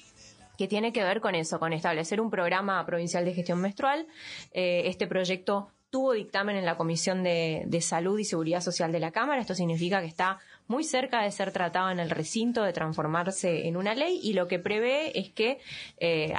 que 0.56 0.68
tiene 0.68 0.92
que 0.92 1.04
ver 1.04 1.20
con 1.20 1.34
eso, 1.34 1.58
con 1.58 1.72
establecer 1.72 2.20
un 2.20 2.30
programa 2.30 2.84
provincial 2.86 3.24
de 3.24 3.34
gestión 3.34 3.60
menstrual. 3.60 4.06
Eh, 4.52 4.84
este 4.86 5.06
proyecto 5.06 5.68
tuvo 5.90 6.12
dictamen 6.12 6.56
en 6.56 6.64
la 6.64 6.76
Comisión 6.76 7.22
de, 7.22 7.78
Salud 7.80 8.18
y 8.18 8.24
Seguridad 8.24 8.60
Social 8.60 8.92
de 8.92 9.00
la 9.00 9.12
Cámara. 9.12 9.40
Esto 9.40 9.54
significa 9.54 10.00
que 10.00 10.06
está 10.06 10.38
muy 10.68 10.84
cerca 10.84 11.22
de 11.22 11.30
ser 11.30 11.52
tratado 11.52 11.90
en 11.90 12.00
el 12.00 12.10
recinto, 12.10 12.62
de 12.62 12.72
transformarse 12.72 13.66
en 13.66 13.76
una 13.76 13.94
ley 13.94 14.20
y 14.22 14.32
lo 14.32 14.48
que 14.48 14.58
prevé 14.58 15.18
es 15.18 15.30
que, 15.30 15.58
eh, 15.98 16.34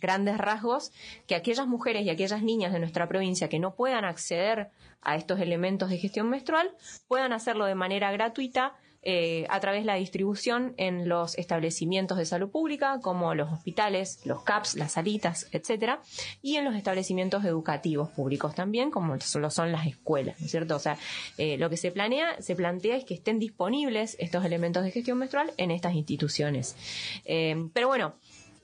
grandes 0.00 0.38
rasgos, 0.38 0.92
que 1.26 1.34
aquellas 1.34 1.66
mujeres 1.66 2.04
y 2.04 2.10
aquellas 2.10 2.42
niñas 2.42 2.72
de 2.72 2.78
nuestra 2.78 3.08
provincia 3.08 3.48
que 3.48 3.58
no 3.58 3.74
puedan 3.74 4.04
acceder 4.04 4.70
a 5.02 5.16
estos 5.16 5.40
elementos 5.40 5.90
de 5.90 5.98
gestión 5.98 6.30
menstrual 6.30 6.70
puedan 7.08 7.32
hacerlo 7.32 7.64
de 7.66 7.74
manera 7.74 8.12
gratuita 8.12 8.74
eh, 9.02 9.46
a 9.48 9.58
través 9.60 9.82
de 9.82 9.86
la 9.86 9.96
distribución 9.96 10.74
en 10.76 11.08
los 11.08 11.36
establecimientos 11.36 12.18
de 12.18 12.24
salud 12.24 12.50
pública, 12.50 13.00
como 13.02 13.34
los 13.34 13.52
hospitales, 13.52 14.20
los 14.24 14.42
CAPS, 14.44 14.76
las 14.76 14.92
salitas, 14.92 15.48
etcétera, 15.50 16.00
y 16.40 16.56
en 16.56 16.64
los 16.64 16.76
establecimientos 16.76 17.44
educativos 17.44 18.10
públicos 18.10 18.54
también, 18.54 18.90
como 18.90 19.16
lo 19.16 19.50
son 19.50 19.72
las 19.72 19.86
escuelas, 19.86 20.38
¿no 20.40 20.46
es 20.46 20.50
cierto? 20.52 20.76
O 20.76 20.78
sea, 20.78 20.96
eh, 21.36 21.56
lo 21.58 21.68
que 21.68 21.76
se 21.76 21.90
planea, 21.90 22.40
se 22.40 22.54
plantea 22.54 22.96
es 22.96 23.04
que 23.04 23.14
estén 23.14 23.38
disponibles 23.38 24.16
estos 24.20 24.44
elementos 24.44 24.84
de 24.84 24.90
gestión 24.90 25.18
menstrual 25.18 25.52
en 25.56 25.70
estas 25.70 25.94
instituciones. 25.94 26.76
Eh, 27.24 27.68
pero 27.72 27.88
bueno, 27.88 28.14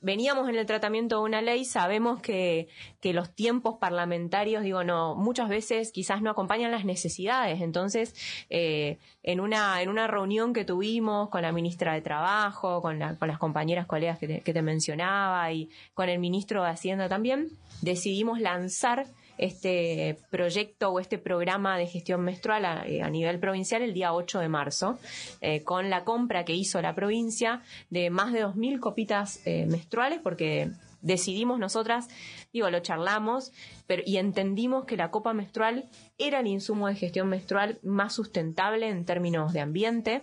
veníamos 0.00 0.48
en 0.48 0.56
el 0.56 0.66
tratamiento 0.66 1.16
de 1.16 1.22
una 1.22 1.42
ley, 1.42 1.64
sabemos 1.64 2.20
que, 2.20 2.68
los 3.02 3.34
tiempos 3.34 3.76
parlamentarios, 3.80 4.62
digo, 4.62 4.84
no, 4.84 5.14
muchas 5.14 5.48
veces 5.48 5.92
quizás 5.92 6.20
no 6.20 6.30
acompañan 6.30 6.70
las 6.70 6.84
necesidades. 6.84 7.62
Entonces, 7.62 8.14
eh, 8.50 8.98
en, 9.22 9.40
una, 9.40 9.80
en 9.80 9.88
una 9.88 10.06
reunión 10.06 10.52
que 10.52 10.66
tuvimos 10.66 11.30
con 11.30 11.40
la 11.40 11.52
ministra 11.52 11.94
de 11.94 12.02
Trabajo, 12.02 12.82
con, 12.82 12.98
la, 12.98 13.14
con 13.16 13.28
las 13.28 13.38
compañeras 13.38 13.86
colegas 13.86 14.18
que 14.18 14.40
te 14.40 14.62
mencionaba 14.62 15.50
y 15.52 15.70
con 15.94 16.10
el 16.10 16.18
ministro 16.18 16.62
de 16.62 16.70
Hacienda 16.70 17.08
también, 17.08 17.48
decidimos 17.80 18.40
lanzar 18.40 19.06
este 19.38 20.18
proyecto 20.30 20.90
o 20.90 21.00
este 21.00 21.18
programa 21.18 21.78
de 21.78 21.86
gestión 21.86 22.22
menstrual 22.22 22.64
a, 22.64 22.86
eh, 22.86 23.02
a 23.02 23.10
nivel 23.10 23.38
provincial 23.38 23.82
el 23.82 23.94
día 23.94 24.12
8 24.12 24.40
de 24.40 24.48
marzo, 24.48 24.98
eh, 25.40 25.62
con 25.62 25.90
la 25.90 26.04
compra 26.04 26.44
que 26.44 26.54
hizo 26.54 26.82
la 26.82 26.94
provincia 26.94 27.62
de 27.90 28.10
más 28.10 28.32
de 28.32 28.44
2.000 28.44 28.80
copitas 28.80 29.40
eh, 29.46 29.66
menstruales, 29.66 30.20
porque 30.22 30.70
decidimos 31.00 31.58
nosotras, 31.58 32.08
digo, 32.52 32.70
lo 32.70 32.80
charlamos, 32.80 33.52
pero, 33.86 34.02
y 34.04 34.16
entendimos 34.16 34.84
que 34.84 34.96
la 34.96 35.10
copa 35.10 35.32
menstrual 35.32 35.84
era 36.18 36.40
el 36.40 36.46
insumo 36.46 36.88
de 36.88 36.94
gestión 36.94 37.28
menstrual 37.28 37.78
más 37.82 38.14
sustentable 38.14 38.88
en 38.88 39.04
términos 39.04 39.52
de 39.52 39.60
ambiente, 39.60 40.22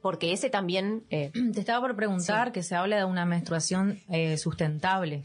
porque 0.00 0.32
ese 0.32 0.50
también... 0.50 1.02
eh, 1.10 1.32
Te 1.52 1.60
estaba 1.60 1.80
por 1.80 1.96
preguntar 1.96 2.52
que 2.52 2.62
se 2.62 2.76
habla 2.76 2.96
de 2.96 3.04
una 3.04 3.26
menstruación 3.26 4.00
eh, 4.08 4.36
sustentable. 4.36 5.22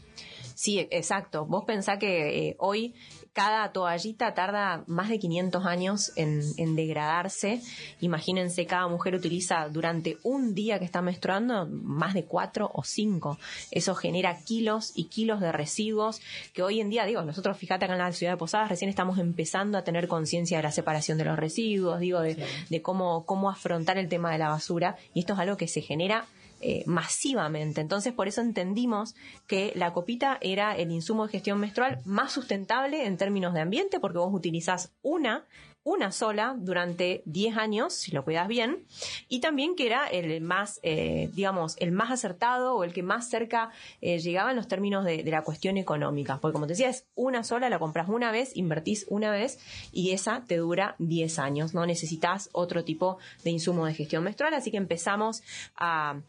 Sí, 0.54 0.86
exacto. 0.90 1.46
Vos 1.46 1.64
pensá 1.64 1.98
que 1.98 2.48
eh, 2.48 2.56
hoy 2.58 2.94
cada 3.32 3.72
toallita 3.72 4.34
tarda 4.34 4.84
más 4.86 5.08
de 5.08 5.18
500 5.18 5.64
años 5.64 6.12
en, 6.16 6.42
en 6.58 6.76
degradarse. 6.76 7.62
Imagínense, 8.00 8.66
cada 8.66 8.88
mujer 8.88 9.14
utiliza 9.14 9.68
durante 9.68 10.18
un 10.22 10.54
día 10.54 10.78
que 10.78 10.84
está 10.84 11.00
menstruando 11.00 11.66
más 11.66 12.12
de 12.14 12.24
cuatro 12.24 12.70
o 12.74 12.84
cinco. 12.84 13.38
Eso 13.70 13.94
genera 13.94 14.38
kilos 14.44 14.92
y 14.94 15.04
kilos 15.04 15.40
de 15.40 15.50
residuos 15.50 16.20
que 16.52 16.62
hoy 16.62 16.80
en 16.80 16.90
día, 16.90 17.06
digo, 17.06 17.22
nosotros 17.22 17.56
fíjate 17.56 17.86
acá 17.86 17.94
en 17.94 18.00
la 18.00 18.12
ciudad 18.12 18.34
de 18.34 18.36
Posadas 18.36 18.68
recién 18.68 18.90
estamos 18.90 19.18
empezando 19.18 19.78
a 19.78 19.84
tener 19.84 20.08
conciencia 20.08 20.58
de 20.58 20.62
la 20.64 20.72
separación 20.72 21.16
de 21.16 21.24
los 21.24 21.38
residuos, 21.38 22.00
digo, 22.00 22.20
de, 22.20 22.44
de 22.68 22.82
cómo, 22.82 23.24
cómo 23.24 23.50
afrontar 23.50 23.96
el 23.96 24.08
tema 24.08 24.30
de 24.32 24.38
la 24.38 24.48
basura. 24.48 24.96
Y 25.14 25.20
esto 25.20 25.32
es 25.32 25.38
algo 25.38 25.56
que 25.56 25.68
se 25.68 25.80
genera 25.80 26.26
eh, 26.64 26.84
masivamente. 26.86 27.80
Entonces, 27.80 28.12
por 28.12 28.28
eso 28.28 28.40
entendimos 28.40 29.16
que 29.48 29.72
la 29.74 29.92
copita 29.92 30.38
era 30.40 30.76
el 30.76 30.92
insumo 30.92 31.26
de 31.26 31.32
gestión 31.32 31.58
menstrual 31.58 31.98
más 32.04 32.30
sustentable 32.30 33.04
en 33.04 33.16
términos 33.16 33.52
de 33.52 33.60
ambiente, 33.60 33.98
porque 33.98 34.18
vos 34.18 34.32
utilizás 34.32 34.92
una, 35.02 35.44
una 35.82 36.12
sola 36.12 36.54
durante 36.56 37.22
10 37.26 37.56
años, 37.56 37.94
si 37.94 38.12
lo 38.12 38.22
cuidas 38.22 38.46
bien, 38.46 38.84
y 39.28 39.40
también 39.40 39.74
que 39.74 39.86
era 39.86 40.06
el 40.06 40.40
más, 40.40 40.78
eh, 40.84 41.30
digamos, 41.34 41.74
el 41.78 41.90
más 41.90 42.12
acertado 42.12 42.76
o 42.76 42.84
el 42.84 42.92
que 42.92 43.02
más 43.02 43.28
cerca 43.28 43.70
eh, 44.00 44.20
llegaba 44.20 44.50
en 44.50 44.56
los 44.56 44.68
términos 44.68 45.04
de, 45.04 45.24
de 45.24 45.30
la 45.32 45.42
cuestión 45.42 45.76
económica. 45.78 46.38
Porque 46.38 46.52
como 46.52 46.66
te 46.66 46.74
decía, 46.74 46.90
es 46.90 47.06
una 47.16 47.42
sola, 47.42 47.68
la 47.70 47.80
compras 47.80 48.08
una 48.08 48.30
vez, 48.30 48.56
invertís 48.56 49.04
una 49.08 49.32
vez 49.32 49.58
y 49.90 50.12
esa 50.12 50.44
te 50.46 50.58
dura 50.58 50.94
10 51.00 51.40
años. 51.40 51.74
No 51.74 51.86
necesitas 51.86 52.50
otro 52.52 52.84
tipo 52.84 53.18
de 53.42 53.50
insumo 53.50 53.84
de 53.86 53.94
gestión 53.94 54.22
menstrual, 54.22 54.54
así 54.54 54.70
que 54.70 54.76
empezamos 54.76 55.42
a 55.74 56.20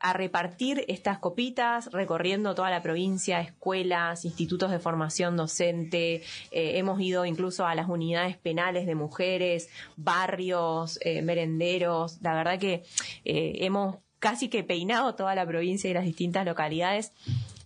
a 0.00 0.14
repartir 0.14 0.84
estas 0.88 1.18
copitas 1.18 1.92
recorriendo 1.92 2.54
toda 2.54 2.70
la 2.70 2.82
provincia, 2.82 3.40
escuelas, 3.40 4.24
institutos 4.24 4.70
de 4.70 4.78
formación 4.78 5.36
docente, 5.36 6.22
eh, 6.50 6.78
hemos 6.78 7.00
ido 7.00 7.26
incluso 7.26 7.66
a 7.66 7.74
las 7.74 7.88
unidades 7.88 8.38
penales 8.38 8.86
de 8.86 8.94
mujeres, 8.94 9.68
barrios, 9.96 10.98
eh, 11.02 11.20
merenderos, 11.20 12.18
la 12.22 12.34
verdad 12.34 12.58
que 12.58 12.82
eh, 13.26 13.58
hemos 13.60 13.98
casi 14.18 14.48
que 14.48 14.64
peinado 14.64 15.14
toda 15.14 15.34
la 15.34 15.46
provincia 15.46 15.90
y 15.90 15.94
las 15.94 16.04
distintas 16.04 16.46
localidades. 16.46 17.12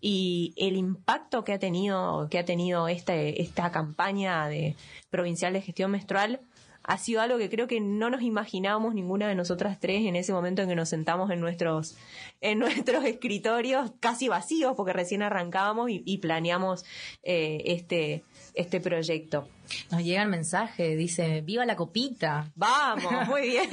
Y 0.01 0.53
el 0.59 0.77
impacto 0.77 1.45
que 1.45 1.55
ha 1.55 1.59
tenido 1.59 2.29
que 2.31 2.39
ha 2.39 2.45
tenido 2.45 2.89
este, 2.89 3.41
esta 3.41 3.73
campaña 3.73 4.49
de 4.49 4.77
provincial 5.09 5.55
de 5.55 5.63
gestión 5.63 5.93
menstrual 5.93 6.41
ha 6.85 6.99
sido 6.99 7.21
algo 7.21 7.39
que 7.39 7.49
creo 7.49 7.67
que 7.67 7.81
no 7.81 8.11
nos 8.11 8.23
imaginábamos 8.23 8.95
ninguna 8.95 9.27
de 9.27 9.35
nosotras 9.35 9.81
tres 9.81 10.07
en 10.07 10.17
ese 10.17 10.33
momento 10.33 10.63
en 10.63 10.69
que 10.69 10.77
nos 10.77 10.91
sentamos 10.91 11.31
en 11.31 11.41
nuestros, 11.41 11.97
en 12.41 12.59
nuestros 12.61 13.05
escritorios 13.05 13.93
casi 14.01 14.29
vacíos 14.29 14.75
porque 14.77 14.93
recién 14.93 15.23
arrancábamos 15.23 15.91
y, 15.91 16.19
planeamos 16.19 16.85
eh, 17.23 17.63
este, 17.65 18.23
este 18.55 18.81
proyecto. 18.81 19.49
Nos 19.91 20.03
llega 20.03 20.23
el 20.23 20.29
mensaje, 20.29 20.97
dice, 20.97 21.41
viva 21.41 21.65
la 21.65 21.77
copita. 21.77 22.51
Vamos, 22.55 23.13
muy 23.29 23.43
bien. 23.43 23.71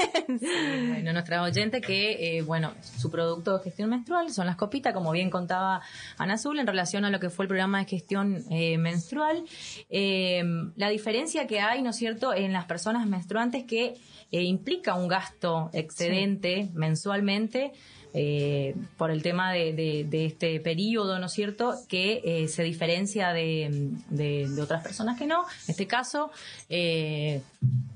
Bueno, 0.89 1.13
nuestra 1.13 1.41
oyente 1.41 1.81
que, 1.81 2.37
eh, 2.37 2.41
bueno, 2.41 2.73
su 2.81 3.09
producto 3.11 3.57
de 3.57 3.63
gestión 3.63 3.89
menstrual 3.89 4.31
son 4.31 4.45
las 4.45 4.55
copitas, 4.55 4.93
como 4.93 5.11
bien 5.11 5.29
contaba 5.29 5.81
Ana 6.17 6.35
Azul, 6.35 6.59
en 6.59 6.67
relación 6.67 7.05
a 7.05 7.09
lo 7.09 7.19
que 7.19 7.29
fue 7.29 7.45
el 7.45 7.49
programa 7.49 7.79
de 7.79 7.85
gestión 7.85 8.43
eh, 8.49 8.77
menstrual. 8.77 9.43
Eh, 9.89 10.43
la 10.75 10.89
diferencia 10.89 11.47
que 11.47 11.59
hay, 11.59 11.81
¿no 11.81 11.91
es 11.91 11.95
cierto?, 11.95 12.33
en 12.33 12.53
las 12.53 12.65
personas 12.65 13.07
menstruantes 13.07 13.63
que 13.65 13.95
eh, 14.31 14.43
implica 14.43 14.95
un 14.95 15.07
gasto 15.07 15.69
excedente 15.73 16.69
mensualmente 16.73 17.73
eh, 18.13 18.75
por 18.97 19.09
el 19.11 19.21
tema 19.23 19.51
de, 19.53 19.73
de- 19.73 20.05
de 20.07 20.25
este 20.25 20.59
periodo, 20.59 21.17
¿no 21.19 21.27
es 21.27 21.31
cierto?, 21.31 21.75
que 21.87 22.21
eh, 22.25 22.47
se 22.47 22.63
diferencia 22.63 23.31
de, 23.33 23.91
de- 24.09 24.47
de 24.49 24.61
otras 24.61 24.83
personas 24.83 25.17
que 25.17 25.25
no. 25.27 25.41
En 25.67 25.71
este 25.71 25.87
caso, 25.87 26.31
eh, 26.69 27.41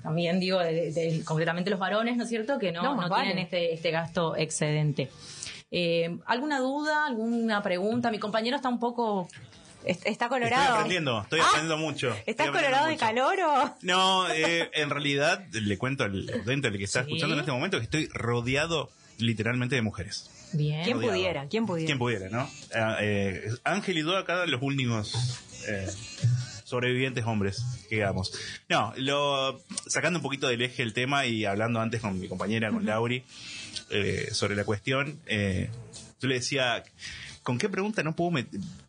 también 0.03 0.39
digo, 0.39 0.59
de- 0.59 0.91
de- 0.91 1.23
concretamente 1.25 1.69
los 1.69 1.79
varones, 1.79 2.15
¿no 2.17 2.23
es 2.23 2.29
cierto?, 2.29 2.59
que 2.59 2.71
no, 2.71 2.81
No, 2.83 2.89
no, 2.91 3.01
más 3.01 3.09
vale. 3.09 3.25
tienen 3.25 3.43
este, 3.43 3.73
este 3.73 3.91
gasto 3.91 4.35
excedente. 4.35 5.09
Eh, 5.71 6.17
¿Alguna 6.25 6.59
duda, 6.59 7.05
alguna 7.05 7.61
pregunta? 7.61 8.11
Mi 8.11 8.19
compañero 8.19 8.55
está 8.55 8.69
un 8.69 8.79
poco... 8.79 9.27
Est- 9.83 9.99
Está 10.07 10.25
Estoy 10.25 10.29
colorado. 10.29 10.73
aprendiendo, 10.75 11.21
estoy 11.21 11.39
Ah, 11.41 11.45
aprendiendo 11.47 11.77
mucho. 11.77 12.09
¿Estás 12.25 12.47
Estoy 12.47 12.47
colorado 12.61 12.87
de 12.87 12.97
calor 12.97 13.35
o...? 13.41 13.75
No, 13.83 14.27
eh, 14.31 14.69
en 14.73 14.89
realidad 14.89 15.45
le 15.51 15.77
cuento 15.77 16.03
al 16.05 16.27
oyente 16.43 16.69
al 16.69 16.77
que 16.77 16.85
está 16.85 17.01
Sí. 17.05 17.09
escuchando 17.11 17.35
en 17.35 17.41
este 17.41 17.51
momento 17.51 17.77
que 17.77 17.83
estoy 17.83 18.07
rodeado 18.07 18.89
literalmente 19.17 19.75
de 19.75 19.81
mujeres. 19.81 20.29
Bien. 20.53 20.83
¿Quién 20.83 20.99
pudiera? 21.01 21.47
¿Quién 21.47 21.65
pudiera? 21.65 21.87
¿Quién 21.87 21.99
pudiera, 21.99 22.29
no? 22.29 22.49
Ah, 22.73 22.97
eh, 23.01 23.49
Ángel 23.63 23.97
y 23.97 24.01
Doa, 24.01 24.19
acá 24.21 24.45
los 24.45 24.61
últimos 24.61 25.13
eh, 25.67 25.87
sobrevivientes 26.63 27.25
hombres, 27.25 27.63
digamos. 27.89 28.31
No, 28.69 28.93
lo, 28.97 29.61
sacando 29.87 30.19
un 30.19 30.23
poquito 30.23 30.47
del 30.47 30.61
eje 30.61 30.83
el 30.83 30.93
tema 30.93 31.25
y 31.25 31.45
hablando 31.45 31.79
antes 31.81 32.01
con 32.01 32.19
mi 32.19 32.27
compañera, 32.27 32.71
con 32.71 32.85
Lauri, 32.85 33.23
eh, 33.89 34.29
sobre 34.31 34.55
la 34.55 34.63
cuestión, 34.63 35.19
eh, 35.27 35.69
yo 36.21 36.27
le 36.27 36.35
decía, 36.35 36.83
¿con 37.43 37.57
qué 37.57 37.69
pregunta 37.69 38.01
no 38.03 38.15
puedo, 38.15 38.31
met- 38.31 38.47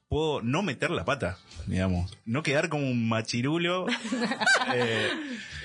puedo 0.09 0.41
no 0.43 0.63
meter 0.63 0.91
la 0.91 1.05
pata? 1.05 1.39
Digamos, 1.67 2.17
no 2.25 2.43
quedar 2.43 2.69
como 2.69 2.89
un 2.89 3.09
machirulo. 3.09 3.87
eh, 4.75 5.11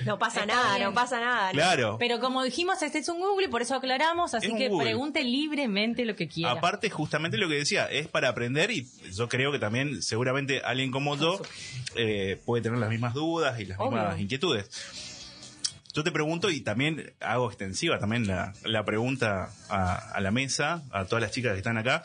No 0.04 0.18
pasa 0.18 0.40
Está 0.40 0.54
nada, 0.54 0.74
bien. 0.76 0.88
no 0.88 0.94
pasa 0.94 1.20
nada. 1.20 1.50
claro. 1.52 1.96
Pero 1.98 2.18
como 2.18 2.42
dijimos, 2.42 2.82
este 2.82 2.98
es 2.98 3.08
un 3.08 3.20
Google 3.20 3.46
y 3.46 3.48
por 3.48 3.62
eso 3.62 3.76
aclaramos, 3.76 4.34
así 4.34 4.48
Es 4.48 4.54
que 4.54 4.68
Google. 4.68 4.84
pregunte 4.86 5.22
libremente 5.22 6.04
lo 6.04 6.16
que 6.16 6.26
quiera. 6.28 6.50
Aparte, 6.52 6.90
justamente 6.90 7.36
lo 7.38 7.48
que 7.48 7.54
decía, 7.54 7.86
es 7.86 8.08
para 8.08 8.28
aprender 8.30 8.70
y 8.72 8.86
yo 9.12 9.28
creo 9.28 9.52
que 9.52 9.58
también 9.60 10.02
seguramente 10.02 10.60
alguien 10.64 10.90
como 10.90 11.16
yo 11.16 11.40
eh, 11.94 12.40
puede 12.44 12.62
tener 12.64 12.78
las 12.78 12.90
mismas 12.90 13.14
dudas 13.14 13.60
y 13.60 13.66
las 13.66 13.78
Obvio. 13.78 13.92
mismas 13.98 14.20
inquietudes. 14.20 15.11
Yo 15.94 16.02
te 16.02 16.10
pregunto 16.10 16.50
y 16.50 16.60
también 16.62 17.12
hago 17.20 17.48
extensiva 17.48 17.98
también 17.98 18.26
la, 18.26 18.54
la 18.64 18.84
pregunta 18.84 19.50
a, 19.68 19.94
a 19.94 20.20
la 20.20 20.30
mesa, 20.30 20.82
a 20.90 21.04
todas 21.04 21.22
las 21.22 21.32
chicas 21.32 21.52
que 21.52 21.58
están 21.58 21.76
acá. 21.76 22.02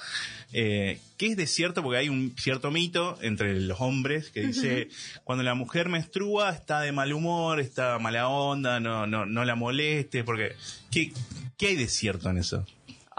Eh, 0.52 1.00
¿Qué 1.18 1.28
es 1.28 1.38
de 1.38 1.48
cierto? 1.48 1.84
Porque 1.84 2.00
hay 2.00 2.10
un 2.10 2.34
cierto 2.38 2.70
mito 2.70 3.18
entre 3.22 3.60
los 3.60 3.80
hombres 3.80 4.30
que 4.30 4.42
dice, 4.42 4.90
cuando 5.24 5.44
la 5.44 5.56
mujer 5.56 5.90
menstrua 5.90 6.52
está 6.52 6.82
de 6.82 6.92
mal 6.92 7.14
humor, 7.14 7.60
está 7.60 7.98
mala 7.98 8.28
onda, 8.28 8.80
no, 8.80 9.08
no, 9.08 9.26
no 9.26 9.46
la 9.46 9.56
moleste, 9.56 10.24
porque 10.24 10.56
¿qué, 10.92 11.14
¿qué 11.58 11.68
hay 11.68 11.76
de 11.76 11.88
cierto 11.88 12.30
en 12.30 12.38
eso? 12.38 12.66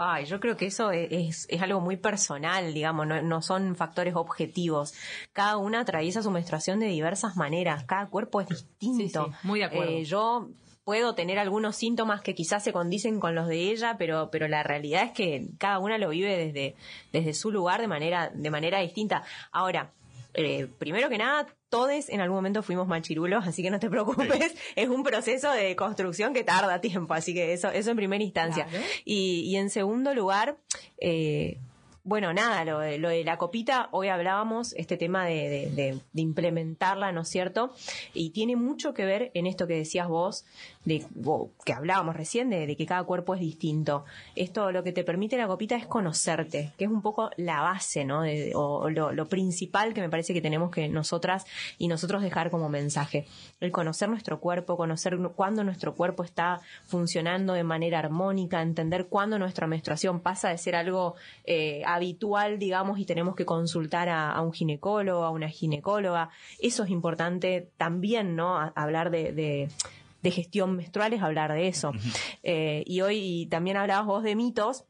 Ay, 0.01 0.23
yo 0.23 0.39
creo 0.39 0.55
que 0.55 0.67
eso 0.67 0.93
e-, 0.93 1.27
es, 1.27 1.45
es 1.49 1.61
algo 1.61 1.81
muy 1.81 1.97
personal, 1.97 2.73
digamos, 2.73 3.05
no, 3.05 3.21
no 3.21 3.41
son 3.41 3.75
factores 3.75 4.15
objetivos. 4.15 4.93
Cada 5.33 5.57
una 5.57 5.81
atraviesa 5.81 6.23
su 6.23 6.31
menstruación 6.31 6.79
de 6.79 6.87
diversas 6.87 7.35
maneras, 7.35 7.83
cada 7.83 8.07
cuerpo 8.07 8.39
es 8.39 8.47
distinto. 8.47 9.25
Sí, 9.25 9.31
sí, 9.31 9.47
muy 9.47 9.59
de 9.59 9.65
acuerdo. 9.65 9.91
Eh, 9.91 10.05
yo 10.05 10.51
puedo 10.85 11.15
tener 11.15 11.37
algunos 11.37 11.75
síntomas 11.75 12.21
que 12.21 12.33
quizás 12.33 12.63
se 12.63 12.71
condicen 12.71 13.19
con 13.19 13.35
los 13.35 13.49
de 13.49 13.71
ella, 13.71 13.97
pero, 13.97 14.29
pero 14.31 14.47
la 14.47 14.63
realidad 14.63 15.03
es 15.03 15.11
que 15.11 15.49
cada 15.57 15.79
una 15.79 15.97
lo 15.97 16.09
vive 16.09 16.37
desde, 16.37 16.75
desde 17.11 17.33
su 17.33 17.51
lugar 17.51 17.81
de 17.81 17.89
manera, 17.89 18.31
de 18.33 18.49
manera 18.49 18.79
distinta. 18.79 19.23
Ahora, 19.51 19.91
eh, 20.33 20.69
primero 20.79 21.09
que 21.09 21.17
nada, 21.17 21.45
todos 21.69 22.09
en 22.09 22.19
algún 22.21 22.37
momento 22.37 22.63
fuimos 22.63 22.87
machirulos, 22.87 23.45
así 23.47 23.61
que 23.61 23.69
no 23.69 23.79
te 23.79 23.89
preocupes, 23.89 24.55
es 24.75 24.89
un 24.89 25.03
proceso 25.03 25.51
de 25.51 25.75
construcción 25.75 26.33
que 26.33 26.43
tarda 26.43 26.81
tiempo, 26.81 27.13
así 27.13 27.33
que 27.33 27.53
eso, 27.53 27.69
eso 27.69 27.91
en 27.91 27.97
primera 27.97 28.23
instancia. 28.23 28.65
Claro. 28.65 28.83
Y, 29.05 29.41
y 29.41 29.55
en 29.57 29.69
segundo 29.69 30.13
lugar, 30.13 30.57
eh, 30.99 31.57
bueno, 32.03 32.33
nada, 32.33 32.65
lo 32.65 32.79
de, 32.79 32.97
lo 32.97 33.09
de 33.09 33.23
la 33.23 33.37
copita, 33.37 33.89
hoy 33.91 34.07
hablábamos 34.07 34.73
este 34.73 34.97
tema 34.97 35.25
de- 35.25 35.69
de 36.11 36.21
implementarla, 36.21 37.11
¿no 37.11 37.21
es 37.21 37.29
cierto? 37.29 37.73
Y 38.15 38.31
tiene 38.31 38.55
mucho 38.55 38.93
que 38.95 39.05
ver 39.05 39.29
en 39.35 39.45
esto 39.45 39.67
que 39.67 39.75
decías 39.75 40.07
vos, 40.07 40.45
de 40.89 41.05
que 41.63 41.73
hablábamos 41.73 42.15
recién, 42.15 42.49
de, 42.49 42.75
que 42.75 42.85
cada 42.85 43.03
cuerpo 43.03 43.35
es 43.35 43.39
distinto. 43.39 44.05
Esto 44.35 44.71
lo 44.71 44.83
que 44.83 44.91
te 44.91 45.03
permite 45.03 45.37
la 45.37 45.47
copita 45.47 45.75
es 45.75 45.85
conocerte, 45.85 46.73
que 46.77 46.85
es 46.85 46.89
un 46.89 47.03
poco 47.03 47.29
la 47.37 47.61
base, 47.61 48.05
¿no? 48.05 48.23
o 48.55 48.89
lo, 48.89 49.29
principal 49.29 49.93
que 49.93 50.01
me 50.01 50.09
parece 50.09 50.33
que 50.33 50.41
tenemos 50.41 50.71
que 50.71 50.89
nosotras 50.89 51.45
y 51.77 51.87
nosotros 51.87 52.23
dejar 52.23 52.49
como 52.49 52.69
mensaje. 52.69 53.27
El 53.59 53.71
conocer 53.71 54.09
nuestro 54.09 54.39
cuerpo, 54.39 54.77
conocer 54.77 55.17
cuándo 55.35 55.63
nuestro 55.63 55.93
cuerpo 55.93 56.23
está 56.23 56.59
funcionando 56.85 57.53
de 57.53 57.63
manera 57.63 57.99
armónica, 57.99 58.61
entender 58.61 59.05
cuándo 59.07 59.37
nuestra 59.37 59.67
menstruación 59.67 60.21
pasa 60.21 60.49
de 60.49 60.57
ser 60.57 60.75
algo 60.75 61.13
eh, 61.45 61.83
habitual, 61.85 62.57
digamos, 62.57 62.97
y 62.97 63.05
tenemos 63.05 63.35
que 63.35 63.45
consultar 63.45 64.09
a, 64.09 64.41
un 64.41 64.53
ginecólogo, 64.53 65.23
a 65.23 65.29
una 65.29 65.49
ginecóloga. 65.49 66.31
Eso 66.59 66.83
es 66.83 66.89
importante 66.89 67.69
también, 67.77 68.35
¿no? 68.35 68.57
hablar 68.73 69.11
de, 69.11 69.31
de, 69.33 69.69
gestión 70.23 70.75
menstrual 70.75 71.13
es 71.13 71.21
hablar 71.21 71.53
de 71.53 71.67
eso. 71.67 71.91
Eh, 72.43 72.83
y 72.85 73.01
hoy 73.01 73.47
también 73.49 73.77
hablabas 73.77 74.05
vos 74.05 74.23
de 74.23 74.35
mitos 74.35 74.85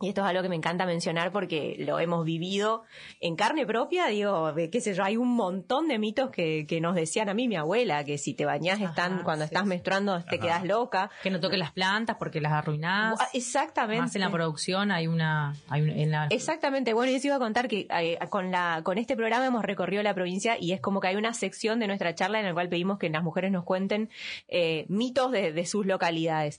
y 0.00 0.08
esto 0.08 0.22
es 0.22 0.26
algo 0.26 0.42
que 0.42 0.48
me 0.48 0.56
encanta 0.56 0.86
mencionar 0.86 1.30
porque 1.30 1.76
lo 1.78 1.98
hemos 2.00 2.24
vivido 2.24 2.84
en 3.20 3.36
carne 3.36 3.66
propia, 3.66 4.06
digo, 4.06 4.54
qué 4.54 4.80
sé 4.80 4.94
yo, 4.94 5.04
hay 5.04 5.18
un 5.18 5.34
montón 5.34 5.88
de 5.88 5.98
mitos 5.98 6.30
que, 6.30 6.66
que 6.66 6.80
nos 6.80 6.94
decían 6.94 7.28
a 7.28 7.34
mí 7.34 7.48
mi 7.48 7.56
abuela, 7.56 8.02
que 8.04 8.16
si 8.16 8.32
te 8.32 8.46
bañás 8.46 8.80
están, 8.80 9.22
cuando 9.22 9.44
estás 9.44 9.66
menstruando 9.66 10.22
te 10.24 10.38
quedas 10.38 10.64
loca. 10.64 11.10
Que 11.22 11.30
no 11.30 11.38
toques 11.38 11.58
las 11.58 11.72
plantas 11.72 12.16
porque 12.18 12.40
las 12.40 12.52
arruinás. 12.52 13.20
Exactamente. 13.34 14.00
Más 14.00 14.14
en 14.14 14.22
la 14.22 14.30
producción 14.30 14.90
hay 14.90 15.06
una, 15.06 15.54
hay 15.68 15.82
en 15.82 16.10
la... 16.10 16.28
Exactamente, 16.28 16.94
bueno, 16.94 17.10
yo 17.10 17.16
les 17.16 17.24
iba 17.26 17.36
a 17.36 17.38
contar 17.38 17.68
que 17.68 17.86
eh, 17.90 18.18
con 18.30 18.50
la, 18.50 18.80
con 18.82 18.96
este 18.96 19.16
programa 19.16 19.46
hemos 19.46 19.64
recorrido 19.64 20.02
la 20.02 20.14
provincia 20.14 20.56
y 20.58 20.72
es 20.72 20.80
como 20.80 21.00
que 21.00 21.08
hay 21.08 21.16
una 21.16 21.34
sección 21.34 21.78
de 21.78 21.86
nuestra 21.86 22.14
charla 22.14 22.40
en 22.40 22.46
la 22.46 22.54
cual 22.54 22.70
pedimos 22.70 22.98
que 22.98 23.10
las 23.10 23.22
mujeres 23.22 23.52
nos 23.52 23.64
cuenten 23.64 24.08
eh, 24.48 24.86
mitos 24.88 25.30
de, 25.30 25.52
de 25.52 25.66
sus 25.66 25.84
localidades. 25.84 26.58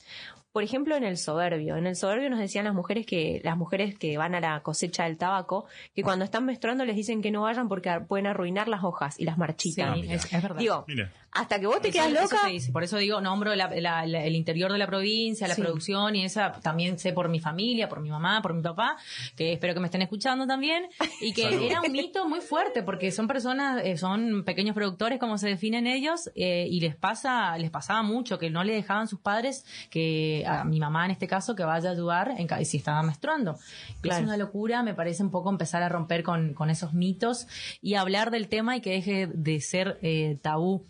Por 0.52 0.64
ejemplo, 0.64 0.96
en 0.96 1.04
el 1.04 1.18
soberbio. 1.18 1.78
En 1.78 1.88
el 1.88 1.96
soberbio 1.96 2.30
nos 2.30 2.40
decían 2.40 2.66
las 2.66 2.74
mujeres 2.74 3.06
que, 3.06 3.42
las 3.44 3.58
mujeres 3.58 3.98
que 3.98 4.18
van 4.18 4.36
a 4.36 4.42
la 4.42 4.62
cosecha 4.62 5.06
del 5.06 5.18
tabaco, 5.18 5.66
que 5.96 6.04
cuando 6.04 6.26
están 6.26 6.46
menstruando 6.46 6.84
les 6.86 6.96
dicen 6.96 7.22
que 7.22 7.32
no 7.32 7.44
vayan 7.44 7.70
porque 7.70 7.90
pueden 8.08 8.28
arruinar 8.28 8.68
las 8.68 8.84
hojas 8.84 9.20
y 9.20 9.26
las 9.26 9.38
marchitan. 9.38 10.02
Sí, 10.02 10.08
es, 10.12 10.30
verdad. 10.42 10.60
Digo, 10.60 10.86
hasta 11.32 11.60
que 11.60 11.68
vos 11.68 11.82
te 11.82 11.92
quedas 11.92 12.12
loca. 12.12 12.40
Por 12.74 12.84
eso 12.84 12.98
digo, 12.98 13.22
nombro 13.22 13.54
el 13.54 14.36
interior 14.36 14.72
de 14.72 14.78
la 14.78 14.88
provincia, 14.88 15.48
la 15.48 15.56
producción 15.56 16.16
y 16.16 16.26
esa 16.26 16.52
también 16.52 17.00
sé 17.00 17.14
por 17.14 17.30
mi 17.30 17.40
familia, 17.40 17.88
por 17.88 18.02
mi 18.02 18.10
mamá, 18.10 18.42
por 18.42 18.54
mi 18.54 18.62
papá, 18.62 18.98
que 19.38 19.54
espero 19.54 19.74
que 19.74 19.80
me 19.80 19.88
estén 19.88 20.02
escuchando 20.02 20.46
también. 20.46 20.90
Y 21.22 21.34
que 21.34 21.68
era 21.68 21.82
un 21.82 21.92
mito 21.92 22.28
muy 22.28 22.42
fuerte 22.42 22.84
porque 22.84 23.12
son 23.12 23.28
personas, 23.28 23.82
eh, 23.86 23.98
son 23.98 24.44
pequeños 24.44 24.76
productores 24.76 25.20
como 25.20 25.38
se 25.38 25.48
definen 25.48 25.88
ellos 25.88 26.30
eh, 26.36 26.68
y 26.70 26.82
les 26.82 26.96
pasa, 26.96 27.58
les 27.58 27.70
pasaba 27.70 28.02
mucho 28.02 28.38
que 28.38 28.50
no 28.50 28.64
le 28.66 28.74
dejaban 28.74 29.08
sus 29.08 29.20
padres 29.20 29.66
que 29.90 30.41
a 30.46 30.64
mi 30.64 30.80
mamá 30.80 31.06
en 31.06 31.12
este 31.12 31.28
caso 31.28 31.56
que 31.56 31.64
vaya 31.64 31.90
a 31.90 31.94
ayudar 31.94 32.34
en, 32.38 32.66
si 32.66 32.78
estaba 32.78 33.02
menstruando. 33.04 33.58
Es 34.04 34.20
una 34.20 34.38
locura, 34.38 34.84
me 34.84 34.94
parece 34.94 35.24
un 35.24 35.32
poco 35.32 35.50
empezar 35.50 35.84
a 35.84 35.90
romper 35.90 36.24
con, 36.24 36.54
con 36.54 36.70
esos 36.70 36.94
mitos 36.94 37.48
y 37.82 37.96
hablar 37.96 38.32
del 38.32 38.48
tema 38.48 38.78
y 38.78 38.82
que 38.82 38.92
deje 38.92 39.28
de 39.28 39.62
ser 39.62 40.00
eh, 40.02 40.38
tabú. 40.42 40.86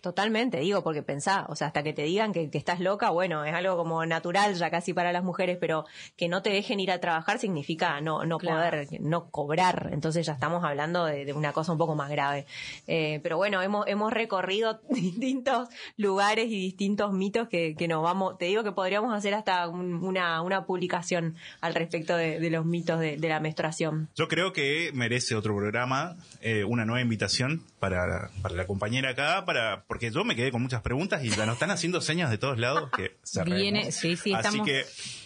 Totalmente, 0.00 0.58
digo, 0.60 0.82
porque 0.82 1.02
pensá, 1.02 1.46
o 1.48 1.56
sea, 1.56 1.68
hasta 1.68 1.82
que 1.82 1.92
te 1.92 2.02
digan 2.02 2.32
que, 2.32 2.48
estás 2.52 2.80
loca, 2.80 3.10
bueno, 3.10 3.44
es 3.44 3.54
algo 3.54 3.76
como 3.76 4.04
natural 4.06 4.54
ya 4.54 4.70
casi 4.70 4.92
para 4.92 5.12
las 5.12 5.24
mujeres, 5.24 5.58
pero 5.60 5.84
que 6.16 6.28
no 6.28 6.42
te 6.42 6.50
dejen 6.50 6.80
ir 6.80 6.90
a 6.90 7.00
trabajar 7.00 7.38
significa 7.38 8.00
no, 8.00 8.24
no 8.24 8.38
poder, 8.38 8.88
no 9.00 9.30
cobrar. 9.30 9.90
Entonces 9.92 10.26
ya 10.26 10.32
estamos 10.32 10.64
hablando 10.64 11.04
de, 11.04 11.32
una 11.32 11.52
cosa 11.52 11.72
un 11.72 11.78
poco 11.78 11.94
más 11.94 12.10
grave. 12.10 12.46
Eh, 12.86 13.20
pero 13.22 13.36
bueno, 13.36 13.62
hemos, 13.62 13.86
hemos 13.86 14.12
recorrido 14.12 14.80
distintos 14.90 15.68
lugares 15.96 16.46
y 16.46 16.60
distintos 16.60 17.12
mitos 17.12 17.48
que, 17.48 17.74
que 17.76 17.88
nos 17.88 18.02
vamos, 18.02 18.38
te 18.38 18.46
digo 18.46 18.64
que 18.64 18.72
podríamos 18.72 19.14
hacer 19.14 19.34
hasta 19.34 19.68
una, 19.68 20.42
una 20.42 20.64
publicación 20.64 21.36
al 21.60 21.74
respecto 21.74 22.16
de, 22.16 22.50
los 22.50 22.64
mitos 22.64 23.00
de, 23.00 23.18
la 23.28 23.40
menstruación. 23.40 24.08
Yo 24.14 24.28
creo 24.28 24.52
que 24.52 24.90
merece 24.94 25.34
otro 25.34 25.54
programa, 25.54 26.16
eh, 26.40 26.64
una 26.64 26.84
nueva 26.84 27.02
invitación 27.02 27.62
para, 27.78 28.30
para 28.42 28.54
la 28.54 28.66
compañera 28.66 29.10
acá, 29.10 29.44
para 29.44 29.82
porque 29.88 30.12
yo 30.12 30.22
me 30.22 30.36
quedé 30.36 30.52
con 30.52 30.62
muchas 30.62 30.82
preguntas 30.82 31.24
y 31.24 31.30
ya 31.30 31.46
nos 31.46 31.54
están 31.54 31.70
haciendo 31.70 32.00
señas 32.02 32.30
de 32.30 32.36
todos 32.38 32.58
lados 32.58 32.90
que 32.94 33.16
se 33.22 33.42
Viene, 33.42 33.90
sí, 33.90 34.16
sí, 34.16 34.34
Así 34.34 34.62
que 34.62 34.84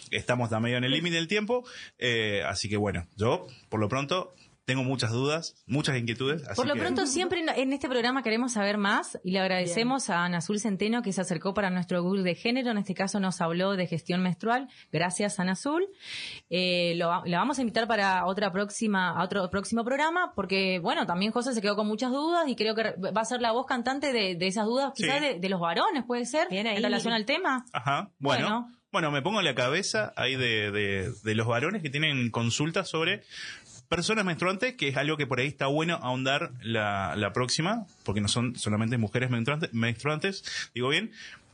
estamos 0.09 0.53
a 0.53 0.59
medio 0.61 0.77
en 0.77 0.85
el 0.85 0.91
límite 0.91 1.17
del 1.17 1.27
tiempo. 1.27 1.65
Eh, 1.99 2.41
así 2.47 2.69
que 2.69 2.77
bueno, 2.77 3.05
yo 3.17 3.45
por 3.69 3.81
lo 3.81 3.89
pronto 3.89 4.33
tengo 4.65 4.83
muchas 4.83 5.11
dudas, 5.11 5.55
muchas 5.65 5.97
inquietudes. 5.97 6.43
Por 6.55 6.67
lo 6.67 6.75
pronto, 6.75 7.05
siempre 7.05 7.43
en 7.55 7.73
este 7.73 7.89
programa 7.89 8.23
queremos 8.23 8.53
saber 8.53 8.77
más 8.77 9.19
y 9.23 9.31
le 9.31 9.39
agradecemos 9.39 10.09
a 10.09 10.23
Ana 10.23 10.37
Azul 10.37 10.59
Centeno 10.59 11.01
que 11.01 11.11
se 11.11 11.21
acercó 11.21 11.53
para 11.53 11.69
nuestro 11.69 12.01
Google 12.01 12.23
de 12.23 12.35
género. 12.35 12.71
En 12.71 12.77
este 12.77 12.93
caso 12.93 13.19
nos 13.19 13.41
habló 13.41 13.75
de 13.75 13.87
gestión 13.87 14.21
menstrual. 14.21 14.69
Gracias, 14.91 15.39
Ana 15.39 15.53
Azul. 15.53 15.87
Eh, 16.49 16.93
lo, 16.95 17.23
la 17.25 17.37
vamos 17.39 17.57
a 17.57 17.61
invitar 17.61 17.87
para 17.87 18.25
otra 18.25 18.51
próxima, 18.51 19.11
a 19.11 19.23
otro 19.23 19.49
próximo 19.49 19.83
programa 19.83 20.33
porque, 20.35 20.79
bueno, 20.79 21.05
también 21.05 21.31
José 21.31 21.53
se 21.53 21.61
quedó 21.61 21.75
con 21.75 21.87
muchas 21.87 22.11
dudas 22.11 22.47
y 22.47 22.55
creo 22.55 22.75
que 22.75 22.95
va 22.99 23.21
a 23.21 23.25
ser 23.25 23.41
la 23.41 23.51
voz 23.51 23.65
cantante 23.65 24.13
de, 24.13 24.37
esas 24.47 24.65
dudas, 24.65 24.93
quizás 24.95 25.21
de, 25.21 25.49
los 25.49 25.59
varones, 25.59 26.03
puede 26.05 26.25
ser, 26.25 26.47
en 26.51 26.81
relación 26.81 27.13
al 27.13 27.25
tema. 27.25 27.65
Ajá, 27.73 28.11
bueno. 28.19 28.67
bueno. 28.91 29.11
me 29.11 29.21
pongo 29.21 29.39
en 29.39 29.45
la 29.45 29.55
cabeza 29.55 30.13
ahí 30.15 30.35
de, 30.35 30.71
de, 30.71 31.35
los 31.35 31.47
varones 31.47 31.81
que 31.81 31.89
tienen 31.89 32.29
consultas 32.31 32.89
sobre 32.89 33.23
personas 33.95 34.25
menstruantes, 34.25 34.73
que 34.75 34.87
es 34.87 34.97
algo 34.97 35.17
que 35.17 35.27
por 35.27 35.39
ahí 35.39 35.47
está 35.47 35.67
bueno 35.67 35.99
ahondar 36.01 36.51
la, 36.61 37.15
la 37.15 37.33
próxima, 37.33 37.85
porque 38.03 38.21
no 38.21 38.27
son 38.27 38.55
solamente 38.55 38.97
mujeres 38.97 39.29
menstruantes, 39.29 39.73
menstruantes, 39.73 40.69
digo 40.73 40.89
bien, 40.89 41.11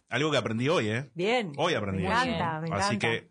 algo 0.09 0.31
que 0.31 0.37
aprendí 0.37 0.69
hoy, 0.69 0.89
¿eh? 0.89 1.05
Bien. 1.15 1.51
Hoy 1.57 1.73
aprendí. 1.73 2.03
Me 2.03 2.09
encanta, 2.09 2.61
me 2.61 2.75
Así 2.75 2.97
que 2.97 3.27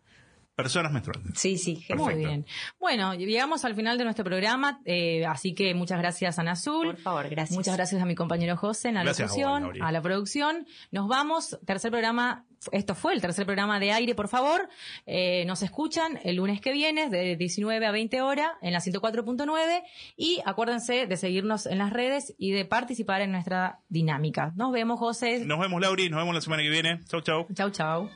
personas 0.63 0.91
menstruantes. 0.91 1.39
Sí, 1.39 1.57
sí, 1.57 1.85
muy 1.95 2.15
bien. 2.15 2.45
Bueno, 2.79 3.13
llegamos 3.15 3.65
al 3.65 3.75
final 3.75 3.97
de 3.97 4.03
nuestro 4.03 4.25
programa, 4.25 4.81
eh, 4.85 5.25
así 5.25 5.53
que 5.53 5.73
muchas 5.73 5.99
gracias 5.99 6.39
Ana 6.39 6.51
Azul. 6.51 6.87
Por 6.87 6.97
favor, 6.97 7.29
gracias. 7.29 7.55
Muchas 7.55 7.75
gracias 7.75 8.01
a 8.01 8.05
mi 8.05 8.15
compañero 8.15 8.57
José 8.57 8.89
en 8.89 8.95
la 8.95 9.03
locución, 9.03 9.81
a, 9.81 9.91
la 9.91 10.01
producción. 10.01 10.67
Nos 10.91 11.07
vamos, 11.07 11.57
tercer 11.65 11.91
programa, 11.91 12.45
esto 12.71 12.95
fue 12.95 13.13
el 13.13 13.21
tercer 13.21 13.45
programa 13.45 13.79
de 13.79 13.91
aire, 13.91 14.15
por 14.15 14.27
favor. 14.27 14.69
Eh, 15.05 15.45
nos 15.45 15.61
escuchan 15.61 16.19
el 16.23 16.35
lunes 16.35 16.61
que 16.61 16.73
viene 16.73 17.09
de 17.09 17.35
19 17.35 17.85
a 17.85 17.91
20 17.91 18.21
horas 18.21 18.51
en 18.61 18.73
la 18.73 18.79
104.9 18.79 19.83
y 20.17 20.41
acuérdense 20.45 21.07
de 21.07 21.17
seguirnos 21.17 21.65
en 21.65 21.77
las 21.77 21.91
redes 21.91 22.35
y 22.37 22.51
de 22.51 22.65
participar 22.65 23.21
en 23.21 23.31
nuestra 23.31 23.79
dinámica. 23.89 24.53
Nos 24.55 24.71
vemos, 24.71 24.99
José. 24.99 25.45
Nos 25.45 25.59
vemos, 25.59 25.81
Lauri. 25.81 26.09
Nos 26.09 26.19
vemos 26.19 26.35
la 26.35 26.41
semana 26.41 26.63
que 26.63 26.69
viene. 26.69 26.99
Chau, 27.05 27.21
chau. 27.21 27.47
Chau, 27.53 27.69
chau. 27.69 28.09